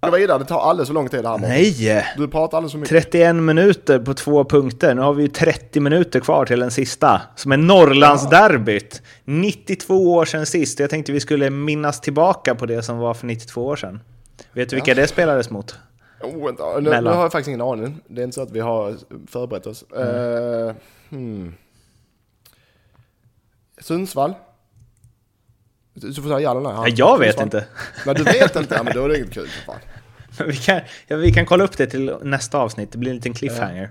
Gå 0.00 0.10
vidare, 0.10 0.38
det 0.38 0.44
tar 0.44 0.60
alldeles 0.60 0.88
för 0.88 0.94
lång 0.94 1.08
tid 1.08 1.24
det 1.24 1.28
här. 1.28 1.38
Nej! 1.38 2.04
Du 2.16 2.28
pratar 2.28 2.56
alldeles 2.56 2.72
för 2.72 2.78
mycket. 2.78 3.04
31 3.04 3.36
minuter 3.36 3.98
på 3.98 4.14
två 4.14 4.44
punkter. 4.44 4.94
Nu 4.94 5.00
har 5.00 5.12
vi 5.12 5.22
ju 5.22 5.28
30 5.28 5.80
minuter 5.80 6.20
kvar 6.20 6.44
till 6.44 6.60
den 6.60 6.70
sista, 6.70 7.22
som 7.36 7.52
är 7.52 7.56
Norrlandsderbyt. 7.56 9.02
92 9.24 10.14
år 10.14 10.24
sedan 10.24 10.46
sist. 10.46 10.80
Jag 10.80 10.90
tänkte 10.90 11.12
vi 11.12 11.20
skulle 11.20 11.50
minnas 11.50 12.00
tillbaka 12.00 12.54
på 12.54 12.66
det 12.66 12.82
som 12.82 12.98
var 12.98 13.14
för 13.14 13.26
92 13.26 13.66
år 13.66 13.76
sedan. 13.76 14.00
Vet 14.52 14.70
du 14.70 14.76
vilka 14.76 14.94
det 14.94 15.06
spelades 15.06 15.50
mot? 15.50 15.74
Oh, 16.22 16.46
vänta. 16.46 16.80
Nu, 16.80 16.80
nu 16.80 17.10
har 17.10 17.22
jag 17.22 17.32
faktiskt 17.32 17.48
ingen 17.48 17.60
aning. 17.60 18.00
Det 18.08 18.20
är 18.20 18.24
inte 18.24 18.34
så 18.34 18.42
att 18.42 18.50
vi 18.50 18.60
har 18.60 18.94
förberett 19.26 19.66
oss. 19.66 19.82
Eh, 19.82 20.74
hmm. 21.10 21.54
Sundsvall? 23.80 24.34
Du 26.00 26.14
får 26.14 26.22
säga 26.22 26.40
ja 26.40 26.50
eller 26.50 26.60
nej. 26.60 26.72
Ja, 26.74 26.92
jag 26.96 27.18
vet 27.18 27.40
inte. 27.40 27.64
Nej, 28.06 28.14
du 28.14 28.24
vet 28.24 28.56
inte? 28.56 28.74
Ja, 28.74 28.82
men 28.82 28.94
då 28.94 29.04
är 29.04 29.08
det 29.08 29.18
inget 29.18 29.32
kul. 29.32 29.48
Fan. 29.66 29.76
Men 30.38 30.48
Vi 30.48 30.56
kan, 30.56 30.80
ja, 31.06 31.16
vi 31.16 31.32
kan 31.32 31.46
kolla 31.46 31.64
upp 31.64 31.76
det 31.76 31.86
till 31.86 32.14
nästa 32.22 32.58
avsnitt, 32.58 32.92
det 32.92 32.98
blir 32.98 33.10
en 33.10 33.16
liten 33.16 33.34
cliffhanger. 33.34 33.90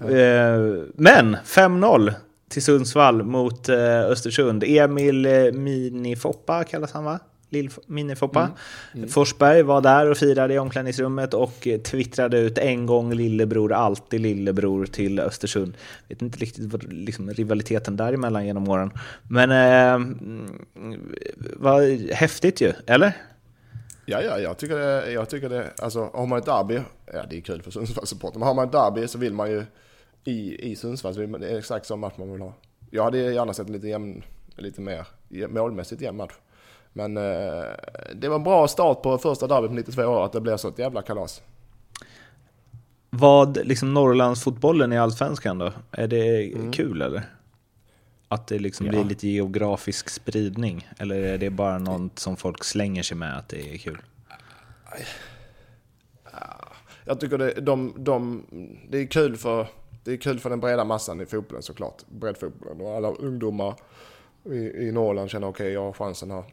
Eh, 0.00 0.82
men 0.94 1.36
5-0 1.44 2.12
till 2.48 2.62
Sundsvall 2.62 3.22
mot 3.22 3.68
eh, 3.68 4.00
Östersund. 4.00 4.64
Emil 4.66 5.26
eh, 5.26 5.52
Minifoppa 5.52 6.64
kallas 6.64 6.92
han 6.92 7.04
va? 7.04 7.18
Lill 7.50 7.70
Minifoppa. 7.86 8.50
Forsberg 9.08 9.62
var 9.62 9.80
där 9.80 10.10
och 10.10 10.16
firade 10.16 10.54
i 10.54 10.58
omklädningsrummet 10.58 11.34
och 11.34 11.66
eh, 11.66 11.80
twittrade 11.80 12.38
ut 12.38 12.58
en 12.58 12.86
gång 12.86 13.14
lillebror, 13.14 13.72
alltid 13.72 14.20
lillebror 14.20 14.86
till 14.86 15.20
Östersund. 15.20 15.76
Vet 16.08 16.22
inte 16.22 16.38
riktigt 16.38 16.72
vad 16.72 16.92
liksom, 16.92 17.30
rivaliteten 17.30 17.96
däremellan 17.96 18.46
genom 18.46 18.68
åren. 18.68 18.90
Men 19.22 19.50
eh, 19.50 19.94
mm, 19.94 21.16
vad 21.56 21.82
häftigt 22.12 22.60
ju, 22.60 22.72
eller? 22.86 23.12
Ja, 24.06 24.22
ja, 24.22 24.38
jag 24.38 24.58
tycker 24.58 24.76
det. 24.76 25.12
Jag 25.12 25.28
tycker 25.28 25.48
det 25.48 25.70
alltså, 25.78 26.10
har 26.14 26.26
man 26.26 26.38
ett 26.38 26.44
derby, 26.44 26.80
ja 27.12 27.24
det 27.30 27.36
är 27.36 27.40
kul 27.40 27.62
för 27.62 27.70
Sundsvallssupportrar, 27.70 28.38
men 28.38 28.48
har 28.48 28.54
man 28.54 28.66
ett 28.66 28.72
derby 28.72 29.08
så 29.08 29.18
vill 29.18 29.32
man 29.32 29.50
ju 29.50 29.64
i, 30.24 30.70
i 30.70 30.76
Sundsvall, 30.76 31.14
så 31.14 31.20
vill 31.20 31.28
man, 31.28 31.40
det 31.40 31.48
är 31.48 31.58
exakt 31.58 31.86
samma 31.86 32.06
match 32.06 32.18
man 32.18 32.32
vill 32.32 32.40
ha. 32.40 32.52
Jag 32.90 33.04
hade 33.04 33.18
gärna 33.18 33.54
sett 33.54 33.66
en 33.66 33.72
lite, 33.72 33.88
jämn, 33.88 34.22
lite 34.56 34.80
mer 34.80 35.06
målmässigt 35.48 36.02
jämn 36.02 36.16
match. 36.16 36.32
Men 36.98 37.16
eh, 37.16 37.62
det 38.14 38.28
var 38.28 38.36
en 38.36 38.42
bra 38.42 38.68
start 38.68 39.02
på 39.02 39.18
första 39.18 39.46
derbyt 39.46 39.68
på 39.70 39.74
92 39.74 40.02
år, 40.04 40.24
att 40.24 40.32
det 40.32 40.40
blev 40.40 40.56
så 40.56 40.68
ett 40.68 40.78
jävla 40.78 41.02
kalas. 41.02 41.42
Vad, 43.10 43.66
liksom 43.66 43.94
Norrlandsfotbollen 43.94 44.92
i 44.92 44.98
Allsvenskan 44.98 45.58
då? 45.58 45.72
Är 45.90 46.06
det 46.08 46.52
Mm. 46.54 46.72
kul 46.72 47.02
eller? 47.02 47.22
Att 48.28 48.46
det 48.46 48.58
liksom 48.58 48.86
Ja. 48.86 48.92
blir 48.92 49.04
lite 49.04 49.28
geografisk 49.28 50.08
spridning? 50.08 50.88
Eller 50.98 51.16
är 51.16 51.38
det 51.38 51.50
bara 51.50 51.78
något 51.78 52.18
som 52.18 52.36
folk 52.36 52.64
slänger 52.64 53.02
sig 53.02 53.16
med 53.16 53.38
att 53.38 53.48
det 53.48 53.74
är 53.74 53.78
kul? 53.78 53.98
Jag 57.04 57.20
tycker 57.20 57.38
det, 57.38 57.52
de, 57.60 57.92
de, 57.96 58.42
det 58.88 58.98
är 58.98 59.06
kul 59.06 59.36
för 59.36 59.66
det 60.04 60.12
är 60.12 60.16
kul 60.16 60.38
för 60.40 60.50
den 60.50 60.60
breda 60.60 60.84
massan 60.84 61.20
i 61.20 61.26
fotbollen 61.26 61.62
såklart. 61.62 62.02
Breddfotbollen 62.08 62.80
och 62.80 62.96
alla 62.96 63.08
ungdomar 63.08 63.74
i, 64.44 64.56
i 64.56 64.92
Norrland 64.92 65.30
känner 65.30 65.48
okej, 65.48 65.72
jag 65.72 65.82
har 65.84 65.92
chansen 65.92 66.30
här. 66.30 66.44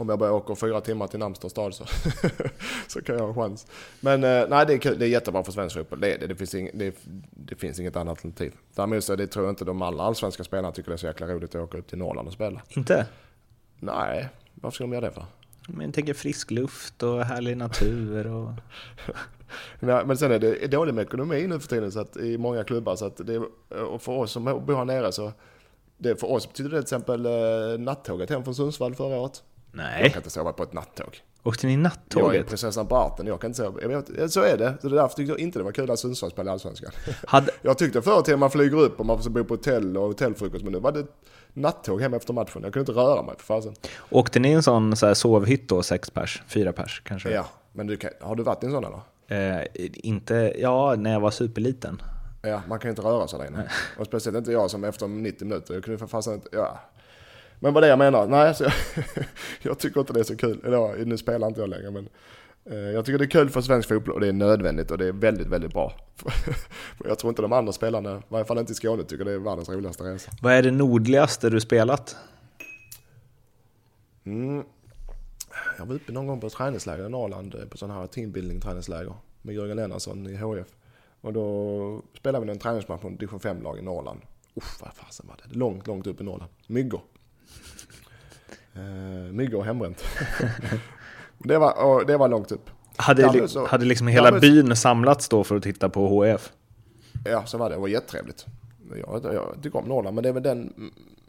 Om 0.00 0.08
jag 0.08 0.18
bara 0.18 0.32
åker 0.32 0.54
fyra 0.54 0.80
timmar 0.80 1.06
till 1.06 1.18
Namstad 1.18 1.48
stad 1.48 1.74
så, 1.74 1.84
så 2.88 3.02
kan 3.02 3.16
jag 3.16 3.22
ha 3.22 3.28
en 3.28 3.34
chans. 3.34 3.66
Men 4.00 4.24
eh, 4.24 4.48
nej, 4.48 4.66
det 4.66 4.72
är 4.72 4.78
kul. 4.78 4.98
Det 4.98 5.06
är 5.06 5.08
jättebra 5.08 5.44
för 5.44 5.52
svensk 5.52 5.76
fotboll. 5.76 6.00
Det, 6.00 6.16
det, 6.16 6.26
det, 6.26 6.36
finns 6.36 6.54
ing, 6.54 6.70
det, 6.74 6.96
det 7.30 7.54
finns 7.54 7.80
inget 7.80 7.96
annat 7.96 8.10
alternativ. 8.10 8.54
Däremot 8.74 9.04
så 9.04 9.16
det, 9.16 9.26
tror 9.26 9.44
jag 9.44 9.52
inte 9.52 9.64
de 9.64 9.82
alla 9.82 10.02
allsvenska 10.02 10.44
spelarna 10.44 10.72
tycker 10.72 10.90
det 10.90 10.94
är 10.94 10.96
så 10.96 11.06
jäkla 11.06 11.26
roligt 11.26 11.54
att 11.54 11.62
åka 11.62 11.78
upp 11.78 11.88
till 11.88 11.98
Norrland 11.98 12.28
och 12.28 12.34
spela. 12.34 12.62
Inte? 12.68 13.06
Nej, 13.80 14.28
varför 14.54 14.74
ska 14.74 14.84
de 14.84 14.92
göra 14.92 15.06
det 15.06 15.12
för? 15.12 15.24
Men 15.68 15.86
jag 15.86 15.94
tänker 15.94 16.14
frisk 16.14 16.50
luft 16.50 17.02
och 17.02 17.24
härlig 17.24 17.56
natur 17.56 18.26
och... 18.26 18.50
Nej, 19.80 20.06
men 20.06 20.16
sen 20.16 20.32
är 20.32 20.38
det 20.38 20.66
dåligt 20.66 20.94
med 20.94 21.02
ekonomi 21.02 21.46
nu 21.46 21.60
för 21.60 21.68
tiden 21.68 21.92
så 21.92 22.00
att, 22.00 22.16
i 22.16 22.38
många 22.38 22.64
klubbar. 22.64 22.96
Så 22.96 23.06
att 23.06 23.16
det, 23.16 23.38
och 23.82 24.02
för 24.02 24.12
oss 24.12 24.32
som 24.32 24.44
bor 24.44 24.76
här 24.76 24.84
nere 24.84 25.12
så 25.12 25.32
det, 25.98 26.20
för 26.20 26.30
oss 26.30 26.48
betyder 26.48 26.70
det 26.70 26.76
till 26.76 26.82
exempel 26.82 27.26
eh, 27.26 27.78
nattåget 27.78 28.30
hem 28.30 28.44
från 28.44 28.54
Sundsvall 28.54 28.94
förra 28.94 29.20
året. 29.20 29.42
Jag 29.72 29.76
Nej, 29.78 30.10
kan 30.10 30.18
inte 30.20 30.30
sova 30.30 30.52
på 30.52 30.62
ett 30.62 30.72
nattåg. 30.72 31.22
åkte 31.42 31.66
ni 31.66 31.72
Jag 31.72 31.78
är 31.80 31.82
nattåget? 31.82 32.46
prinsessan 32.46 32.86
på 32.86 32.96
ärten, 32.96 33.26
jag 33.26 33.40
kan 33.40 33.50
inte 33.50 33.62
sova. 33.62 33.80
Jag 33.82 33.88
vet, 33.88 34.32
så 34.32 34.40
är 34.42 34.56
det. 34.56 34.74
Så 34.82 34.88
det 34.88 34.94
är 34.96 35.00
därför 35.02 35.16
tyckte 35.16 35.32
jag 35.32 35.40
inte 35.40 35.58
det 35.58 35.62
var 35.62 35.72
kul 35.72 35.90
att 35.90 35.98
Sundsvall 35.98 36.30
spelade 36.30 36.52
Allsvenskan. 36.52 36.90
Hade, 37.26 37.52
Jag 37.62 37.78
tyckte 37.78 38.02
förr 38.02 38.22
till 38.22 38.34
att 38.34 38.40
man 38.40 38.50
flyger 38.50 38.76
upp 38.80 39.00
och 39.00 39.06
man 39.06 39.22
får 39.22 39.30
bo 39.30 39.44
på 39.44 39.54
hotell 39.54 39.96
och 39.96 40.06
hotellfrukost. 40.06 40.64
Men 40.64 40.72
nu 40.72 40.78
var 40.78 40.92
det 40.92 41.06
nattåg 41.52 42.00
hem 42.00 42.14
efter 42.14 42.32
matchen. 42.32 42.62
Jag 42.62 42.72
kunde 42.72 42.80
inte 42.92 43.00
röra 43.00 43.22
mig 43.22 43.34
för 43.38 43.44
fasen. 43.44 43.74
åkte 44.10 44.38
ni 44.38 44.48
i 44.48 44.52
en 44.52 44.62
sån 44.62 44.96
så 44.96 45.06
här 45.06 45.14
sovhytt 45.14 45.68
då, 45.68 45.82
sex 45.82 46.10
pers? 46.10 46.42
Fyra 46.48 46.72
pers 46.72 47.02
kanske? 47.04 47.30
Ja, 47.30 47.46
men 47.72 47.86
du 47.86 47.96
kan, 47.96 48.10
har 48.20 48.36
du 48.36 48.42
varit 48.42 48.62
i 48.62 48.66
en 48.66 48.72
sån 48.72 48.84
eller? 48.84 49.00
Eh, 49.60 49.66
inte, 49.94 50.54
ja, 50.58 50.94
när 50.98 51.12
jag 51.12 51.20
var 51.20 51.30
superliten. 51.30 52.02
Ja, 52.42 52.62
man 52.68 52.78
kan 52.78 52.88
ju 52.88 52.90
inte 52.90 53.02
röra 53.02 53.28
sig 53.28 53.38
där 53.38 53.46
inne. 53.46 53.70
Och 53.98 54.06
speciellt 54.06 54.36
inte 54.36 54.52
jag 54.52 54.70
som 54.70 54.84
efter 54.84 55.08
90 55.08 55.44
minuter, 55.48 55.74
jag 55.74 55.84
kunde 55.84 55.98
för 55.98 56.06
fasen 56.06 56.34
inte, 56.34 56.48
ja. 56.52 56.80
Men 57.60 57.74
vad 57.74 57.82
det 57.82 57.88
jag 57.88 57.98
menar, 57.98 58.26
nej 58.26 58.54
så 58.54 58.64
jag, 58.64 58.72
jag 59.62 59.78
tycker 59.78 60.00
inte 60.00 60.12
det 60.12 60.20
är 60.20 60.24
så 60.24 60.36
kul. 60.36 60.60
Eller 60.64 61.04
nu 61.04 61.18
spelar 61.18 61.48
inte 61.48 61.60
jag 61.60 61.68
längre 61.68 61.90
men 61.90 62.08
eh, 62.64 62.76
jag 62.76 63.04
tycker 63.04 63.18
det 63.18 63.24
är 63.24 63.30
kul 63.30 63.50
för 63.50 63.60
svensk 63.60 63.88
fotboll 63.88 64.14
och 64.14 64.20
det 64.20 64.28
är 64.28 64.32
nödvändigt 64.32 64.90
och 64.90 64.98
det 64.98 65.06
är 65.06 65.12
väldigt, 65.12 65.46
väldigt 65.46 65.72
bra. 65.72 65.92
Jag 67.04 67.18
tror 67.18 67.28
inte 67.28 67.42
de 67.42 67.52
andra 67.52 67.72
spelarna, 67.72 68.18
i 68.18 68.22
varje 68.28 68.44
fall 68.44 68.58
inte 68.58 68.72
i 68.72 68.74
Skåne, 68.74 69.04
tycker 69.04 69.24
det 69.24 69.32
är 69.32 69.38
världens 69.38 69.68
roligaste 69.68 70.04
resa. 70.04 70.30
Vad 70.42 70.52
är 70.52 70.62
det 70.62 70.70
nordligaste 70.70 71.50
du 71.50 71.60
spelat? 71.60 72.16
Mm. 74.24 74.64
Jag 75.78 75.86
var 75.86 75.94
uppe 75.94 76.12
någon 76.12 76.26
gång 76.26 76.40
på 76.40 76.46
ett 76.46 76.52
träningsläger 76.52 77.06
i 77.06 77.08
Norrland, 77.08 77.54
eh, 77.54 77.64
på 77.68 77.76
sån 77.76 77.90
här 77.90 78.06
teambuilding 78.06 78.60
träningsläger 78.60 79.14
med 79.42 79.54
Jörgen 79.54 79.76
Lennartsson 79.76 80.26
i 80.26 80.36
HF. 80.36 80.66
Och 81.20 81.32
då 81.32 82.02
spelade 82.16 82.44
vi 82.44 82.52
en 82.52 82.58
träningsmatch 82.58 83.04
en 83.04 83.16
division 83.16 83.40
5-lag 83.40 83.78
i 83.78 83.82
Norrland. 83.82 84.20
Uff, 84.54 84.78
vad 84.80 84.92
fasen 84.94 85.26
var 85.28 85.36
det? 85.36 85.58
Långt, 85.58 85.86
långt 85.86 86.06
upp 86.06 86.20
i 86.20 86.24
Norrland. 86.24 86.50
Myggor. 86.66 87.00
Eh, 88.74 89.32
myggor 89.32 89.58
och 89.58 89.64
hembränt. 89.64 90.04
det, 91.38 91.58
var, 91.58 91.84
och 91.84 92.06
det 92.06 92.16
var 92.16 92.28
långt 92.28 92.52
upp. 92.52 92.70
Hade, 92.96 93.32
men 93.32 93.48
så- 93.48 93.66
hade 93.66 93.84
liksom 93.84 94.06
hela 94.06 94.30
men- 94.30 94.40
byn 94.40 94.76
samlats 94.76 95.28
då 95.28 95.44
för 95.44 95.56
att 95.56 95.62
titta 95.62 95.88
på 95.88 96.08
HF? 96.08 96.52
Ja, 97.24 97.46
så 97.46 97.58
var 97.58 97.68
det. 97.70 97.76
Det 97.76 97.80
var 97.80 97.88
jättetrevligt. 97.88 98.46
Jag, 99.06 99.34
jag 99.34 99.56
tycker 99.62 99.78
om 99.78 99.84
Norrland, 99.84 100.14
men 100.14 100.22
det 100.22 100.28
är 100.28 100.32
väl 100.32 100.42
den, 100.42 100.72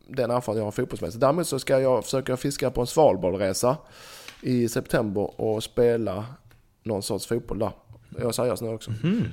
den 0.07 0.31
erfarenhet 0.31 0.59
jag 0.59 0.65
har 0.65 0.71
fotbollsmässigt. 0.71 1.21
Däremot 1.21 1.47
så 1.47 1.59
ska 1.59 1.79
jag 1.79 2.03
försöka 2.03 2.37
fiska 2.37 2.71
på 2.71 2.81
en 2.81 2.87
Svalbardresa 2.87 3.77
i 4.41 4.69
september 4.69 5.41
och 5.41 5.63
spela 5.63 6.25
någon 6.83 7.03
sorts 7.03 7.27
fotboll 7.27 7.59
där. 7.59 7.71
Jag 8.21 8.35
seriös 8.35 8.61
nu 8.61 8.69
också. 8.69 8.91
Mm. 9.03 9.23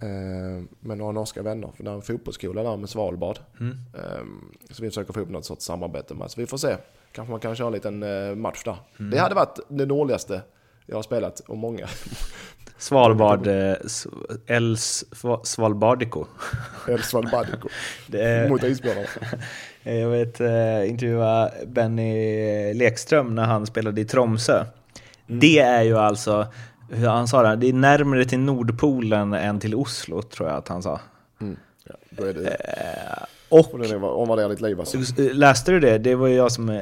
Eh, 0.00 0.64
med 0.80 0.98
några 0.98 1.12
norska 1.12 1.42
vänner. 1.42 1.70
För 1.76 1.84
det 1.84 1.90
är 1.90 1.94
en 1.94 2.02
fotbollsskola 2.02 2.62
där 2.62 2.76
med 2.76 2.88
Svalbard. 2.88 3.38
Mm. 3.60 3.78
Eh, 3.94 4.24
så 4.70 4.82
vi 4.82 4.88
försöker 4.88 5.12
få 5.12 5.20
upp 5.20 5.30
något 5.30 5.44
sorts 5.44 5.64
samarbete 5.64 6.14
med. 6.14 6.30
Så 6.30 6.40
vi 6.40 6.46
får 6.46 6.56
se. 6.58 6.76
Kanske 7.12 7.30
man 7.30 7.40
kan 7.40 7.56
köra 7.56 7.66
en 7.66 7.72
liten 7.72 8.02
eh, 8.02 8.34
match 8.34 8.62
där. 8.64 8.76
Mm. 8.98 9.10
Det 9.10 9.18
hade 9.18 9.34
varit 9.34 9.58
det 9.68 9.86
nordligaste 9.86 10.40
jag 10.86 10.96
har 10.96 11.02
spelat 11.02 11.40
och 11.40 11.56
många. 11.58 11.86
Svalbard, 12.78 13.46
eh, 13.46 13.52
Sva- 13.82 15.44
Svalbardico. 15.44 16.24
Eller 16.88 16.98
Svalbardiko. 16.98 17.68
Det 18.06 18.22
är- 18.24 18.48
Mot 18.48 18.62
isbjörnarna. 18.62 19.06
Jag 19.82 20.08
vet, 20.08 20.40
eh, 20.40 20.88
intervjua 20.90 21.50
Benny 21.66 22.74
Lekström 22.74 23.34
när 23.34 23.44
han 23.44 23.66
spelade 23.66 24.00
i 24.00 24.04
Tromsö. 24.04 24.64
Det 25.26 25.58
är 25.58 25.82
ju 25.82 25.98
alltså, 25.98 26.46
hur 26.92 27.08
han 27.08 27.28
sa 27.28 27.42
det, 27.42 27.56
det 27.56 27.68
är 27.68 27.72
närmare 27.72 28.24
till 28.24 28.38
Nordpolen 28.38 29.32
än 29.32 29.60
till 29.60 29.74
Oslo 29.74 30.22
tror 30.22 30.48
jag 30.48 30.58
att 30.58 30.68
han 30.68 30.82
sa. 30.82 31.00
Mm. 31.40 31.56
Ja, 31.84 31.94
då 32.10 32.24
är 32.24 32.32
det 32.34 32.48
Eh, 32.54 33.24
Och 33.48 33.74
Och 33.74 33.78
den 33.78 33.90
är 33.90 34.04
omvärderar 34.04 34.48
ditt 34.48 34.60
liv 34.60 34.80
alltså. 34.80 34.98
läste 35.18 35.72
du 35.72 35.80
det? 35.80 35.98
Det 35.98 36.14
var 36.14 36.26
ju 36.26 36.34
jag 36.34 36.52
som, 36.52 36.68
eh, 36.68 36.80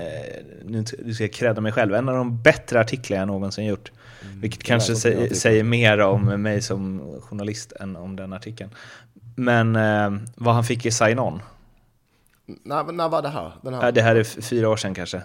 nu 0.65 0.85
ska 1.15 1.25
jag 1.25 1.33
credda 1.33 1.61
mig 1.61 1.73
själv, 1.73 1.95
en 1.95 2.09
av 2.09 2.15
de 2.15 2.43
bättre 2.43 2.81
artiklar 2.81 3.19
jag 3.19 3.27
någonsin 3.29 3.67
gjort. 3.67 3.93
Vilket 4.35 4.63
kanske 4.63 4.93
sä- 4.93 5.35
säger 5.35 5.65
mer 5.65 5.99
om 6.01 6.43
mig 6.43 6.63
som 6.63 7.01
journalist 7.21 7.73
än 7.81 7.97
om 7.97 8.17
den 8.17 8.33
artikeln. 8.33 8.71
Men 9.37 9.77
eh, 9.77 10.11
vad 10.37 10.55
han 10.55 10.65
fick 10.65 10.87
i 10.87 10.91
sign-on, 10.91 11.41
När, 12.47 12.85
när 12.93 13.09
var 13.09 13.23
det 13.23 13.29
här? 13.29 13.53
Den 13.63 13.75
här? 13.75 13.93
Det 13.93 14.03
här 14.03 14.17
är 14.17 14.25
fyra 14.25 14.69
år 14.69 14.77
sedan 14.77 14.95
kanske, 14.95 15.23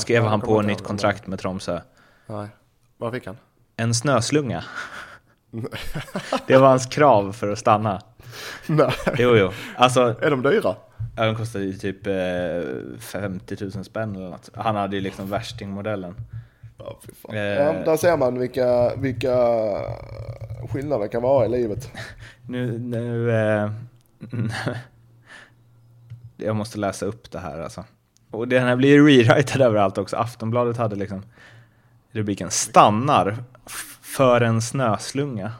skrev 0.00 0.22
ja, 0.22 0.28
han 0.28 0.40
på 0.40 0.62
nytt 0.62 0.82
kontrakt 0.82 1.26
med 1.26 1.38
Tromsö. 1.38 1.80
Nej. 2.26 2.48
Vad 2.96 3.12
fick 3.12 3.26
han? 3.26 3.36
En 3.76 3.94
snöslunga. 3.94 4.64
Det 6.46 6.56
var 6.56 6.68
hans 6.68 6.86
krav 6.86 7.32
för 7.32 7.48
att 7.48 7.58
stanna. 7.58 8.00
Nej. 8.66 8.90
Jo, 9.18 9.36
jo. 9.36 9.50
Alltså, 9.76 10.14
Är 10.22 10.30
de 10.30 10.42
dyra? 10.42 10.76
ja, 11.16 11.26
de 11.26 11.36
kostade 11.36 11.64
ju 11.64 11.72
typ 11.72 12.06
eh, 12.06 12.98
50 13.00 13.56
000 13.74 13.84
spänn 13.84 14.16
eller 14.16 14.30
något. 14.30 14.50
Han 14.54 14.76
hade 14.76 14.96
ju 14.96 15.02
liksom 15.02 15.30
värstingmodellen. 15.30 16.14
Ja. 16.78 17.00
Eh. 17.28 17.38
Ja, 17.38 17.72
där 17.72 17.96
ser 17.96 18.16
man 18.16 18.38
vilka, 18.38 18.94
vilka 18.96 19.36
skillnader 20.70 21.08
kan 21.08 21.22
vara 21.22 21.46
i 21.46 21.48
livet. 21.48 21.90
Nu, 22.46 22.78
nu... 22.78 23.30
Eh, 23.30 23.70
jag 26.36 26.56
måste 26.56 26.78
läsa 26.78 27.06
upp 27.06 27.30
det 27.30 27.38
här 27.38 27.60
alltså. 27.60 27.84
Och 28.30 28.48
den 28.48 28.62
här 28.62 28.76
blir 28.76 28.88
ju 28.88 29.06
rewritad 29.08 29.62
överallt 29.62 29.98
också. 29.98 30.16
Aftonbladet 30.16 30.76
hade 30.76 30.96
liksom 30.96 31.22
rubriken 32.16 32.50
Stannar 32.50 33.36
för 34.02 34.40
en 34.40 34.62
snöslunga. 34.62 35.52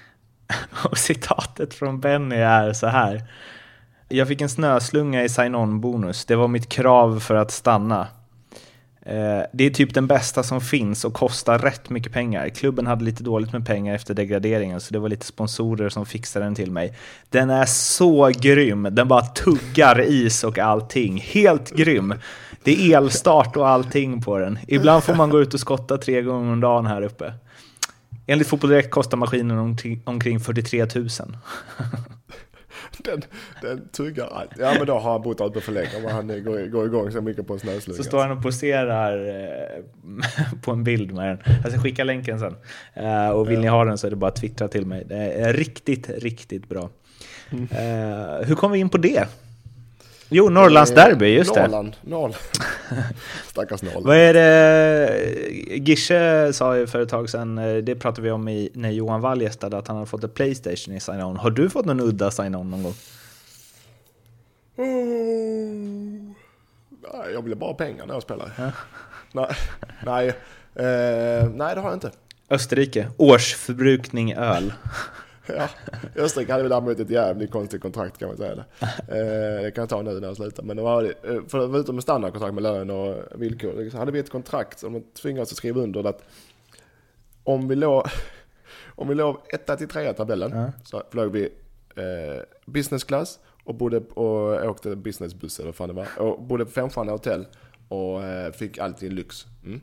Och 0.84 0.98
citatet 0.98 1.74
från 1.74 2.00
Benny 2.00 2.36
är 2.36 2.72
så 2.72 2.86
här. 2.86 3.22
Jag 4.08 4.28
fick 4.28 4.40
en 4.40 4.48
snöslunga 4.48 5.24
i 5.24 5.28
sign-on-bonus. 5.28 6.24
Det 6.24 6.36
var 6.36 6.48
mitt 6.48 6.68
krav 6.68 7.20
för 7.20 7.34
att 7.34 7.50
stanna. 7.50 8.08
Eh, 9.10 9.42
det 9.52 9.64
är 9.64 9.70
typ 9.70 9.94
den 9.94 10.06
bästa 10.06 10.42
som 10.42 10.60
finns 10.60 11.04
och 11.04 11.14
kostar 11.14 11.58
rätt 11.58 11.90
mycket 11.90 12.12
pengar. 12.12 12.48
Klubben 12.48 12.86
hade 12.86 13.04
lite 13.04 13.22
dåligt 13.22 13.52
med 13.52 13.66
pengar 13.66 13.94
efter 13.94 14.14
degraderingen 14.14 14.80
så 14.80 14.92
det 14.92 14.98
var 14.98 15.08
lite 15.08 15.26
sponsorer 15.26 15.88
som 15.88 16.06
fixade 16.06 16.44
den 16.44 16.54
till 16.54 16.70
mig. 16.70 16.94
Den 17.28 17.50
är 17.50 17.66
så 17.66 18.30
grym, 18.40 18.88
den 18.90 19.08
bara 19.08 19.22
tuggar 19.26 20.00
is 20.00 20.44
och 20.44 20.58
allting. 20.58 21.20
Helt 21.20 21.70
grym! 21.70 22.14
Det 22.62 22.92
är 22.92 22.96
elstart 22.96 23.56
och 23.56 23.68
allting 23.68 24.22
på 24.22 24.38
den. 24.38 24.58
Ibland 24.68 25.04
får 25.04 25.14
man 25.14 25.30
gå 25.30 25.40
ut 25.40 25.54
och 25.54 25.60
skotta 25.60 25.98
tre 25.98 26.22
gånger 26.22 26.52
om 26.52 26.60
dagen 26.60 26.86
här 26.86 27.02
uppe. 27.02 27.32
Enligt 28.26 28.48
Fotboll 28.48 28.70
Direkt 28.70 28.90
kostar 28.90 29.16
maskinen 29.16 29.76
omkring 30.04 30.40
43 30.40 30.86
000. 30.94 31.08
Den, 33.04 33.22
den 33.62 33.88
tuggar 33.88 34.26
allt. 34.26 34.50
Ja 34.58 34.74
men 34.78 34.86
då 34.86 34.98
har 34.98 35.12
han 35.12 35.22
bott 35.22 35.40
ute 35.40 35.60
för 35.60 35.72
länge 35.72 35.88
om 35.96 36.04
han 36.04 36.26
går, 36.26 36.70
går 36.70 36.86
igång 36.86 37.10
så 37.10 37.20
mycket 37.20 37.46
på 37.46 37.52
en 37.52 37.60
snöslunga. 37.60 37.96
Så 37.96 38.04
står 38.04 38.18
han 38.18 38.30
och 38.30 38.42
poserar 38.42 39.28
eh, 39.28 39.82
på 40.62 40.70
en 40.70 40.84
bild 40.84 41.12
med 41.14 41.28
den. 41.28 41.38
Jag 41.62 41.72
ska 41.72 41.80
skicka 41.80 42.04
länken 42.04 42.38
sen. 42.38 42.56
Eh, 42.94 43.28
och 43.28 43.50
vill 43.50 43.60
ni 43.60 43.66
ha 43.66 43.84
den 43.84 43.98
så 43.98 44.06
är 44.06 44.10
det 44.10 44.16
bara 44.16 44.30
att 44.30 44.36
twittra 44.36 44.68
till 44.68 44.86
mig. 44.86 45.04
Det 45.08 45.16
är 45.16 45.52
riktigt, 45.52 46.10
riktigt 46.10 46.68
bra. 46.68 46.90
Eh, 47.52 48.46
hur 48.46 48.54
kom 48.54 48.72
vi 48.72 48.78
in 48.78 48.88
på 48.88 48.98
det? 48.98 49.28
Jo, 50.32 50.48
Norrlands 50.48 50.94
derby, 50.94 51.26
just 51.26 51.54
det. 51.54 51.60
Norrland, 51.60 51.96
Norrland. 52.02 52.34
Stackars 53.46 53.82
Norrland. 53.82 54.06
Vad 54.06 54.16
är 54.16 54.34
det? 54.34 55.76
Gische 55.76 56.52
sa 56.52 56.76
ju 56.76 56.86
för 56.86 57.00
ett 57.02 57.08
tag 57.08 57.30
sedan, 57.30 57.58
eh, 57.58 57.76
det 57.76 57.94
pratade 57.94 58.22
vi 58.22 58.30
om 58.30 58.48
i, 58.48 58.70
när 58.74 58.90
Johan 58.90 59.20
Wall 59.20 59.42
gästade, 59.42 59.78
att 59.78 59.88
han 59.88 59.96
hade 59.96 60.06
fått 60.06 60.24
ett 60.24 60.34
Playstation 60.34 60.94
i 60.94 61.00
sign-on. 61.00 61.36
Har 61.36 61.50
du 61.50 61.70
fått 61.70 61.86
någon 61.86 62.00
udda 62.00 62.30
sign-on 62.30 62.70
någon 62.70 62.82
gång? 62.82 62.94
Nej, 67.12 67.32
jag 67.32 67.42
ville 67.42 67.56
bara 67.56 67.74
pengar 67.74 68.06
när 68.06 68.14
jag 68.14 68.22
spelar. 68.22 68.72
Nej, 69.32 69.46
nej, 70.04 70.28
eh, 70.74 71.48
nej 71.54 71.74
det 71.74 71.80
har 71.80 71.88
jag 71.88 71.94
inte. 71.94 72.10
Österrike, 72.50 73.08
årsförbrukning 73.16 74.32
öl. 74.32 74.72
Ja, 75.56 75.68
Österrike 76.16 76.52
hade 76.52 76.62
vi 76.62 76.68
däremot 76.68 76.98
ett 77.00 77.10
jävligt 77.10 77.50
konstigt 77.50 77.82
kontrakt 77.82 78.18
kan 78.18 78.28
man 78.28 78.36
säga 78.36 78.54
det. 78.54 78.64
Eh, 79.08 79.62
det 79.62 79.70
kan 79.74 79.82
jag 79.82 79.88
ta 79.88 80.02
nu 80.02 80.20
när 80.20 80.26
jag 80.28 80.36
slutar. 80.36 80.62
Men 80.62 80.76
det 80.76 80.82
var, 80.82 81.04
eh, 81.04 81.40
förutom 81.48 81.94
med 81.94 82.02
standardkontrakt 82.02 82.54
med 82.54 82.62
lön 82.62 82.90
och 82.90 83.16
villkor, 83.34 83.90
så 83.90 83.98
hade 83.98 84.12
vi 84.12 84.18
ett 84.18 84.30
kontrakt 84.30 84.78
som 84.78 84.92
de 84.92 85.00
tvingade 85.22 85.42
oss 85.42 85.52
att 85.52 85.56
skriva 85.58 85.80
under 85.80 86.04
att 86.06 86.22
om 87.44 87.68
vi 87.68 87.74
låg, 87.76 88.04
om 88.94 89.08
vi 89.08 89.14
låg 89.14 89.36
etta 89.48 89.76
till 89.76 89.88
trea 89.88 90.10
i 90.10 90.14
tabellen 90.14 90.52
Ja. 90.54 90.72
så 90.84 91.02
flög 91.10 91.30
vi 91.32 91.42
eh, 91.96 92.42
business 92.66 93.04
class 93.04 93.38
och, 93.64 93.74
bodde, 93.74 93.98
och 93.98 94.66
åkte 94.70 94.96
businessbuss 94.96 95.58
eller 95.58 95.68
vad 95.68 95.74
fan 95.74 95.88
det 95.88 95.94
var. 95.94 96.08
Och 96.18 96.42
bodde 96.42 96.64
på 96.64 96.70
femstjärniga 96.70 97.12
hotell 97.12 97.46
och 97.88 98.22
eh, 98.22 98.52
fick 98.52 98.78
alltid 98.78 99.12
lyx. 99.12 99.46
Mm. 99.64 99.80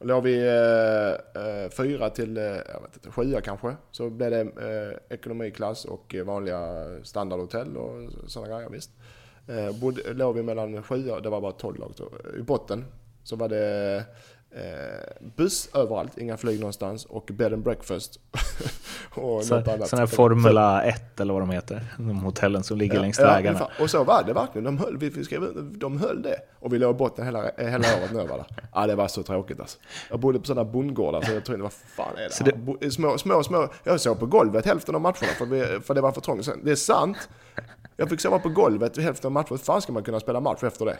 Och 0.00 0.06
låg 0.06 0.22
vi 0.22 0.46
eh, 0.46 1.42
eh, 1.42 1.70
fyra 1.70 2.10
till 2.10 2.36
eh, 2.36 2.42
jag 2.44 2.80
vet 2.82 2.94
inte, 2.94 3.10
sjua 3.10 3.40
kanske 3.40 3.76
så 3.90 4.10
blev 4.10 4.30
det 4.30 4.40
eh, 4.40 5.14
ekonomiklass 5.16 5.84
och 5.84 6.14
vanliga 6.24 6.86
standardhotell 7.02 7.76
och 7.76 8.10
sådana 8.26 8.56
grejer 8.56 8.70
visst. 8.70 8.90
Eh, 9.48 9.80
bodde, 9.80 10.12
låg 10.12 10.34
vi 10.34 10.42
mellan 10.42 10.82
sjua, 10.82 11.20
det 11.20 11.30
var 11.30 11.40
bara 11.40 11.52
12 11.52 11.78
lag 11.78 11.92
då. 11.96 12.10
I 12.38 12.42
botten 12.42 12.84
så 13.22 13.36
var 13.36 13.48
det 13.48 14.04
eh, 14.54 15.26
buss 15.36 15.68
överallt, 15.74 16.18
inga 16.18 16.36
flyg 16.36 16.60
någonstans 16.60 17.04
och 17.04 17.28
bed 17.32 17.52
and 17.52 17.62
breakfast. 17.62 18.20
och 19.14 19.44
Så, 19.44 19.56
något 19.58 19.68
annat. 19.68 19.88
sån 19.88 19.98
här 19.98 20.06
Formula 20.06 20.82
1 20.82 21.20
eller 21.20 21.32
vad 21.32 21.42
de 21.42 21.50
heter. 21.50 21.84
De 21.96 22.18
hotellen 22.18 22.62
som 22.62 22.78
ligger 22.78 23.00
längs 23.00 23.18
Ja, 23.18 23.24
vägarna. 23.26 23.58
ungefär. 23.58 23.82
och 23.84 23.90
så 23.90 24.04
var 24.04 24.22
det 24.24 24.32
verkligen. 24.32 24.64
De 24.64 24.78
höll, 24.78 24.96
vi 24.96 25.08
vi 25.08 25.24
skrev, 25.24 25.42
de 25.78 25.98
höll 26.00 26.22
det. 26.22 26.36
Och 26.60 26.72
vi 26.74 26.78
låg 26.78 26.94
i 26.94 26.98
botten 26.98 27.24
hela, 27.24 27.50
hela 27.58 27.78
året 27.78 28.10
var 28.12 28.36
där. 28.36 28.46
Ja, 28.74 28.86
det 28.86 28.94
var 28.94 29.08
så 29.08 29.22
tråkigt 29.22 29.60
alltså. 29.60 29.78
Jag 30.10 30.20
bodde 30.20 30.38
på 30.38 30.44
sådana 30.46 30.70
bondgårdar 30.70 31.22
så 31.22 31.32
jag 31.32 31.44
trodde, 31.44 31.62
vad 31.62 31.72
fan 31.72 32.16
är 32.16 32.22
det, 32.22 32.30
Så 32.32 32.44
det- 32.44 32.90
Små, 32.90 33.18
små, 33.18 33.42
små. 33.42 33.68
Jag 33.84 34.00
sov 34.00 34.14
på 34.14 34.26
golvet 34.26 34.66
hälften 34.66 34.94
av 34.94 35.00
matcherna 35.00 35.32
för, 35.38 35.46
vi, 35.46 35.80
för 35.80 35.94
det 35.94 36.00
var 36.00 36.12
för 36.12 36.20
trångt. 36.20 36.48
Det 36.64 36.70
är 36.70 36.74
sant. 36.76 37.28
Jag 38.00 38.08
fick 38.08 38.20
sova 38.20 38.38
på 38.38 38.48
golvet 38.48 38.96
hälften 38.96 39.28
av 39.28 39.32
matcherna. 39.32 39.46
Hur 39.50 39.56
fan 39.56 39.82
ska 39.82 39.92
man 39.92 40.02
kunna 40.02 40.20
spela 40.20 40.40
match 40.40 40.62
efter 40.62 40.84
det? 40.84 40.96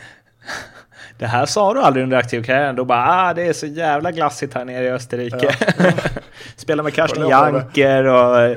Det 1.18 1.26
här 1.26 1.46
sa 1.46 1.74
du 1.74 1.80
aldrig 1.80 2.02
under 2.02 2.16
aktiv 2.16 2.42
karriär. 2.42 2.72
Då 2.72 2.84
bara 2.84 3.06
ah, 3.08 3.34
det 3.34 3.42
är 3.42 3.52
så 3.52 3.66
jävla 3.66 4.12
glassigt 4.12 4.54
här 4.54 4.64
nere 4.64 4.84
i 4.84 4.90
Österrike. 4.90 5.56
Spela 6.56 6.82
med 6.82 6.94
Karsten 6.94 7.28
Janker 7.28 8.04
och... 8.04 8.56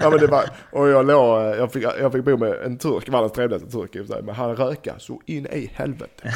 Ja 0.00 0.10
men 0.10 0.18
det 0.18 0.26
var, 0.26 0.44
och 0.70 0.88
jag 0.88 1.06
låg, 1.06 1.56
jag 1.56 1.72
fick, 1.72 1.84
jag 1.84 2.12
fick 2.12 2.24
bo 2.24 2.36
med 2.36 2.52
en 2.64 2.78
turk, 2.78 3.08
världens 3.08 3.32
trevligaste 3.32 3.70
turk 3.70 3.96
i 3.96 4.22
men 4.22 4.34
han 4.34 4.56
röka 4.56 4.94
så 4.98 5.20
in 5.26 5.46
i 5.46 5.70
helvete. 5.74 6.34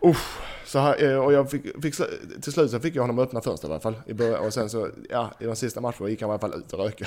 Uff, 0.00 0.38
så 0.64 0.78
här, 0.78 1.04
eh, 1.04 1.18
och 1.18 1.32
jag 1.32 1.50
fick, 1.50 1.82
fick, 1.82 1.94
till 2.40 2.52
slut 2.52 2.70
så 2.70 2.80
fick 2.80 2.94
jag 2.94 3.02
honom 3.02 3.18
öppna 3.18 3.40
först 3.40 3.64
i 3.64 3.66
alla 3.66 3.80
fall. 3.80 3.94
I 4.06 4.14
början, 4.14 4.46
och 4.46 4.52
sen 4.52 4.70
så, 4.70 4.88
ja, 5.10 5.30
i 5.38 5.44
de 5.44 5.56
sista 5.56 5.80
matcherna 5.80 6.08
gick 6.08 6.20
han 6.20 6.30
i 6.30 6.32
alla 6.32 6.40
fall 6.40 6.54
ut 6.54 6.72
och 6.72 6.84
röka. 6.84 7.06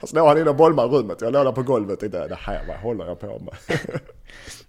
Och 0.00 0.08
så 0.08 0.16
låg 0.16 0.28
han 0.28 0.38
inne 0.38 0.50
och 0.50 0.56
bolmade 0.56 0.88
i 0.88 0.98
rummet. 0.98 1.20
Jag 1.20 1.32
låg 1.32 1.44
där 1.46 1.52
på 1.52 1.62
golvet 1.62 1.92
och 1.92 2.00
tänkte, 2.00 2.28
det 2.28 2.34
här, 2.34 2.64
vad 2.68 2.76
håller 2.76 3.06
jag 3.06 3.20
på 3.20 3.26
med? 3.38 3.78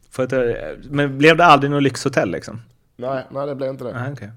För 0.10 0.24
att, 0.24 0.34
eh, 0.34 0.40
men 0.90 1.18
blev 1.18 1.38
det 1.38 1.46
aldrig 1.46 1.72
något 1.72 1.84
lyxhotell 1.84 2.32
liksom? 2.32 2.62
nej, 2.96 3.24
nej 3.32 3.48
det 3.48 3.56
blev 3.56 3.70
inte 3.70 3.84
det. 3.84 4.06
Ah, 4.08 4.12
okay. 4.12 4.30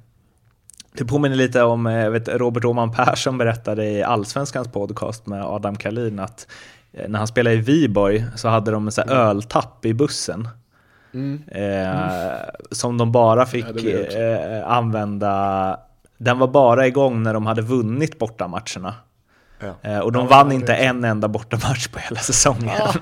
Det 0.93 1.05
påminner 1.05 1.37
lite 1.37 1.63
om 1.63 1.87
eh, 1.87 2.11
vet, 2.11 2.29
Robert 2.29 2.65
Åman 2.65 2.93
Persson 2.93 3.39
berättade 3.39 3.85
i 3.85 4.03
Allsvenskans 4.03 4.69
podcast 4.69 5.27
med 5.27 5.45
Adam 5.45 5.77
Kalin 5.77 6.19
att 6.19 6.47
när 7.09 7.19
han 7.19 7.29
spelade 7.29 7.57
i 7.57 7.61
Viborg 7.61 8.25
så 8.37 8.49
hade 8.49 8.71
de 8.71 8.87
en 8.87 8.93
här 8.97 9.11
öltapp 9.11 9.85
i 9.85 9.95
bussen. 9.95 10.49
Mm. 11.15 11.43
Eh, 11.49 12.39
Som 12.71 12.99
de 12.99 13.13
bara 13.13 13.47
fick 13.47 13.67
Ja, 13.85 14.19
eh, 14.19 14.71
använda 14.71 15.81
Den 16.19 16.39
var 16.39 16.49
bara 16.49 16.87
igång 16.87 17.23
när 17.23 17.35
de 17.35 17.47
hade 17.47 17.63
vunnit 17.63 18.19
bortamatcherna. 18.19 18.95
Ja. 19.61 19.75
Eh, 19.83 19.99
och 19.99 20.13
de 20.13 20.23
Ja, 20.23 20.29
vann 20.31 20.49
det- 20.49 20.55
inte 20.55 20.75
en 20.75 21.05
enda 21.05 21.29
bortamatch 21.29 21.89
på 21.89 21.99
hela 21.99 22.21
säsongen. 22.21 22.71
Ja. 22.79 22.95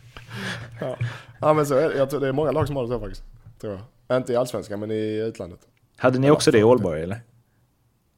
ja. 0.80 0.96
ja 1.40 1.52
men 1.52 1.66
så 1.66 1.74
är 1.74 1.88
det. 1.88 1.96
Jag 1.96 2.10
tror 2.10 2.20
det 2.20 2.28
är 2.28 2.32
många 2.32 2.50
lag 2.52 2.66
som 2.66 2.76
har 2.76 2.82
det 2.82 2.88
så 2.88 3.00
faktiskt. 3.00 3.22
Tror 3.60 3.80
jag. 4.08 4.16
Inte 4.16 4.32
i 4.32 4.36
Allsvenskan 4.36 4.80
men 4.80 4.90
i 4.90 5.16
utlandet. 5.28 5.60
Hade 5.98 6.18
ni 6.18 6.30
också 6.30 6.50
det 6.50 6.58
i 6.58 6.64
Ålborg 6.64 7.02
eller? 7.02 7.20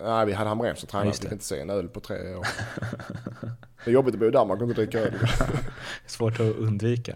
Nej 0.03 0.26
vi 0.26 0.32
hade 0.32 0.49
Hamrén 0.49 0.76
som 0.76 0.89
tränare 0.89 1.11
vi 1.11 1.16
fick 1.16 1.32
inte 1.32 1.45
se 1.45 1.61
en 1.61 1.70
öl 1.70 1.89
på 1.89 2.01
tre 2.01 2.34
år. 2.34 2.47
det 3.84 3.91
är 3.91 3.95
jobbigt 3.95 4.14
att 4.14 4.20
bo 4.20 4.26
i 4.26 4.30
Danmark 4.30 4.61
och 4.61 4.68
inte 4.68 4.80
dricka 4.80 4.99
öl. 4.99 5.12
Svårt 6.07 6.34
att 6.41 6.57
undvika. 6.57 7.14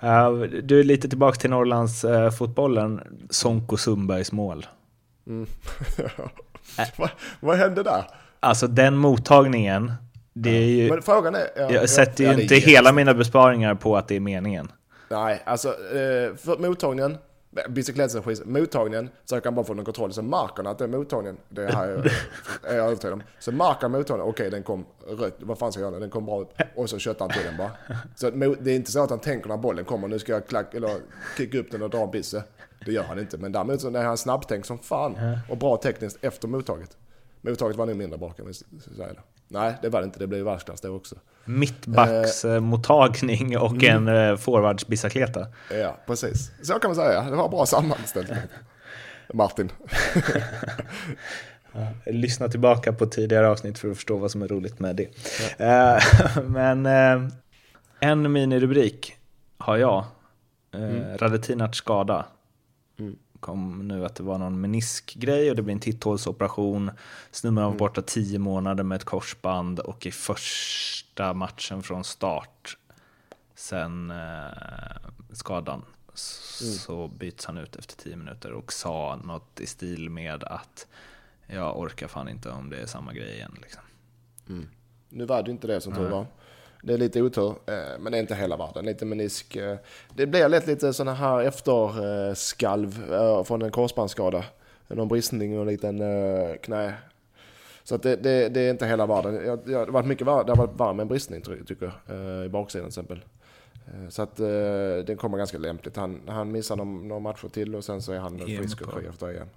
Eh, 0.00 0.32
du 0.62 0.80
är 0.80 0.84
lite 0.84 1.08
tillbaka 1.08 1.36
till 1.36 1.50
Norrlands 1.50 2.04
uh, 2.04 2.30
fotbollen. 2.30 3.00
Sonko 3.30 3.76
Sundbergs 3.76 4.32
mål. 4.32 4.66
Mm. 5.26 5.46
vad, 6.96 7.10
vad 7.40 7.56
hände 7.56 7.82
där? 7.82 8.04
Alltså 8.40 8.66
den 8.66 8.96
mottagningen, 8.96 9.92
det 10.32 10.50
är 10.50 10.68
ju... 10.68 10.90
Men 10.90 11.02
frågan 11.02 11.34
är... 11.34 11.40
ja, 11.40 11.62
ja, 11.62 11.70
Jag 11.70 11.90
sätter 11.90 12.24
ju 12.24 12.30
ja, 12.30 12.40
inte 12.40 12.54
hela 12.54 12.92
mina 12.92 13.14
besparingar 13.14 13.74
på 13.74 13.96
att 13.96 14.08
det 14.08 14.16
är 14.16 14.20
meningen. 14.20 14.72
Nej, 15.10 15.42
alltså 15.44 15.68
eh, 15.68 16.36
för 16.36 16.68
mottagningen, 16.68 17.18
bicyklettregis, 17.68 18.44
mottagningen 18.44 19.10
söker 19.24 19.44
han 19.44 19.54
bara 19.54 19.64
få 19.64 19.74
någon 19.74 19.84
kontroll. 19.84 20.12
Så 20.12 20.22
märker 20.22 20.56
han 20.56 20.66
att 20.66 20.78
det 20.78 20.84
är 20.84 20.88
mottagningen, 20.88 21.36
det 21.48 21.74
här 21.74 21.88
är, 21.88 22.12
är 22.72 22.76
jag 22.76 22.86
övertygad 22.86 23.12
om. 23.12 23.22
Så 23.38 23.52
märker 23.52 23.82
han 23.82 23.90
mottagningen, 23.90 24.30
okej 24.30 24.50
den 24.50 24.62
kom 24.62 24.86
rött, 25.08 25.36
vad 25.40 25.58
fan 25.58 25.72
ska 25.72 25.80
jag 25.80 25.86
göra 25.86 25.94
nu? 25.94 26.00
Den 26.00 26.10
kom 26.10 26.26
bra 26.26 26.40
upp. 26.40 26.52
Och 26.74 26.90
så 26.90 26.98
köttar 26.98 27.28
han 27.28 27.34
till 27.38 27.44
den 27.44 27.56
bara. 27.56 27.70
Så 28.16 28.30
det 28.60 28.70
är 28.70 28.76
inte 28.76 28.92
så 28.92 29.02
att 29.02 29.10
han 29.10 29.18
tänker 29.18 29.48
när 29.48 29.56
bollen 29.56 29.84
kommer, 29.84 30.08
nu 30.08 30.18
ska 30.18 30.32
jag 30.32 30.46
klack, 30.46 30.74
eller 30.74 30.90
kicka 31.36 31.58
upp 31.58 31.70
den 31.70 31.82
och 31.82 31.90
dra 31.90 32.02
en 32.02 32.10
bisse. 32.10 32.42
Det 32.86 32.92
gör 32.92 33.02
han 33.02 33.18
inte. 33.18 33.38
Men 33.38 33.52
däremot 33.52 33.80
så 33.80 33.96
är 33.96 34.04
han 34.04 34.16
snabbtänk 34.16 34.64
som 34.64 34.78
fan 34.78 35.16
och 35.50 35.58
bra 35.58 35.76
tekniskt 35.76 36.18
efter 36.20 36.48
mottaget. 36.48 36.96
Mottaget 37.46 37.76
var 37.76 37.86
nog 37.86 37.96
mindre 37.96 38.18
bra 38.18 38.30
kan 38.30 38.46
vi 38.46 38.54
säga. 38.54 38.66
Nej, 39.48 39.74
det 39.82 39.88
var 39.88 40.00
det 40.00 40.04
inte. 40.04 40.18
Det 40.18 40.26
blev 40.26 40.44
världsklass 40.44 40.80
det 40.80 40.88
också. 40.88 41.16
Mittbacksmottagning 41.44 43.58
och 43.58 43.84
en 43.84 44.08
uh, 44.08 44.36
forwardsbicicleta. 44.36 45.46
Ja, 45.70 45.96
precis. 46.06 46.50
Så 46.62 46.78
kan 46.78 46.88
man 46.88 46.96
säga. 46.96 47.22
Det 47.22 47.36
var 47.36 47.48
bra 47.48 47.66
sammanställt. 47.66 48.30
Martin. 49.34 49.72
Lyssna 52.06 52.48
tillbaka 52.48 52.92
på 52.92 53.06
tidigare 53.06 53.48
avsnitt 53.48 53.78
för 53.78 53.90
att 53.90 53.96
förstå 53.96 54.16
vad 54.16 54.30
som 54.30 54.42
är 54.42 54.48
roligt 54.48 54.78
med 54.78 54.96
det. 54.96 55.08
Eh, 55.58 55.98
men 56.42 56.86
eh, 56.86 57.28
en 58.00 58.32
minirubrik 58.32 59.16
har 59.58 59.76
jag. 59.76 60.04
Uh, 60.74 61.16
Radetinac 61.16 61.76
skada. 61.76 62.24
Kom 63.40 63.88
nu 63.88 64.04
att 64.04 64.14
det 64.14 64.22
var 64.22 64.38
någon 64.38 64.60
meniskgrej 64.60 65.50
och 65.50 65.56
det 65.56 65.62
blir 65.62 65.74
en 65.74 65.80
titthålsoperation. 65.80 66.90
Snubben 67.30 67.64
var 67.64 67.72
borta 67.72 68.02
tio 68.02 68.38
månader 68.38 68.84
med 68.84 68.96
ett 68.96 69.04
korsband 69.04 69.80
och 69.80 70.06
i 70.06 70.10
första 70.10 71.34
matchen 71.34 71.82
från 71.82 72.04
start 72.04 72.76
sen 73.54 74.10
eh, 74.10 74.16
skadan 75.32 75.84
så 76.14 77.08
byts 77.08 77.44
han 77.44 77.58
ut 77.58 77.76
efter 77.76 77.96
tio 77.96 78.16
minuter 78.16 78.52
och 78.52 78.72
sa 78.72 79.20
något 79.24 79.60
i 79.60 79.66
stil 79.66 80.10
med 80.10 80.44
att 80.44 80.86
jag 81.46 81.78
orkar 81.78 82.08
fan 82.08 82.28
inte 82.28 82.50
om 82.50 82.70
det 82.70 82.76
är 82.76 82.86
samma 82.86 83.12
grej 83.12 83.34
igen. 83.34 83.56
Liksom. 83.62 83.82
Nu 85.08 85.24
var 85.24 85.42
det 85.42 85.50
inte 85.50 85.66
det 85.66 85.80
som 85.80 85.94
tur 85.94 86.08
var. 86.08 86.26
Det 86.86 86.94
är 86.94 86.98
lite 86.98 87.22
otur, 87.22 87.48
eh, 87.66 87.98
men 88.00 88.12
det 88.12 88.18
är 88.18 88.20
inte 88.20 88.34
hela 88.34 88.56
världen. 88.56 88.84
Lite 88.84 89.04
menisk. 89.04 89.56
eh, 89.56 89.76
Det 90.14 90.26
blir 90.26 90.48
lätt 90.48 90.66
lite 90.66 90.92
sådana 90.92 91.14
här 91.14 91.40
efterskalv 91.42 93.12
eh, 93.12 93.44
från 93.44 93.62
en 93.62 93.70
korsbandsskada. 93.70 94.44
Någon 94.88 95.08
bristning 95.08 95.56
och 95.56 95.60
en 95.62 95.68
liten 95.68 96.02
knä. 96.62 96.94
Så 97.84 97.94
att 97.94 98.02
det, 98.02 98.16
det, 98.16 98.48
det 98.48 98.60
är 98.60 98.70
inte 98.70 98.86
hela 98.86 99.06
världen. 99.06 99.34
Jag, 99.34 99.44
jag, 99.46 99.58
det 99.66 99.74
har 99.74 99.86
varit 99.86 100.06
mycket 100.06 100.26
värre, 100.26 100.44
det 100.44 100.52
har 100.52 100.56
varit 100.66 100.80
värre 100.80 100.94
med 100.94 101.02
en 101.02 101.08
bristning 101.08 101.42
tycker 101.66 101.92
jag. 102.06 102.46
I 102.46 102.48
baksidan 102.48 102.84
till 102.90 103.00
exempel. 103.00 103.24
Så 104.08 104.22
att 104.22 104.36
den 105.06 105.16
kommer 105.16 105.38
ganska 105.38 105.58
lämpligt. 105.58 105.96
Han, 105.96 106.20
han 106.26 106.52
missar 106.52 106.76
några, 106.76 107.20
matcher 107.20 107.48
till 107.48 107.74
och 107.74 107.84
sen 107.84 108.02
så 108.02 108.12
är 108.12 108.18
han 108.18 108.38
frisk 108.38 108.82
och 108.82 108.92
kry 108.92 109.06
efter 109.06 109.30
igen. 109.30 109.48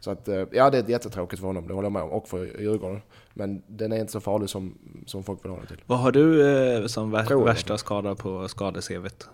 Så 0.00 0.10
att, 0.10 0.28
eh, 0.28 0.44
ja 0.52 0.70
det 0.70 0.78
är 0.78 0.90
jättetråkigt 0.90 1.40
för 1.40 1.46
honom, 1.46 1.68
det 1.68 1.74
håller 1.74 1.86
jag 1.86 1.92
med 1.92 2.02
om. 2.02 2.10
Och 2.10 2.28
för 2.28 2.60
Djurgården. 2.60 3.02
Men 3.34 3.62
den 3.66 3.92
är 3.92 3.96
inte 3.96 4.12
så 4.12 4.20
farlig 4.20 4.48
som, 4.50 4.78
som 5.06 5.24
folk 5.24 5.44
vill 5.44 5.50
ha 5.50 5.58
den 5.58 5.66
till. 5.66 5.82
Vad 5.86 5.98
har 5.98 6.12
du 6.12 6.48
eh, 6.76 6.86
som 6.86 7.14
vär- 7.16 7.44
värsta 7.44 7.78
skada 7.78 8.14
på 8.14 8.48
skadesevet? 8.48 9.28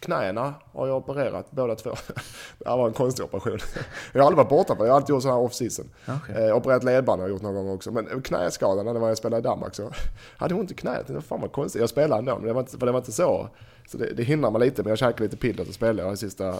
Knäna 0.00 0.54
har 0.72 0.86
jag 0.86 0.96
opererat 0.96 1.50
båda 1.50 1.74
två. 1.74 1.90
Det 2.58 2.68
här 2.68 2.76
var 2.76 2.86
en 2.88 2.92
konstig 2.92 3.24
operation. 3.24 3.58
Jag 4.12 4.20
har 4.20 4.26
aldrig 4.26 4.36
varit 4.36 4.48
borta 4.48 4.74
det. 4.74 4.84
Jag 4.84 4.92
har 4.92 4.96
alltid 4.96 5.14
gjort 5.14 5.22
så 5.22 5.28
här 5.28 5.36
off-season. 5.36 5.84
Okej. 6.08 6.48
Eh, 6.48 6.56
opererat 6.56 6.84
ledband 6.84 7.20
har 7.20 7.28
jag 7.28 7.34
gjort 7.34 7.42
någon 7.42 7.54
gång 7.54 7.68
också. 7.68 7.90
Men 7.90 8.22
knäskadan 8.22 8.86
när 8.86 9.08
jag 9.08 9.16
spelade 9.16 9.40
i 9.40 9.42
Danmark 9.42 9.74
så 9.74 9.90
hade 10.36 10.54
ont 10.54 10.70
i 10.70 10.74
knät. 10.74 11.06
Det 11.06 11.12
var 11.12 11.20
fan 11.20 11.40
vad 11.40 11.52
konstigt. 11.52 11.80
Jag 11.80 11.88
spelade 11.88 12.18
ändå, 12.18 12.34
men 12.38 12.46
det 12.46 12.52
var 12.52 12.60
inte, 12.60 12.78
för 12.78 12.86
det 12.86 12.92
var 12.92 12.98
inte 12.98 13.12
så. 13.12 13.48
Så 13.88 13.98
det, 13.98 14.12
det 14.14 14.22
hindrar 14.22 14.50
mig 14.50 14.60
lite. 14.60 14.82
Men 14.82 14.90
jag 14.90 14.98
käkade 14.98 15.22
lite 15.22 15.36
piller 15.36 15.64
så 15.64 15.72
spelade 15.72 16.02
jag 16.02 16.12
de 16.12 16.16
sista 16.16 16.54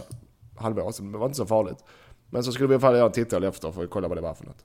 halvåret. 0.63 0.95
Så 0.95 1.03
det 1.03 1.19
var 1.19 1.27
inte 1.27 1.37
så 1.37 1.47
farligt. 1.47 1.79
Men 2.31 2.45
så 2.45 2.53
skulle 2.53 2.69
vi 2.69 2.73
i 2.73 2.75
alla 2.75 2.81
fall 2.81 2.95
göra 2.95 3.07
en 3.07 3.13
titthål 3.13 3.45
efter 3.45 3.73
för 3.73 3.85
att 3.85 3.91
kolla 3.91 4.09
vad 4.09 4.17
det 4.17 4.23
var 4.23 4.35
för 4.35 4.45
något. 4.45 4.65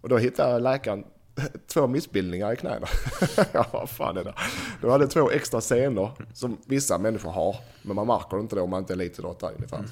Och 0.00 0.08
då 0.08 0.18
hittade 0.18 0.58
läkaren 0.58 1.04
två 1.66 1.86
missbildningar 1.86 2.52
i 2.52 2.56
knäna. 2.56 2.86
ja, 3.52 3.66
vad 3.72 3.90
fan 3.90 4.16
är 4.16 4.24
det? 4.24 4.34
Då 4.82 4.90
hade 4.90 5.06
två 5.06 5.30
extra 5.30 5.60
senor 5.60 6.10
som 6.34 6.56
vissa 6.66 6.98
människor 6.98 7.30
har. 7.30 7.56
Men 7.82 7.96
man 7.96 8.06
märker 8.06 8.36
det 8.36 8.40
inte 8.40 8.56
då 8.56 8.62
om 8.62 8.70
man 8.70 8.78
inte 8.80 8.92
är 8.92 8.94
elitidrottare 8.94 9.54
ungefär. 9.54 9.84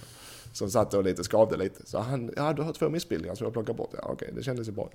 Som 0.52 0.70
satt 0.70 0.94
och 0.94 1.04
lite 1.04 1.24
skavde 1.24 1.56
lite. 1.56 1.86
Så 1.86 1.98
han, 1.98 2.30
ja 2.36 2.52
du 2.52 2.62
har 2.62 2.72
två 2.72 2.88
missbildningar 2.88 3.34
som 3.34 3.44
jag 3.44 3.52
plockar 3.52 3.72
bort. 3.74 3.90
Ja 3.92 4.08
okej, 4.12 4.32
det 4.36 4.42
kändes 4.42 4.68
ju 4.68 4.72
bra. 4.72 4.90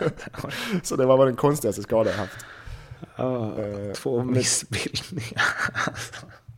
så 0.82 0.96
det 0.96 1.06
var 1.06 1.18
väl 1.18 1.26
den 1.26 1.36
konstigaste 1.36 1.82
skada 1.82 2.10
jag 2.10 2.16
haft. 2.16 2.36
Ja, 3.16 3.58
Eh, 3.58 3.92
två 3.92 4.24
missbildningar. 4.24 5.42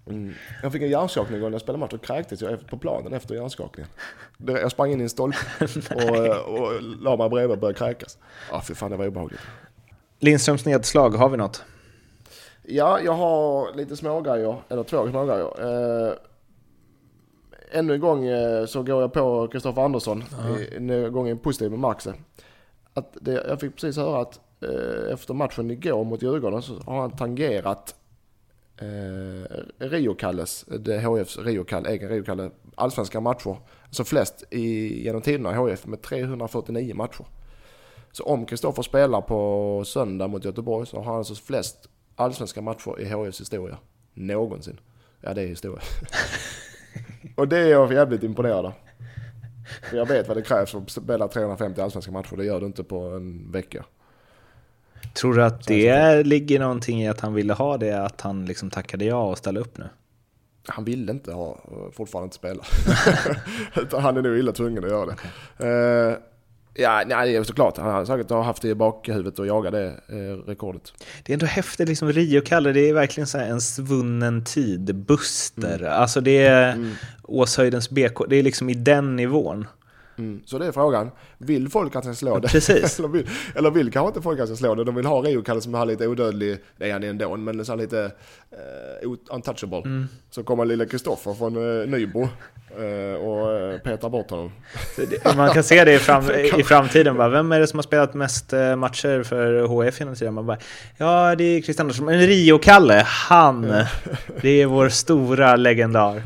Mm. 0.06 0.34
Jag 0.62 0.72
fick 0.72 0.82
en 0.82 0.90
hjärnskakning 0.90 1.40
när 1.40 1.50
jag 1.50 1.60
spelade 1.60 1.78
match 1.80 1.92
och 1.92 2.04
kräktes 2.04 2.40
jag 2.40 2.66
på 2.66 2.78
planen 2.78 3.12
efter 3.12 3.34
hjärnskakningen. 3.34 3.90
Jag 4.46 4.70
sprang 4.70 4.92
in 4.92 5.00
i 5.00 5.02
en 5.02 5.08
stolpe 5.08 5.38
och, 5.94 6.58
och 6.58 6.82
la 6.82 7.16
mig 7.16 7.28
bredvid 7.28 7.50
och 7.50 7.58
började 7.58 7.78
kräkas. 7.78 8.18
Ja 8.50 8.62
fy 8.68 8.74
fan 8.74 8.90
det 8.90 8.96
var 8.96 9.06
obehagligt. 9.06 9.40
Lindströms 10.18 10.66
nedslag, 10.66 11.10
har 11.10 11.28
vi 11.28 11.36
något? 11.36 11.64
Ja, 12.62 13.00
jag 13.00 13.12
har 13.12 13.74
lite 13.74 13.96
smågrejer, 13.96 14.56
eller 14.68 14.82
två 14.82 15.08
smågrejer. 15.10 16.08
Eh, 16.08 16.12
ännu 17.70 17.94
en 17.94 18.00
gång 18.00 18.26
eh, 18.26 18.66
så 18.66 18.82
går 18.82 19.00
jag 19.00 19.12
på 19.12 19.48
Kristoffer 19.48 19.82
Andersson, 19.82 20.24
en 20.76 21.12
gång 21.12 21.28
i 21.28 21.30
en 21.30 21.38
positiv 21.38 21.70
bemärkelse. 21.70 22.14
Att 22.94 23.16
det, 23.20 23.32
jag 23.48 23.60
fick 23.60 23.74
precis 23.74 23.96
höra 23.96 24.20
att 24.20 24.40
eh, 24.60 25.12
efter 25.12 25.34
matchen 25.34 25.70
igår 25.70 26.04
mot 26.04 26.22
Djurgården 26.22 26.62
så 26.62 26.74
har 26.86 27.00
han 27.00 27.10
tangerat 27.10 27.94
eh, 28.80 29.88
Rio-Kalles, 29.88 30.64
det 30.78 30.94
är 30.94 31.00
HFs 31.00 31.38
Rio-Kalle, 31.38 31.88
egen 31.88 32.08
Rio-Kalle, 32.08 32.50
allsvenska 32.74 33.20
matcher. 33.20 33.56
Alltså 33.84 34.04
flest 34.04 34.44
i, 34.50 35.02
genom 35.04 35.22
tiderna 35.22 35.52
i 35.52 35.54
HF 35.54 35.86
med 35.86 36.02
349 36.02 36.94
matcher. 36.94 37.24
Så 38.12 38.24
om 38.24 38.46
Kristoffer 38.46 38.82
spelar 38.82 39.20
på 39.20 39.82
söndag 39.86 40.28
mot 40.28 40.44
Göteborg 40.44 40.86
så 40.86 40.96
har 40.96 41.04
han 41.04 41.14
alltså 41.14 41.34
flest 41.34 41.88
allsvenska 42.16 42.62
matcher 42.62 43.00
i 43.00 43.08
HFs 43.08 43.40
historia. 43.40 43.78
Någonsin. 44.14 44.80
Ja, 45.20 45.34
det 45.34 45.42
är 45.42 45.46
historia. 45.46 45.82
och 47.36 47.48
det 47.48 47.58
är 47.58 47.66
jag 47.66 47.92
jävligt 47.92 48.22
imponerad 48.22 48.66
av. 48.66 48.72
För 49.90 49.96
jag 49.96 50.06
vet 50.06 50.28
vad 50.28 50.36
det 50.36 50.42
krävs 50.42 50.70
för 50.70 50.78
att 50.78 50.90
spela 50.90 51.28
350 51.28 51.80
allsvenska 51.80 52.12
matcher. 52.12 52.36
Det 52.36 52.44
gör 52.44 52.60
du 52.60 52.66
inte 52.66 52.84
på 52.84 53.00
en 53.00 53.52
vecka. 53.52 53.84
Tror 55.14 55.34
du 55.34 55.44
att 55.44 55.66
det 55.66 56.22
ligger 56.22 56.60
någonting 56.60 57.02
i 57.02 57.08
att 57.08 57.20
han 57.20 57.34
ville 57.34 57.52
ha 57.52 57.76
det, 57.76 58.04
att 58.04 58.20
han 58.20 58.44
liksom 58.44 58.70
tackade 58.70 59.04
ja 59.04 59.22
och 59.22 59.38
ställde 59.38 59.60
upp 59.60 59.78
nu? 59.78 59.88
Han 60.66 60.84
ville 60.84 61.12
inte 61.12 61.32
ha, 61.32 61.58
fortfarande 61.92 62.24
inte 62.24 62.36
spela. 62.36 62.64
Han 64.02 64.16
är 64.16 64.22
nog 64.22 64.38
illa 64.38 64.52
tvungen 64.52 64.84
att 64.84 64.90
göra 64.90 65.06
det. 65.06 65.16
Eh, 65.66 66.16
ja, 66.82 67.02
nej, 67.06 67.36
är 67.36 67.42
såklart. 67.42 67.78
Han 67.78 67.90
har 67.90 68.04
säkert 68.04 68.30
haft 68.30 68.62
det 68.62 68.68
i 68.68 68.74
bakhuvudet 68.74 69.38
och 69.38 69.46
jaga 69.46 69.70
det 69.70 69.86
eh, 69.86 70.48
rekordet. 70.48 70.92
Det 71.22 71.32
är 71.32 71.34
ändå 71.34 71.46
häftigt, 71.46 71.88
liksom 71.88 72.12
Rio-Kalle, 72.12 72.72
det 72.72 72.88
är 72.88 72.94
verkligen 72.94 73.26
så 73.26 73.38
här 73.38 73.46
en 73.46 73.60
svunnen 73.60 74.44
tid, 74.44 74.94
Buster, 74.94 75.82
alltså 75.82 76.20
det 76.20 76.46
är 76.46 76.94
Åshöjdens 77.22 77.90
BK, 77.90 78.28
det 78.28 78.36
är 78.36 78.42
liksom 78.42 78.70
i 78.70 78.74
den 78.74 79.16
nivån. 79.16 79.66
Mm. 80.20 80.40
Så 80.46 80.58
det 80.58 80.66
är 80.66 80.72
frågan. 80.72 81.10
Vill 81.38 81.68
folk 81.68 81.96
att 81.96 82.04
han 82.04 82.14
slå 82.14 82.38
det? 82.38 82.48
Precis. 82.48 82.98
eller, 82.98 83.08
vill, 83.08 83.28
eller 83.54 83.70
vill 83.70 83.92
kanske 83.92 84.08
inte 84.08 84.22
folk 84.22 84.40
att 84.40 84.48
han 84.48 84.56
slå 84.56 84.74
det. 84.74 84.84
De 84.84 84.94
vill 84.94 85.06
ha 85.06 85.22
Rio-Kalle 85.22 85.60
som 85.60 85.74
har 85.74 85.86
lite 85.86 86.06
odödlig, 86.06 86.58
det 86.76 86.88
är 86.88 86.92
han 86.92 87.02
ändå, 87.02 87.36
men 87.36 87.64
så 87.64 87.74
lite 87.74 88.04
uh, 89.06 89.16
untouchable. 89.30 90.06
Så 90.30 90.42
kommer 90.42 90.64
lille 90.64 90.86
Kristoffer 90.86 91.34
från 91.34 91.56
uh, 91.56 91.88
Nybro 91.88 92.22
eh, 92.22 93.20
och 93.20 93.72
uh, 93.72 93.78
petar 93.78 94.08
bort 94.08 94.30
honom. 94.30 94.52
Man 95.36 95.50
kan 95.50 95.62
se 95.62 95.84
det 95.84 95.94
i, 95.94 95.98
fram, 95.98 96.30
i 96.58 96.62
framtiden, 96.62 97.16
bara, 97.16 97.28
vem 97.28 97.52
är 97.52 97.60
det 97.60 97.66
som 97.66 97.78
har 97.78 97.82
spelat 97.82 98.14
mest 98.14 98.52
matcher 98.76 99.22
för 99.22 99.66
HF 99.66 100.00
genom 100.00 100.14
tiden? 100.14 100.34
Man 100.34 100.46
bara, 100.46 100.58
ja 100.96 101.34
det 101.34 101.44
är 101.44 101.62
Christian 101.62 101.84
Andersson, 101.84 102.06
men 102.06 102.20
Rio-Kalle, 102.20 103.02
han, 103.06 103.74
det 104.40 104.62
är 104.62 104.66
vår 104.66 104.88
stora 104.88 105.56
legendar. 105.56 106.22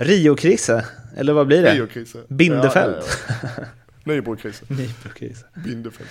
Rio-Krisse, 0.00 0.84
eller 1.16 1.32
vad 1.32 1.46
blir 1.46 1.62
det? 1.62 1.74
Rio-Krisse. 1.74 2.18
Bindefält. 2.28 2.96
Ja, 3.28 3.34
ja, 3.42 3.48
ja. 3.56 3.64
Nybrokrisen. 4.04 4.68
Nybrokrisen. 4.76 5.48
Bindefält. 5.64 6.08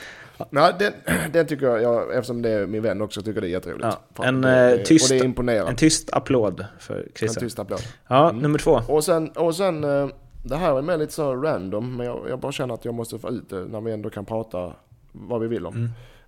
Nej, 0.49 0.74
den, 0.80 0.93
den 1.32 1.47
tycker 1.47 1.66
jag, 1.66 1.82
jag, 1.82 2.16
eftersom 2.16 2.41
det 2.41 2.49
är 2.49 2.68
min 2.68 2.82
vän 2.82 3.01
också, 3.01 3.22
tycker 3.22 3.41
det 3.41 3.47
är 3.47 3.49
jätteroligt. 3.51 3.88
Ja, 4.18 4.26
en, 4.26 4.41
det 4.41 4.49
är- 4.49 4.78
eh, 4.78 4.84
tyst- 4.84 5.04
och 5.12 5.18
det 5.18 5.22
är 5.24 5.26
imponerande. 5.26 5.70
En 5.72 5.76
tyst 5.76 6.10
applåd 6.14 6.66
för 6.80 6.95
En 6.99 7.10
Christer. 7.16 7.41
tyst 7.41 7.60
applåd. 7.60 7.80
Ja, 8.08 8.32
nummer 8.32 8.60
två. 8.60 8.72
Och 8.88 9.04
sen, 9.04 9.30
och 9.30 9.56
sen 9.56 9.84
eh, 9.84 10.08
det 10.43 10.56
här 10.56 10.78
är 10.78 10.82
mer 10.82 10.97
lite 10.97 11.14
så 11.14 11.36
random, 11.36 11.97
men 11.97 12.06
jag, 12.06 12.26
jag 12.30 12.39
bara 12.39 12.51
känner 12.51 12.74
att 12.74 12.86
jag 12.86 12.93
måste 12.93 13.20
få 13.20 13.30
ut 13.30 13.49
det 13.49 13.66
när 13.66 13.82
vi 13.82 13.91
ändå 13.91 14.10
kan 14.10 14.26
prata 14.26 14.74
vad 15.12 15.41
vi 15.41 15.47
vill 15.47 15.66
om. 15.66 15.76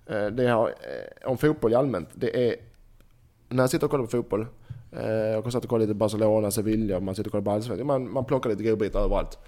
Mm. 0.08 0.24
Eh, 0.26 0.30
Det 0.32 0.48
här, 0.48 0.74
om 1.24 1.38
fotboll 1.38 1.72
i 1.72 1.74
allmänt, 1.74 2.08
det 2.14 2.48
är, 2.48 2.56
när 3.48 3.62
jag 3.62 3.70
sitter 3.70 3.84
och 3.84 3.90
kollar 3.90 4.04
på 4.04 4.10
fotboll, 4.10 4.46
jag 5.02 5.42
har 5.42 5.50
suttit 5.50 5.64
och 5.64 5.70
kollat 5.70 5.88
lite 5.88 5.94
Barcelona, 5.94 6.50
Sevilla, 6.50 7.00
man 7.00 7.14
sitter 7.14 7.28
och 7.28 7.32
kollar 7.32 7.44
på 7.44 7.50
allsvenskan, 7.50 7.86
man, 7.86 8.12
man 8.12 8.24
plockar 8.24 8.50
lite 8.50 8.62
godbitar 8.62 9.00
överallt. 9.00 9.38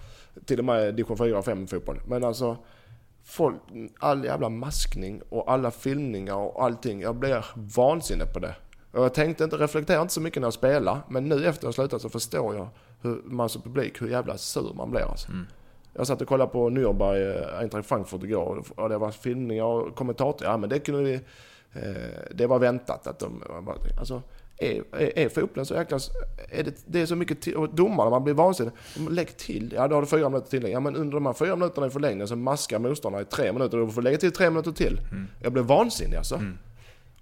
Till 0.44 0.58
och 0.58 0.64
med 0.64 0.94
division 0.94 1.16
4 1.16 1.38
och 1.38 1.44
5 1.44 1.66
fotboll. 1.66 2.00
Men 2.06 2.24
alltså, 2.24 2.56
folk, 3.24 3.56
all 3.98 4.24
jävla 4.24 4.48
maskning 4.48 5.22
och 5.28 5.52
alla 5.52 5.70
filmningar 5.70 6.34
och 6.34 6.64
allting, 6.64 7.00
jag 7.00 7.16
blir 7.16 7.44
vansinnig 7.54 8.32
på 8.32 8.38
det. 8.38 8.54
Och 8.92 9.04
jag 9.04 9.14
tänkte 9.14 9.44
inte, 9.44 9.56
reflektera 9.56 10.02
inte 10.02 10.14
så 10.14 10.20
mycket 10.20 10.40
när 10.40 10.46
jag 10.46 10.54
spelar, 10.54 11.00
men 11.08 11.28
nu 11.28 11.46
efter 11.46 11.66
jag 11.66 11.74
slutat 11.74 12.02
så 12.02 12.08
förstår 12.08 12.54
jag 12.54 12.68
hur 13.02 13.22
man 13.24 13.48
som 13.48 13.62
publik, 13.62 14.02
hur 14.02 14.08
jävla 14.08 14.38
sur 14.38 14.74
man 14.74 14.90
blir 14.90 15.00
alltså. 15.00 15.28
Jag 15.92 16.06
satt 16.06 16.22
och 16.22 16.28
kollade 16.28 16.50
på 16.50 16.70
Nürnberg, 16.70 17.36
eh, 17.36 17.58
Eintracht 17.58 17.88
Frankfurt 17.88 18.22
igår 18.22 18.64
och 18.76 18.88
det 18.88 18.98
var 18.98 19.10
filmningar 19.10 19.64
och 19.64 19.94
kommentator. 19.94 20.46
Ja 20.48 20.56
men 20.56 20.70
det 20.70 20.78
kunde 20.78 21.02
vi, 21.02 21.14
eh, 21.72 22.34
det 22.34 22.46
var 22.46 22.58
väntat 22.58 23.06
att 23.06 23.18
de, 23.18 23.42
alltså 23.98 24.22
är, 24.60 24.82
är, 24.92 25.18
är 25.18 25.28
fotbollen 25.28 25.66
så 25.66 25.74
jäkla, 25.74 25.98
är 26.50 26.62
det, 26.64 26.74
det 26.86 27.00
är 27.00 27.06
så 27.06 27.16
mycket 27.16 27.40
till, 27.40 27.54
och 27.56 27.74
domarna, 27.74 28.10
man 28.10 28.24
blir 28.24 28.34
vansinnig. 28.34 28.72
Lägg 29.10 29.36
till, 29.36 29.72
ja 29.76 29.88
då 29.88 29.94
har 29.96 30.02
du 30.02 30.06
fyra 30.08 30.28
minuter 30.28 30.50
till. 30.50 30.70
Ja 30.70 30.80
men 30.80 30.96
under 30.96 31.14
de 31.14 31.26
här 31.26 31.32
fyra 31.32 31.56
minuterna 31.56 31.86
i 31.86 31.90
förlängningen 31.90 32.28
så 32.28 32.36
maskar 32.36 32.78
motståndarna 32.78 33.22
i 33.22 33.24
tre 33.24 33.52
minuter 33.52 33.78
och 33.80 33.86
du 33.86 33.92
får 33.92 34.02
lägga 34.02 34.18
till 34.18 34.32
tre 34.32 34.50
minuter 34.50 34.72
till. 34.72 35.00
Jag 35.42 35.52
blir 35.52 35.62
vansinnig 35.62 36.16
alltså. 36.16 36.40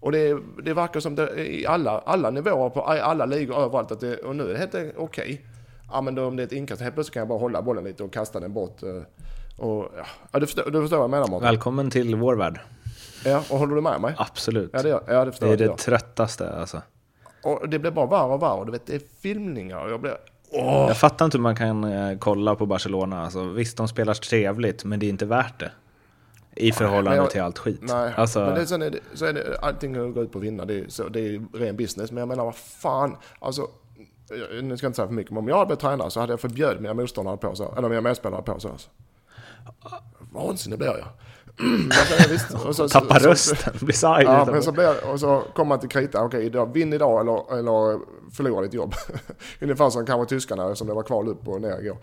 Och 0.01 0.13
det, 0.13 0.39
det 0.65 0.75
verkar 0.75 1.01
som 1.01 1.15
det 1.15 1.51
i 1.51 1.67
alla, 1.67 1.91
alla 1.99 2.31
nivåer 2.31 2.71
på 2.71 2.83
alla 2.83 3.27
ligor 3.27 3.57
överallt 3.59 3.91
att 3.93 4.01
det, 4.01 4.17
och 4.17 4.37
nu 4.37 4.45
är 4.51 4.53
det 4.53 4.59
helt 4.59 4.95
okej. 4.97 5.47
Ja 5.93 6.01
men 6.01 6.15
då, 6.15 6.25
om 6.25 6.37
det 6.37 6.43
är 6.43 6.47
ett 6.47 6.53
inkast, 6.53 6.83
helt 6.83 6.95
plötsligt 6.95 7.15
kan 7.15 7.21
jag 7.21 7.29
bara 7.29 7.39
hålla 7.39 7.63
bollen 7.63 7.85
lite 7.85 8.05
och 8.05 8.13
kasta 8.13 8.41
den 8.41 8.53
bort. 8.53 8.83
eh, 8.83 8.89
Och, 9.59 9.89
ja, 10.33 10.39
du, 10.41 10.47
förstår, 10.47 10.71
du 10.71 10.81
förstår 10.81 10.97
vad 10.97 11.05
jag 11.05 11.11
menar 11.11 11.29
Mårten? 11.29 11.49
Välkommen 11.49 11.91
till 11.91 12.15
vår 12.15 12.37
värld. 12.37 12.61
Ja, 13.25 13.43
och 13.51 13.59
håller 13.59 13.75
du 13.75 13.81
med 13.81 14.01
mig? 14.01 14.15
Absolut. 14.19 14.71
Ja 14.73 14.83
det, 14.83 14.89
ja, 14.89 15.01
det 15.25 15.31
det 15.41 15.47
är 15.47 15.49
jag. 15.49 15.59
det 15.59 15.77
tröttaste 15.77 16.51
alltså. 16.51 16.83
Och 17.43 17.69
det 17.69 17.79
blir 17.79 17.91
bara 17.91 18.07
värre 18.07 18.35
och 18.35 18.43
värre. 18.43 18.65
Du 18.65 18.73
vet, 18.73 18.87
det 18.87 18.95
är 18.95 19.01
filmningar 19.21 19.79
och 19.85 19.91
jag 19.91 20.01
blir... 20.01 20.17
Åh! 20.51 20.85
Jag 20.89 20.97
fattar 20.99 21.25
inte 21.25 21.37
hur 21.39 21.43
man 21.43 21.57
kan 21.57 21.85
eh, 21.85 22.19
kolla 22.19 22.55
på 22.55 22.67
Barcelona. 22.67 23.23
Alltså, 23.25 23.45
visst, 23.45 23.77
de 23.77 23.89
spelar 23.89 24.15
trevligt, 24.15 24.85
men 24.85 24.99
det 25.01 25.07
är 25.07 25.11
inte 25.11 25.27
värt 25.27 25.61
det. 25.61 25.71
I 26.57 26.73
förhållande 26.73 27.17
jag- 27.17 27.31
till 27.31 27.43
allt 27.43 27.59
skit. 27.59 27.81
Nej, 27.83 28.13
alltså, 28.17 28.41
men 28.41 28.55
det, 28.55 28.67
sen 28.67 28.83
är 28.83 28.91
det, 28.91 28.99
så 29.15 29.25
är 29.27 29.33
det, 29.33 29.59
allting 29.63 29.93
går 29.93 30.23
ut 30.25 30.33
på 30.33 30.39
att 30.39 30.45
vinna. 30.45 30.65
Det 30.65 30.75
är, 30.75 30.85
så, 30.89 31.09
det 31.09 31.21
är 31.21 31.59
ren 31.59 31.77
business. 31.77 32.11
Men 32.13 32.19
jag 32.21 32.29
menar, 32.29 32.45
vad 32.45 32.57
fan. 32.57 33.17
Alltså, 33.39 33.69
jag- 34.29 34.65
nu 34.65 34.77
ska 34.77 34.85
jag 34.85 34.89
inte 34.89 34.97
säga 34.97 35.07
för 35.09 35.15
mycket, 35.15 35.31
men 35.33 35.39
om 35.39 35.49
jag 35.49 35.55
hade 35.57 35.67
blivit 35.67 35.81
tränare 35.81 36.11
så 36.11 36.21
hade 36.21 36.33
jag 36.33 36.41
förbjudit 36.41 36.81
mina 36.81 36.95
motståndare 36.95 37.37
på 37.37 37.55
så. 37.55 37.75
Eller 37.79 37.89
mina 37.89 38.01
medspelare 38.01 38.43
på 38.43 38.61
så. 38.61 38.69
Alltså. 38.69 38.89
Vansinnig 40.33 40.79
blir 40.79 40.89
jag. 40.89 41.07
Och 42.67 42.77
så- 42.77 42.89
Tappar 42.89 43.19
så- 43.21 43.29
rösten, 43.29 43.73
blir 43.81 43.95
så 43.95 44.07
arg. 44.09 44.25
Ja, 44.25 44.45
men 44.51 44.63
så 44.63 44.73
blir 44.73 45.11
och 45.13 45.21
så 45.21 45.43
kommer 45.55 45.69
man 45.69 45.81
till 45.81 45.89
krita. 45.89 46.23
Okej, 46.25 46.45
idag, 46.47 46.73
vinn 46.73 46.93
idag 46.93 47.21
eller, 47.21 47.59
eller 47.59 48.01
förlora 48.33 48.63
ditt 48.63 48.75
jobb. 48.75 48.95
Ungefär 49.61 49.91
som 49.91 50.07
kanske 50.07 50.35
tyskarna 50.35 50.75
som 50.75 50.87
det 50.87 50.95
var 50.95 51.03
kval 51.03 51.29
upp 51.29 51.49
och 51.49 51.61
ner 51.61 51.79
igår. 51.81 51.97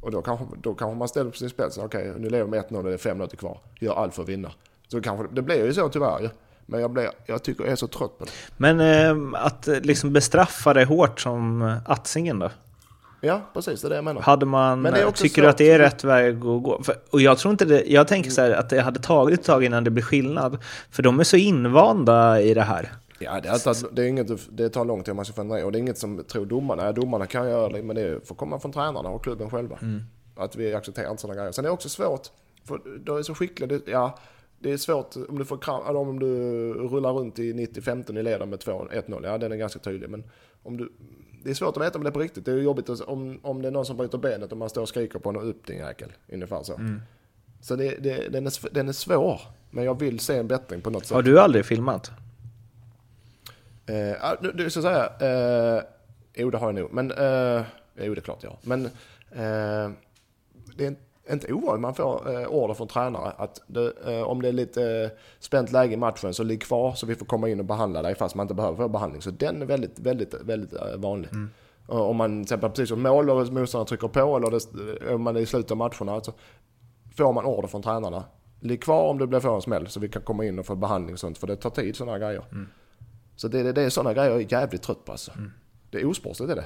Och 0.00 0.10
då 0.10 0.22
kanske, 0.22 0.44
då 0.62 0.74
kanske 0.74 0.98
man 0.98 1.08
ställer 1.08 1.30
på 1.30 1.36
sin 1.36 1.50
spets. 1.50 1.78
Okej, 1.78 2.12
nu 2.18 2.28
lever 2.30 2.44
vi 2.44 2.50
med 2.50 2.64
1-0 2.64 2.76
och 2.76 2.84
det 2.84 2.92
är 2.92 2.98
fem 2.98 3.16
minuter 3.18 3.36
kvar. 3.36 3.58
Gör 3.80 3.94
allt 3.94 4.14
för 4.14 4.22
att 4.22 4.28
vinna. 4.28 4.52
Så 4.88 5.00
kanske, 5.02 5.26
det 5.32 5.42
blir 5.42 5.64
ju 5.64 5.72
så 5.74 5.88
tyvärr 5.88 6.20
ju. 6.20 6.28
Men 6.66 6.80
jag, 6.80 6.90
blir, 6.90 7.10
jag 7.26 7.42
tycker 7.42 7.64
jag 7.64 7.72
är 7.72 7.76
så 7.76 7.86
trött 7.86 8.18
på 8.18 8.24
det. 8.24 8.30
Men 8.56 8.80
eh, 8.80 9.42
att 9.44 9.66
liksom 9.66 10.12
bestraffa 10.12 10.74
det 10.74 10.84
hårt 10.84 11.20
som 11.20 11.76
Atzingen 11.86 12.38
då? 12.38 12.50
Ja, 13.20 13.40
precis. 13.54 13.80
Det 13.80 13.86
är 13.86 13.88
det 13.88 13.94
jag 13.94 14.04
menar. 14.04 14.20
Hade 14.22 14.46
man, 14.46 14.82
Men 14.82 14.92
det 14.92 15.00
är 15.00 15.06
också 15.06 15.22
tycker 15.22 15.42
du 15.42 15.48
att 15.48 15.58
det 15.58 15.70
är 15.70 15.78
rätt 15.78 16.04
väg 16.04 16.34
att 16.34 16.40
gå? 16.40 16.82
För, 16.82 16.96
och 17.10 17.20
jag 17.20 17.38
tror 17.38 17.52
inte 17.52 17.64
det, 17.64 17.84
jag 17.86 18.08
tänker 18.08 18.30
så 18.30 18.40
här 18.40 18.50
att 18.50 18.70
det 18.70 18.80
hade 18.80 19.00
tagit 19.00 19.40
ett 19.40 19.46
tag 19.46 19.64
innan 19.64 19.84
det 19.84 19.90
blir 19.90 20.04
skillnad. 20.04 20.58
För 20.90 21.02
de 21.02 21.20
är 21.20 21.24
så 21.24 21.36
invanda 21.36 22.40
i 22.40 22.54
det 22.54 22.62
här. 22.62 22.92
Ja, 23.18 23.40
det, 23.40 23.48
är 23.48 23.52
alltid, 23.52 23.88
det, 23.92 24.02
är 24.02 24.06
inget, 24.06 24.56
det 24.56 24.68
tar 24.68 24.84
lång 24.84 25.02
tid 25.02 25.10
om 25.10 25.16
man 25.16 25.24
ska 25.24 25.34
förändra 25.34 25.64
och 25.64 25.72
det 25.72 25.78
är 25.78 25.80
inget 25.80 25.98
som 25.98 26.24
tror 26.24 26.46
domarna. 26.46 26.92
Domarna 26.92 27.26
kan 27.26 27.48
göra 27.48 27.68
det, 27.68 27.82
men 27.82 27.96
det 27.96 28.28
får 28.28 28.34
komma 28.34 28.60
från 28.60 28.72
tränarna 28.72 29.08
och 29.08 29.24
klubben 29.24 29.50
själva. 29.50 29.78
Att 30.36 30.56
vi 30.56 30.74
accepterar 30.74 31.10
inte 31.10 31.20
sådana 31.20 31.40
grejer. 31.40 31.52
Sen 31.52 31.64
är 31.64 31.68
det 31.68 31.72
också 31.72 31.88
svårt, 31.88 32.28
för 32.64 32.80
du 33.04 33.18
är 33.18 33.22
så 33.22 33.34
skicklig. 33.34 33.68
Det, 33.68 33.80
ja, 33.86 34.18
det 34.58 34.72
är 34.72 34.76
svårt 34.76 35.16
om 35.28 35.38
du 35.38 35.44
får 35.44 35.58
kram, 35.58 35.82
eller 35.88 35.98
om 35.98 36.18
du 36.18 36.26
rullar 36.74 37.12
runt 37.12 37.38
i 37.38 37.52
90-15 37.52 38.18
i 38.18 38.22
leden 38.22 38.50
med 38.50 38.58
2-1-0. 38.58 39.20
Ja, 39.24 39.38
den 39.38 39.52
är 39.52 39.56
ganska 39.56 39.78
tydlig. 39.78 40.10
Men 40.10 40.24
om 40.62 40.76
du, 40.76 40.92
det 41.42 41.50
är 41.50 41.54
svårt 41.54 41.76
att 41.76 41.82
veta 41.82 41.98
om 41.98 42.04
det 42.04 42.10
är 42.10 42.12
på 42.12 42.18
riktigt. 42.20 42.44
Det 42.44 42.52
är 42.52 42.56
jobbigt 42.56 42.88
om, 42.88 43.40
om 43.42 43.62
det 43.62 43.68
är 43.68 43.72
någon 43.72 43.86
som 43.86 43.96
bryter 43.96 44.18
benet 44.18 44.52
och 44.52 44.58
man 44.58 44.70
står 44.70 44.82
och 44.82 44.88
skriker 44.88 45.18
på 45.18 45.28
honom 45.28 45.42
upp 45.42 45.66
din 45.66 45.78
jäkel. 45.78 46.12
Ungefär 46.32 46.62
så. 46.62 46.80
Så 47.60 47.76
det, 47.76 47.96
det, 47.96 48.28
den, 48.28 48.46
är, 48.46 48.74
den 48.74 48.88
är 48.88 48.92
svår. 48.92 49.40
Men 49.70 49.84
jag 49.84 50.00
vill 50.00 50.20
se 50.20 50.36
en 50.38 50.48
bättring 50.48 50.80
på 50.80 50.90
något 50.90 51.06
sätt. 51.06 51.14
Har 51.14 51.22
du 51.22 51.40
aldrig 51.40 51.64
filmat? 51.66 52.10
Eh, 53.86 53.96
ja, 53.96 54.36
nu, 54.40 54.52
du 54.52 54.70
ska 54.70 54.82
säga, 54.82 55.06
eh, 55.20 55.82
jo 56.34 56.50
det 56.50 56.58
har 56.58 56.66
jag 56.68 56.74
nog, 56.74 56.92
men, 56.92 57.10
eh, 57.10 57.62
jo 57.96 58.14
det 58.14 58.20
är 58.20 58.20
klart 58.20 58.42
jag 58.42 58.50
har. 58.50 58.58
Men 58.62 58.84
eh, 58.86 59.90
det 60.76 60.84
är 60.84 60.88
inte- 60.88 61.00
inte 61.32 61.52
ovanligt 61.52 61.80
man 61.80 61.94
får 61.94 62.40
eh, 62.40 62.46
order 62.46 62.74
från 62.74 62.88
tränare 62.88 63.32
att 63.36 63.62
det, 63.66 63.92
eh, 64.06 64.22
om 64.22 64.42
det 64.42 64.48
är 64.48 64.52
lite 64.52 64.82
eh, 64.82 65.10
spänt 65.38 65.72
läge 65.72 65.94
i 65.94 65.96
matchen 65.96 66.34
så 66.34 66.42
ligg 66.42 66.62
kvar 66.62 66.92
så 66.92 67.06
vi 67.06 67.14
får 67.14 67.26
komma 67.26 67.48
in 67.48 67.60
och 67.60 67.66
behandla 67.66 68.02
dig 68.02 68.14
fast 68.14 68.34
man 68.34 68.44
inte 68.44 68.54
behöver 68.54 68.76
få 68.76 68.88
behandling. 68.88 69.22
Så 69.22 69.30
den 69.30 69.62
är 69.62 69.66
väldigt, 69.66 69.98
väldigt, 69.98 70.34
väldigt 70.34 70.72
vanlig. 70.96 71.30
Och 71.86 72.10
Om 72.10 72.16
man 72.16 72.30
till 72.30 72.42
exempel 72.42 72.70
precis 72.70 72.88
som 72.88 73.02
mål 73.02 73.30
och 73.30 73.52
motståndaren 73.52 73.86
trycker 73.86 74.08
på 74.08 74.36
eller 74.36 74.50
det, 74.50 75.14
om 75.14 75.22
man 75.22 75.36
är 75.36 75.40
i 75.40 75.46
slutet 75.46 75.70
av 75.70 75.76
matcherna 75.76 76.20
så 76.20 76.32
får 77.16 77.32
man 77.32 77.44
order 77.44 77.68
från 77.68 77.82
tränarna. 77.82 78.24
Ligg 78.60 78.82
kvar 78.82 79.10
om 79.10 79.18
det 79.18 79.26
blir 79.26 79.40
för 79.40 79.54
en 79.54 79.62
smäll 79.62 79.86
så 79.86 80.00
vi 80.00 80.08
kan 80.08 80.22
komma 80.22 80.44
in 80.44 80.58
och 80.58 80.66
få 80.66 80.74
behandling 80.74 81.12
och 81.12 81.20
sånt 81.20 81.38
för 81.38 81.46
det 81.46 81.56
tar 81.56 81.70
tid 81.70 81.96
sådana 81.96 82.18
grejer. 82.18 82.44
Så 83.36 83.48
det, 83.48 83.62
det, 83.62 83.72
det 83.72 83.82
är 83.82 83.90
sådana 83.90 84.14
grejer 84.14 84.30
jag 84.30 84.40
är 84.40 84.52
jävligt 84.52 84.82
trött 84.82 85.04
på 85.04 85.12
alltså. 85.12 85.32
Det 85.90 86.00
är 86.00 86.06
osportsligt 86.06 86.50
är 86.50 86.56
det. 86.56 86.64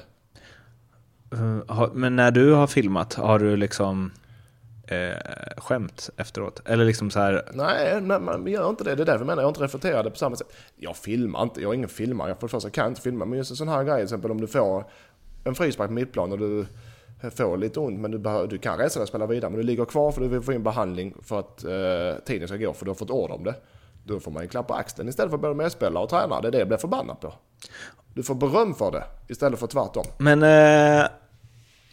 Men 1.93 2.15
när 2.15 2.31
du 2.31 2.53
har 2.53 2.67
filmat, 2.67 3.13
har 3.13 3.39
du 3.39 3.57
liksom 3.57 4.11
eh, 4.87 5.17
skämt 5.57 6.09
efteråt? 6.17 6.61
Eller 6.65 6.85
liksom 6.85 7.11
så 7.11 7.19
här, 7.19 7.49
Nej, 7.53 8.01
nej, 8.01 8.19
man 8.19 8.47
gör 8.47 8.69
inte 8.69 8.83
det. 8.83 8.95
Det 8.95 9.03
är 9.03 9.05
därför 9.05 9.19
jag 9.19 9.27
menar 9.27 9.43
jag 9.43 9.49
inte 9.49 9.63
refererar 9.63 10.03
det 10.03 10.09
på 10.09 10.17
samma 10.17 10.35
sätt. 10.35 10.47
Jag 10.75 10.97
filmar 10.97 11.43
inte, 11.43 11.61
jag 11.61 11.69
är 11.69 11.75
ingen 11.75 11.89
filmare. 11.89 12.29
Jag 12.29 12.39
för 12.39 12.47
det 12.47 12.51
första 12.51 12.69
kan 12.69 12.87
inte 12.87 13.01
filma. 13.01 13.25
Men 13.25 13.37
just 13.37 13.51
en 13.51 13.57
sån 13.57 13.67
här 13.67 13.83
grej, 13.83 13.95
till 13.95 14.03
exempel 14.03 14.31
om 14.31 14.41
du 14.41 14.47
får 14.47 14.85
en 15.43 15.55
frispark 15.55 15.87
på 15.87 15.93
mittplan 15.93 16.31
och 16.31 16.39
du 16.39 16.65
får 17.31 17.57
lite 17.57 17.79
ont 17.79 17.99
men 17.99 18.11
du, 18.11 18.17
behöver, 18.17 18.47
du 18.47 18.57
kan 18.57 18.77
resa 18.77 18.99
dig 18.99 19.03
och 19.03 19.07
spela 19.09 19.25
vidare. 19.25 19.51
Men 19.51 19.59
du 19.59 19.63
ligger 19.63 19.85
kvar 19.85 20.11
för 20.11 20.21
du 20.21 20.27
vill 20.27 20.41
få 20.41 20.53
in 20.53 20.63
behandling 20.63 21.15
för 21.21 21.39
att 21.39 21.63
eh, 21.63 22.23
tiden 22.25 22.47
ska 22.47 22.57
gå 22.57 22.73
för 22.73 22.85
du 22.85 22.91
har 22.91 22.95
fått 22.95 23.09
order 23.09 23.35
om 23.35 23.43
det. 23.43 23.55
Då 24.03 24.19
får 24.19 24.31
man 24.31 24.41
en 24.41 24.49
klapp 24.49 24.67
på 24.67 24.73
axeln 24.73 25.09
istället 25.09 25.31
för 25.31 25.37
både 25.37 25.55
medspelare 25.55 26.03
och 26.03 26.09
tränare. 26.09 26.41
Det 26.41 26.47
är 26.47 26.51
det 26.51 26.59
jag 26.59 26.67
blir 26.67 26.77
förbannad 26.77 27.19
på. 27.19 27.33
Du 28.13 28.23
får 28.23 28.35
beröm 28.35 28.73
för 28.73 28.91
det 28.91 29.03
istället 29.27 29.59
för 29.59 29.67
tvärtom. 29.67 30.05
men 30.17 30.43
eh, 30.43 31.07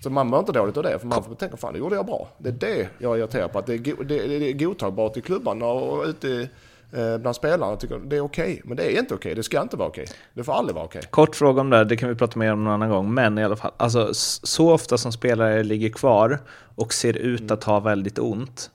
Så 0.02 0.10
man 0.10 0.26
mår 0.26 0.38
inte 0.40 0.52
dåligt 0.52 0.76
av 0.76 0.82
det, 0.82 0.98
för 0.98 1.06
man 1.06 1.24
får 1.24 1.34
tänka 1.34 1.56
fan 1.56 1.72
det 1.72 1.78
gjorde 1.78 1.96
jag 1.96 2.06
bra. 2.06 2.28
Det 2.38 2.48
är 2.48 2.52
det 2.52 2.88
jag 2.98 3.14
är 3.14 3.18
irriterad 3.18 3.52
på, 3.52 3.58
att 3.58 3.66
det 3.66 3.74
är, 3.74 3.78
go- 3.78 4.02
det, 4.04 4.26
det 4.26 4.50
är 4.50 4.52
godtagbart 4.52 5.16
i 5.16 5.20
klubbarna 5.20 5.66
och 5.66 6.04
ute 6.04 6.48
eh, 6.92 7.18
bland 7.18 7.36
spelarna. 7.36 7.76
Tycker 7.76 7.98
det 7.98 8.16
är 8.16 8.20
okej, 8.20 8.62
men 8.64 8.76
det 8.76 8.96
är 8.96 8.98
inte 8.98 9.14
okej. 9.14 9.34
Det 9.34 9.42
ska 9.42 9.62
inte 9.62 9.76
vara 9.76 9.88
okej. 9.88 10.06
Det 10.34 10.44
får 10.44 10.52
aldrig 10.52 10.74
vara 10.74 10.84
okej. 10.84 11.02
Kort 11.10 11.36
fråga 11.36 11.60
om 11.60 11.70
det, 11.70 11.76
här, 11.76 11.84
det 11.84 11.96
kan 11.96 12.08
vi 12.08 12.14
prata 12.14 12.38
mer 12.38 12.52
om 12.52 12.64
någon 12.64 12.72
annan 12.72 12.90
gång. 12.90 13.14
Men 13.14 13.38
i 13.38 13.44
alla 13.44 13.56
fall, 13.56 13.72
alltså, 13.76 14.08
så 14.14 14.72
ofta 14.72 14.98
som 14.98 15.12
spelare 15.12 15.62
ligger 15.64 15.88
kvar 15.88 16.38
och 16.74 16.92
ser 16.94 17.16
ut 17.16 17.50
att 17.50 17.64
ha 17.64 17.80
väldigt 17.80 18.18
ont. 18.18 18.70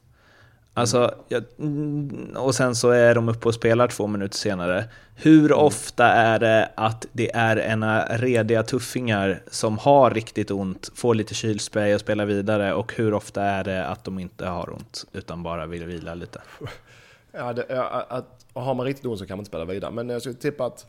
Alltså, 0.77 1.15
jag, 1.27 1.43
mm, 1.59 2.35
och 2.37 2.55
sen 2.55 2.75
så 2.75 2.89
är 2.89 3.15
de 3.15 3.29
uppe 3.29 3.47
och 3.47 3.53
spelar 3.53 3.87
två 3.87 4.07
minuter 4.07 4.37
senare. 4.37 4.85
Hur 5.15 5.53
ofta 5.53 6.05
är 6.05 6.39
det 6.39 6.71
att 6.75 7.05
det 7.11 7.35
är 7.35 7.57
ena 7.57 8.05
rediga 8.09 8.63
tuffingar 8.63 9.41
som 9.47 9.77
har 9.77 10.11
riktigt 10.11 10.51
ont, 10.51 10.91
får 10.95 11.15
lite 11.15 11.33
kylspray 11.33 11.93
och 11.93 11.99
spelar 11.99 12.25
vidare? 12.25 12.73
Och 12.73 12.93
hur 12.93 13.13
ofta 13.13 13.43
är 13.43 13.63
det 13.63 13.87
att 13.87 14.03
de 14.03 14.19
inte 14.19 14.45
har 14.45 14.73
ont, 14.73 15.05
utan 15.13 15.43
bara 15.43 15.65
vill 15.65 15.85
vila 15.85 16.15
lite? 16.15 16.41
Ja, 17.31 17.53
det, 17.53 17.65
ja, 17.69 18.05
att, 18.09 18.45
har 18.53 18.73
man 18.73 18.85
riktigt 18.85 19.05
ont 19.05 19.19
så 19.19 19.25
kan 19.25 19.37
man 19.37 19.41
inte 19.41 19.49
spela 19.49 19.65
vidare. 19.65 19.91
Men 19.91 20.09
jag 20.09 20.21
skulle 20.21 20.35
tippa 20.35 20.65
att 20.65 20.85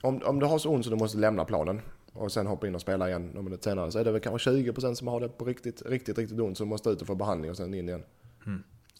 om, 0.00 0.22
om 0.24 0.40
du 0.40 0.46
har 0.46 0.58
så 0.58 0.70
ont 0.70 0.84
så 0.84 0.90
du 0.90 0.96
måste 0.96 1.18
lämna 1.18 1.44
planen 1.44 1.82
och 2.12 2.32
sen 2.32 2.46
hoppa 2.46 2.66
in 2.66 2.74
och 2.74 2.80
spela 2.80 3.08
igen 3.08 3.26
några 3.26 3.42
minuter 3.42 3.70
senare 3.70 3.92
så 3.92 3.98
är 3.98 4.04
det 4.04 4.12
väl 4.12 4.20
kanske 4.20 4.50
20% 4.50 4.94
som 4.94 5.08
har 5.08 5.20
det 5.20 5.28
på 5.28 5.44
riktigt, 5.44 5.82
riktigt, 5.86 6.18
riktigt 6.18 6.40
ont 6.40 6.58
som 6.58 6.68
måste 6.68 6.90
ut 6.90 7.00
och 7.00 7.06
få 7.06 7.14
behandling 7.14 7.50
och 7.50 7.56
sen 7.56 7.74
in 7.74 7.88
igen. 7.88 8.02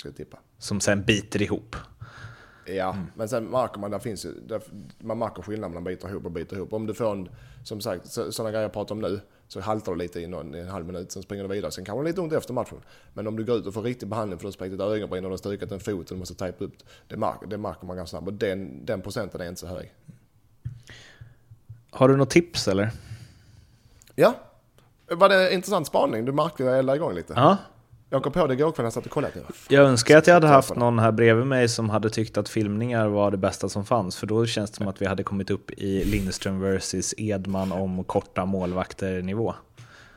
Ska 0.00 0.08
jag 0.08 0.16
tippa. 0.16 0.38
Som 0.58 0.80
sen 0.80 1.02
biter 1.04 1.42
ihop. 1.42 1.76
Ja, 2.66 2.96
men 3.14 3.28
sen 3.28 3.44
märker 3.44 3.80
man, 3.80 3.90
där 3.90 3.98
finns 3.98 4.24
ju, 4.24 4.32
där, 4.46 4.62
man 4.98 5.18
märker 5.18 5.42
skillnad 5.42 5.70
mellan 5.70 5.84
biter 5.84 6.08
ihop 6.08 6.24
och 6.24 6.30
biter 6.30 6.56
ihop. 6.56 6.72
Om 6.72 6.86
du 6.86 6.94
får 6.94 7.12
en, 7.12 7.28
som 7.64 7.80
sagt, 7.80 8.06
så, 8.06 8.32
sådana 8.32 8.50
grejer 8.50 8.62
jag 8.62 8.72
pratar 8.72 8.94
om 8.94 9.00
nu. 9.00 9.20
så 9.48 9.60
haltar 9.60 9.92
du 9.92 9.98
lite 9.98 10.20
i, 10.20 10.26
någon, 10.26 10.54
i 10.54 10.58
en 10.58 10.68
halv 10.68 10.86
minut, 10.86 11.12
sen 11.12 11.22
springer 11.22 11.44
du 11.44 11.54
vidare. 11.54 11.70
Sen 11.70 11.84
kan 11.84 11.92
det 11.92 11.96
vara 11.96 12.08
lite 12.08 12.20
ont 12.20 12.32
efter 12.32 12.54
matchen. 12.54 12.78
Men 13.14 13.26
om 13.26 13.36
du 13.36 13.44
går 13.44 13.56
ut 13.56 13.66
och 13.66 13.74
får 13.74 13.82
riktig 13.82 14.08
behandling 14.08 14.38
för 14.38 14.42
du 14.42 14.46
har 14.46 14.52
spräckt 14.52 14.74
ett 14.74 14.80
ögonbryn 14.80 15.24
och 15.24 15.30
du 15.30 15.32
har 15.32 15.38
stukat 15.38 15.72
en 15.72 15.80
fot 15.80 16.10
och 16.10 16.16
du 16.16 16.18
måste 16.18 16.34
tejpa 16.34 16.64
upp, 16.64 16.74
det, 17.08 17.16
mark, 17.16 17.38
det 17.46 17.58
märker 17.58 17.86
man 17.86 17.96
ganska 17.96 18.10
snabbt. 18.10 18.26
Och 18.26 18.34
den, 18.34 18.84
den 18.84 19.02
procenten 19.02 19.40
är 19.40 19.48
inte 19.48 19.60
så 19.60 19.66
hög. 19.66 19.94
Har 21.90 22.08
du 22.08 22.16
något 22.16 22.30
tips 22.30 22.68
eller? 22.68 22.90
Ja, 24.14 24.34
var 25.10 25.28
det 25.28 25.54
intressant 25.54 25.86
spaning? 25.86 26.24
Du 26.24 26.32
märkte 26.32 26.62
jag 26.62 26.78
eldade 26.78 26.96
igång 26.96 27.14
lite. 27.14 27.32
Ja. 27.36 27.56
Jag 28.12 28.22
kom 28.22 28.32
på 28.32 28.46
det 28.46 28.54
igår 28.54 28.72
kväll 28.72 28.82
när 28.82 28.86
jag 28.86 28.92
satt 28.92 29.06
och 29.06 29.12
kollade. 29.12 29.34
Jag 29.68 29.86
önskar 29.86 30.18
att 30.18 30.26
jag 30.26 30.34
hade 30.34 30.46
haft 30.46 30.76
någon 30.76 30.98
här 30.98 31.12
bredvid 31.12 31.46
mig 31.46 31.68
som 31.68 31.90
hade 31.90 32.10
tyckt 32.10 32.38
att 32.38 32.48
filmningar 32.48 33.08
var 33.08 33.30
det 33.30 33.36
bästa 33.36 33.68
som 33.68 33.84
fanns, 33.84 34.16
för 34.16 34.26
då 34.26 34.46
känns 34.46 34.70
det 34.70 34.76
som 34.76 34.88
att 34.88 35.02
vi 35.02 35.06
hade 35.06 35.22
kommit 35.22 35.50
upp 35.50 35.70
i 35.70 36.04
Lindström 36.04 36.60
vs 36.60 37.14
Edman 37.16 37.72
om 37.72 38.04
korta 38.04 38.44
målvakter-nivå. 38.44 39.54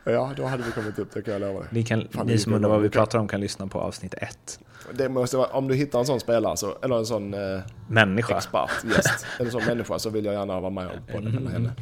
Ja, 0.04 0.32
då 0.38 0.46
hade 0.46 0.64
vi 0.64 0.72
kommit 0.72 1.00
upp, 1.00 1.14
det 1.14 1.22
kan 1.22 1.34
jag 1.34 1.42
lova 1.42 1.60
dig. 1.60 1.70
Ni, 1.72 1.84
kan, 1.84 2.08
Fan, 2.12 2.28
ni 2.28 2.38
som 2.38 2.54
undrar 2.54 2.70
vad 2.70 2.82
vi 2.82 2.90
pratar 2.90 3.20
om 3.20 3.28
kan 3.28 3.42
lyssna 3.42 3.68
på 3.68 3.80
avsnitt 3.80 4.14
ett. 4.14 4.60
Det 4.92 5.10
måste 5.10 5.38
vara, 5.38 5.48
om 5.48 5.68
du 5.68 5.76
hittar 5.76 6.00
en 6.00 6.06
sån 6.06 6.20
spelare, 6.20 6.58
så, 6.58 6.78
eller 6.84 6.98
en 6.98 7.06
sån 7.06 7.34
eh, 7.34 7.60
Människa. 7.88 8.38
expert, 8.38 8.72
gäst, 8.96 9.26
eller 9.40 9.52
sån 9.52 9.64
människa 9.66 10.00
så 10.00 10.10
vill 10.10 10.26
jag 10.26 10.34
gärna 10.34 10.60
vara 10.60 10.70
med 10.72 10.90
på 11.12 11.20
den 11.20 11.38
eller 11.38 11.50
henne. 11.52 11.74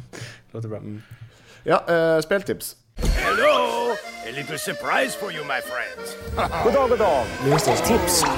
Låter 0.50 0.68
bra. 0.68 0.80
Ja, 1.64 1.84
eh, 1.88 2.20
speltips. 2.20 2.76
Hello! 2.96 3.92
A 4.26 4.30
little 4.34 4.58
surprise 4.58 5.18
for 5.18 5.32
you, 5.32 5.44
my 5.44 5.60
friends. 5.60 6.16
Goddag, 6.64 6.88
goddag. 6.88 7.24
Lindströms 7.44 7.80
tips. 7.82 8.24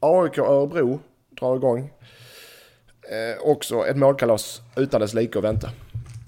AIK 0.00 0.38
Örebro 0.38 1.00
drar 1.40 1.56
igång. 1.56 1.90
Eh, 3.10 3.42
också 3.50 3.86
ett 3.86 3.96
målkalas 3.96 4.62
utan 4.76 5.00
dess 5.00 5.14
like 5.14 5.38
att 5.38 5.44
vänta. 5.44 5.70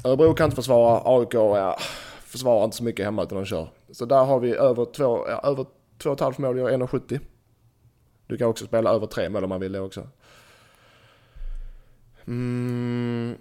Örebro 0.05 0.34
kan 0.34 0.45
inte 0.45 0.57
försvara, 0.57 1.03
AIK 1.05 1.34
ja, 1.34 1.78
försvarar 2.26 2.64
inte 2.64 2.76
så 2.76 2.84
mycket 2.84 3.05
hemma 3.05 3.22
utan 3.22 3.39
de 3.39 3.45
kör. 3.45 3.68
Så 3.97 4.05
där 4.05 4.25
har 4.25 4.41
vi 4.41 4.57
över 4.57 4.85
två, 4.85 5.29
ja, 5.29 5.41
över 5.45 5.67
två 5.99 6.11
och 6.11 6.17
ett 6.17 6.21
halvt 6.21 6.39
mål, 6.39 6.59
gör 6.59 6.71
1,70. 6.71 7.21
Du 8.27 8.37
kan 8.37 8.49
också 8.49 8.67
spela 8.67 8.91
över 8.91 9.07
tre 9.07 9.29
mål 9.29 9.45
om 9.45 9.49
man 9.49 9.61
vill 9.61 9.73
det 9.73 9.81
också. 9.81 10.09
Mm, 12.27 13.37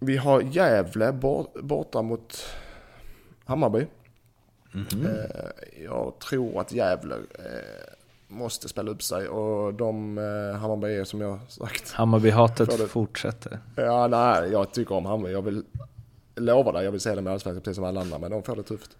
vi 0.00 0.16
har 0.16 0.40
Gävle 0.40 1.12
bort, 1.12 1.54
borta 1.62 2.02
mot 2.02 2.44
Hammarby. 3.44 3.86
Eh, 4.74 5.84
jag 5.84 6.18
tror 6.18 6.60
att 6.60 6.72
Gävle 6.72 7.14
eh, 7.14 7.94
måste 8.28 8.68
spela 8.68 8.90
upp 8.90 9.02
sig 9.02 9.28
och 9.28 9.74
de 9.74 10.18
eh, 10.18 10.58
Hammarby 10.60 10.94
är 10.94 11.04
som 11.04 11.20
jag 11.20 11.38
sagt. 11.48 11.92
Hammarby-hatet 11.92 12.88
fortsätter. 12.88 13.58
Ja, 13.76 14.06
nej, 14.06 14.52
jag 14.52 14.72
tycker 14.72 14.94
om 14.94 15.06
Hammarby. 15.06 15.32
Jag 15.32 15.42
vill 15.42 15.64
lova 16.34 16.72
dig, 16.72 16.84
jag 16.84 16.92
vill 16.92 17.00
se 17.00 17.14
dem 17.14 17.26
i 17.26 17.30
Allsvenskan 17.30 17.62
precis 17.62 17.76
som 17.76 17.84
alla 17.84 18.00
andra, 18.00 18.18
men 18.18 18.30
de 18.30 18.42
får 18.42 18.56
det 18.56 18.62
tufft. 18.62 18.96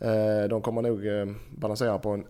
Eh, 0.00 0.48
de 0.48 0.62
kommer 0.62 0.82
nog 0.82 1.06
eh, 1.06 1.26
balansera 1.50 1.98
på 1.98 2.10
en 2.10 2.24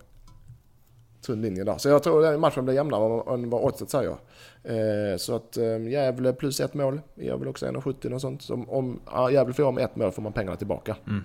tunn 1.21 1.41
linje 1.41 1.63
där. 1.63 1.77
Så 1.77 1.89
jag 1.89 2.03
tror 2.03 2.21
den 2.21 2.39
matchen 2.39 2.65
blir 2.65 2.75
jämnare 2.75 3.33
än 3.33 3.49
vad 3.49 3.61
oddset 3.63 3.89
säger. 3.89 4.15
Eh, 4.63 5.17
så 5.17 5.35
att 5.35 5.57
Gävle 5.89 6.33
plus 6.33 6.59
ett 6.59 6.73
mål, 6.73 7.01
väl 7.15 7.47
också 7.47 7.65
1,70 7.65 8.13
och 8.13 8.21
sånt. 8.21 8.41
Så 8.41 8.53
om- 8.53 8.69
om 8.69 8.99
Gävle 9.31 9.53
förlorar 9.53 9.71
med 9.71 9.83
ett 9.83 9.95
mål 9.95 10.11
får 10.11 10.21
man 10.21 10.33
pengarna 10.33 10.55
tillbaka. 10.57 10.95
Mm. 11.07 11.23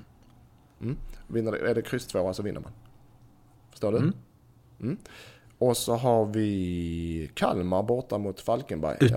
Mm. 0.83 0.97
Vinner, 1.29 1.53
är 1.53 1.75
det 1.75 1.83
kryss 1.83 2.07
tvåa 2.07 2.35
så 2.35 2.43
vinner 2.43 2.61
man. 2.61 2.73
Förstår 3.71 3.93
du? 3.93 3.99
Mm. 3.99 4.13
Mm. 4.81 4.97
Och 5.59 5.77
så 5.77 5.95
har 5.95 6.25
vi 6.25 7.31
Kalmar 7.35 7.83
borta 7.83 8.19
mot 8.19 8.41
Falkenberg. 8.41 8.97
Utan- 9.01 9.17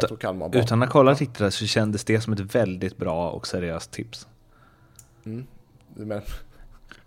bara. 0.51 0.59
Utan 0.59 0.83
att 0.83 0.89
kolla 0.89 1.13
riktigt 1.13 1.53
så 1.53 1.65
kändes 1.65 2.03
det 2.05 2.21
som 2.21 2.33
ett 2.33 2.55
väldigt 2.55 2.97
bra 2.97 3.29
och 3.31 3.47
seriöst 3.47 3.91
tips. 3.91 4.27
Du 5.95 6.05
menar... 6.05 6.23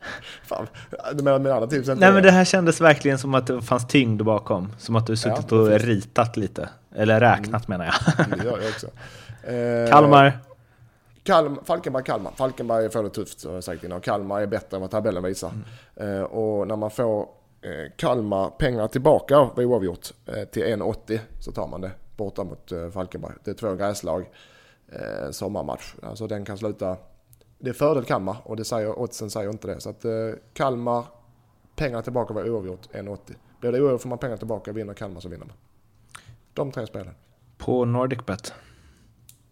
Fan, 0.44 0.66
du 1.14 1.22
menar 1.22 1.38
mina 1.38 1.54
andra 1.54 1.66
tips? 1.68 1.88
Nej 1.88 2.12
men 2.12 2.22
det 2.22 2.30
här 2.30 2.44
kändes 2.44 2.80
verkligen 2.80 3.18
som 3.18 3.34
att 3.34 3.46
det 3.46 3.62
fanns 3.62 3.86
tyngd 3.86 4.24
bakom. 4.24 4.72
Som 4.78 4.96
att 4.96 5.06
du 5.06 5.16
suttit 5.16 5.50
Ja, 5.50 5.56
och 5.58 5.68
ritat 5.68 6.36
lite. 6.36 6.68
Eller 6.94 7.20
räknat 7.20 7.68
menar 7.68 7.84
jag. 7.84 8.26
Det 8.38 8.44
gör 8.44 8.58
jag 8.58 8.68
också. 8.68 8.86
Eh, 9.44 9.90
Kalmar. 9.90 10.38
Kalm, 11.22 11.58
Falkenberg, 11.64 12.04
Kalmar. 12.04 12.32
Falkenberg 12.36 12.90
får 12.90 13.02
det 13.02 13.10
tufft, 13.10 13.40
som 13.40 13.54
jag 13.54 13.64
sagt 13.64 13.84
innan. 13.84 14.00
Kalmar 14.00 14.40
är 14.40 14.46
bättre 14.46 14.76
än 14.76 14.80
vad 14.80 14.90
tabellen 14.90 15.22
visar. 15.22 15.52
Eh, 15.96 16.22
och 16.22 16.68
när 16.68 16.76
man 16.76 16.90
får 16.90 17.20
eh, 17.62 17.92
Kalmar 17.96 18.50
pengar 18.50 18.88
tillbaka 18.88 19.50
vid 19.56 19.66
oavgjort 19.66 20.08
eh, 20.26 20.44
till 20.44 20.62
1,80 20.62 21.18
så 21.40 21.52
tar 21.52 21.66
man 21.68 21.80
det 21.80 21.90
borta 22.16 22.44
mot 22.44 22.72
eh, 22.72 22.90
Falkenberg. 22.90 23.32
Det 23.44 23.50
är 23.50 23.54
två 23.54 23.74
gräslag. 23.74 24.26
Eh, 24.92 25.30
sommarmatch. 25.30 25.94
Alltså 26.02 26.26
den 26.26 26.44
kan 26.44 26.58
sluta... 26.58 26.96
Det 27.62 27.70
är 27.70 27.74
fördel 27.74 28.04
Kalmar 28.04 28.36
och 28.44 28.56
det 28.56 28.64
säger, 28.64 28.98
oddsen 28.98 29.30
säger 29.30 29.50
inte 29.50 29.66
det. 29.66 29.80
Så 29.80 29.90
att 29.90 30.04
eh, 30.04 30.10
Kalmar, 30.52 31.04
pengar 31.76 32.02
tillbaka 32.02 32.34
vid 32.34 32.52
oavgjort 32.52 32.88
1,80. 32.92 33.18
Blir 33.60 33.72
det 33.72 33.80
oavgjort 33.80 34.02
får 34.02 34.08
man 34.08 34.18
pengar 34.18 34.36
tillbaka, 34.36 34.72
vinner 34.72 34.94
Kalmar 34.94 35.20
så 35.20 35.28
vinner 35.28 35.46
man. 35.46 35.56
De 36.54 36.72
tre 36.72 36.86
spelen. 36.86 37.14
På 37.58 37.84
NordicBet. 37.84 38.54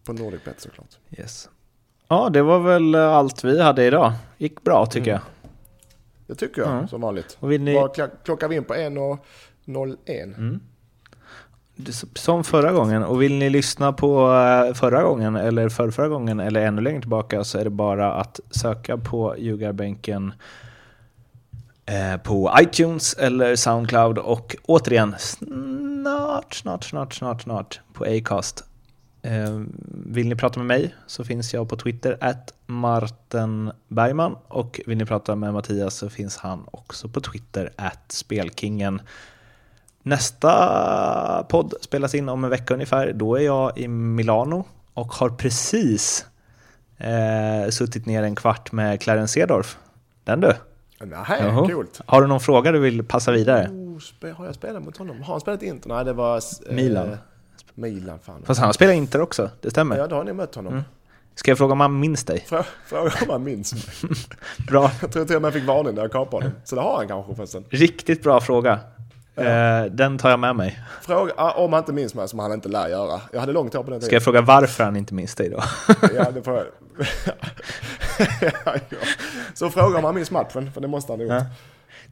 På 0.03 0.13
Nordicbet 0.13 0.59
såklart. 0.61 0.97
Yes. 1.17 1.49
Ja, 2.07 2.29
det 2.29 2.41
var 2.41 2.59
väl 2.59 2.95
eh, 2.95 3.01
allt 3.13 3.43
vi 3.43 3.61
hade 3.61 3.85
idag. 3.85 4.13
Gick 4.37 4.63
bra 4.63 4.85
tycker 4.85 5.11
jag. 5.11 5.21
Det 6.27 6.35
tycker 6.35 6.61
jag, 6.61 6.69
Ja. 6.83 6.87
som 6.87 7.01
vanligt. 7.01 7.37
Och 7.39 7.51
vill 7.51 7.61
ni- 7.61 7.87
klockar 8.23 8.47
vi 8.47 8.55
in 8.55 8.63
på 8.63 8.73
1.01? 8.73 10.35
Det- 10.35 10.59
som 12.13 12.43
förra 12.43 12.71
gången. 12.71 13.03
Och 13.03 13.21
vill 13.21 13.37
ni 13.37 13.49
lyssna 13.49 13.93
på 13.93 14.31
eh, 14.33 14.73
förra 14.73 15.03
gången 15.03 15.35
eller 15.35 15.69
förrförra 15.69 16.07
gången 16.07 16.39
eller 16.39 16.65
ännu 16.65 16.81
längre 16.81 16.99
tillbaka 16.99 17.43
så 17.43 17.57
är 17.57 17.63
det 17.63 17.69
bara 17.69 18.13
att 18.13 18.39
söka 18.51 18.97
på 18.97 19.35
ljugarbänken 19.37 20.33
eh, 21.85 22.21
på 22.21 22.51
iTunes 22.61 23.13
eller 23.13 23.55
Soundcloud 23.55 24.17
och 24.17 24.55
återigen 24.65 25.15
snart, 25.19 26.53
snart, 26.53 26.83
snart, 26.83 27.13
snart, 27.13 27.41
snart 27.41 27.79
på 27.93 28.03
Acast. 28.05 28.63
Eh, 29.21 29.61
vill 30.05 30.29
ni 30.29 30.35
prata 30.35 30.59
med 30.59 30.67
mig 30.67 30.95
så 31.07 31.23
finns 31.23 31.53
jag 31.53 31.69
på 31.69 31.75
Twitter, 31.75 32.17
at 32.21 32.53
Martin 32.65 33.71
Bergman. 33.87 34.35
Och 34.47 34.81
vill 34.85 34.97
ni 34.97 35.05
prata 35.05 35.35
med 35.35 35.53
Mattias 35.53 35.95
så 35.95 36.09
finns 36.09 36.37
han 36.37 36.65
också 36.71 37.07
på 37.07 37.21
Twitter, 37.21 37.73
at 37.75 38.11
Spelkingen. 38.11 39.01
Nästa 40.09 41.45
podd 41.49 41.73
spelas 41.81 42.15
in 42.15 42.29
om 42.29 42.43
en 42.43 42.49
vecka 42.49 42.73
ungefär. 42.73 43.13
Då 43.13 43.35
är 43.35 43.41
jag 43.41 43.77
i 43.77 43.87
Milano 43.87 44.65
och 44.93 45.07
har 45.13 45.29
precis 45.29 46.25
eh, 46.97 47.69
suttit 47.69 48.05
ner 48.05 48.23
en 48.23 48.35
kvart 48.35 48.71
med 48.71 49.01
Clarence 49.01 49.33
Seedorf. 49.33 49.77
Den 50.23 50.41
du. 50.41 50.53
Nej, 51.03 51.17
Jaha. 51.41 51.67
coolt. 51.69 52.01
Har 52.05 52.21
du 52.21 52.27
någon 52.27 52.39
fråga 52.39 52.71
du 52.71 52.79
vill 52.79 53.03
passa 53.03 53.31
vidare? 53.31 53.67
Oh, 53.69 54.33
har 54.35 54.45
jag 54.45 54.55
spelat 54.55 54.83
mot 54.83 54.97
honom? 54.97 55.21
Har 55.21 55.33
han 55.33 55.41
spelat 55.41 55.61
Inter? 55.63 55.89
Nej, 55.89 56.05
det 56.05 56.13
var... 56.13 56.35
eh, 56.37 56.75
Milan. 56.75 57.17
Milan, 57.75 58.19
fan. 58.23 58.41
Fast 58.45 58.59
han 58.61 58.73
spelar 58.73 58.93
Inter 58.93 59.21
också, 59.21 59.49
det 59.61 59.69
stämmer. 59.69 59.97
Ja, 59.97 60.07
då 60.07 60.15
har 60.15 60.23
ni 60.23 60.33
mött 60.33 60.55
honom. 60.55 60.81
Ska 61.35 61.51
jag 61.51 61.57
fråga 61.57 61.73
om 61.73 61.79
han 61.79 61.99
minns 61.99 62.23
dig? 62.23 62.45
Frå- 62.49 62.63
Fråga 62.85 63.11
om 63.21 63.29
han 63.29 63.43
minns 63.43 63.73
mig. 63.73 63.83
Bra. 64.67 64.91
Jag 65.01 65.11
tror 65.11 65.25
till 65.25 65.35
och 65.35 65.41
med 65.41 65.47
jag 65.49 65.53
fick 65.53 65.67
varning 65.67 65.95
när 65.95 66.01
jag 66.01 66.11
kapade 66.11 66.43
honom. 66.45 66.59
Så 66.65 66.75
det 66.75 66.81
har 66.81 66.97
han 66.97 67.07
kanske 67.07 67.35
förresten. 67.35 67.65
Riktigt 67.69 68.23
bra 68.23 68.41
fråga. 68.41 68.79
Eh, 69.41 69.85
den 69.85 70.17
tar 70.17 70.29
jag 70.29 70.39
med 70.39 70.55
mig. 70.55 70.79
Fråga 71.01 71.33
ah, 71.37 71.51
om 71.51 71.73
han 71.73 71.81
inte 71.81 71.93
minns 71.93 72.15
mig, 72.15 72.27
som 72.27 72.39
han 72.39 72.53
inte 72.53 72.69
lär 72.69 72.87
göra. 72.87 73.21
Jag 73.33 73.39
hade 73.39 73.53
långt 73.53 73.73
hår 73.73 73.83
på 73.83 73.91
den 73.91 74.01
Ska 74.01 74.05
jag 74.05 74.09
tiden. 74.09 74.21
fråga 74.21 74.41
varför 74.41 74.83
han 74.83 74.95
inte 74.95 75.13
minns 75.13 75.35
dig 75.35 75.49
då? 75.49 75.63
Ja, 76.15 76.31
det 76.31 76.41
får 76.41 76.53
jag. 76.53 76.65
ja, 78.41 78.73
ja. 78.89 78.97
Så 79.53 79.69
fråga 79.69 79.97
om 79.97 80.03
han 80.03 80.15
minns 80.15 80.31
matchen, 80.31 80.71
för 80.71 80.81
det 80.81 80.87
måste 80.87 81.11
han 81.11 81.19
ha 81.19 81.25
gjort. 81.25 81.33
Ja. 81.33 81.45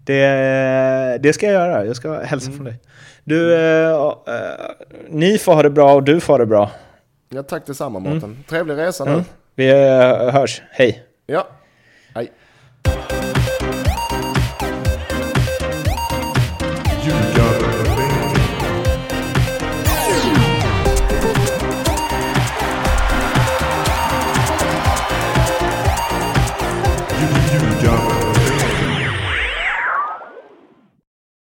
Det, 0.06 1.18
det 1.22 1.34
ska 1.34 1.46
jag 1.46 1.54
göra. 1.54 1.86
Jag 1.86 1.96
ska 1.96 2.20
hälsa 2.20 2.52
från 2.52 2.66
dig. 2.66 2.80
Du, 3.24 3.54
eh, 3.56 3.92
eh, 3.92 4.14
ni 5.10 5.38
får 5.38 5.54
ha 5.54 5.64
det 5.64 5.70
bra 5.70 5.94
och 5.94 6.04
du 6.04 6.20
får 6.20 6.34
ha 6.34 6.38
det 6.38 6.46
bra. 6.46 6.72
Ja, 7.30 7.44
tack 7.44 7.66
detsamma 7.66 8.00
Mårten. 8.00 8.44
Trevlig 8.50 8.78
resa 8.78 9.06
nu. 9.06 9.24
Vi 9.56 9.70
eh, 9.70 10.34
hörs. 10.34 10.62
Hej. 10.72 11.04
Ja, 11.26 11.48
hej. 12.16 12.32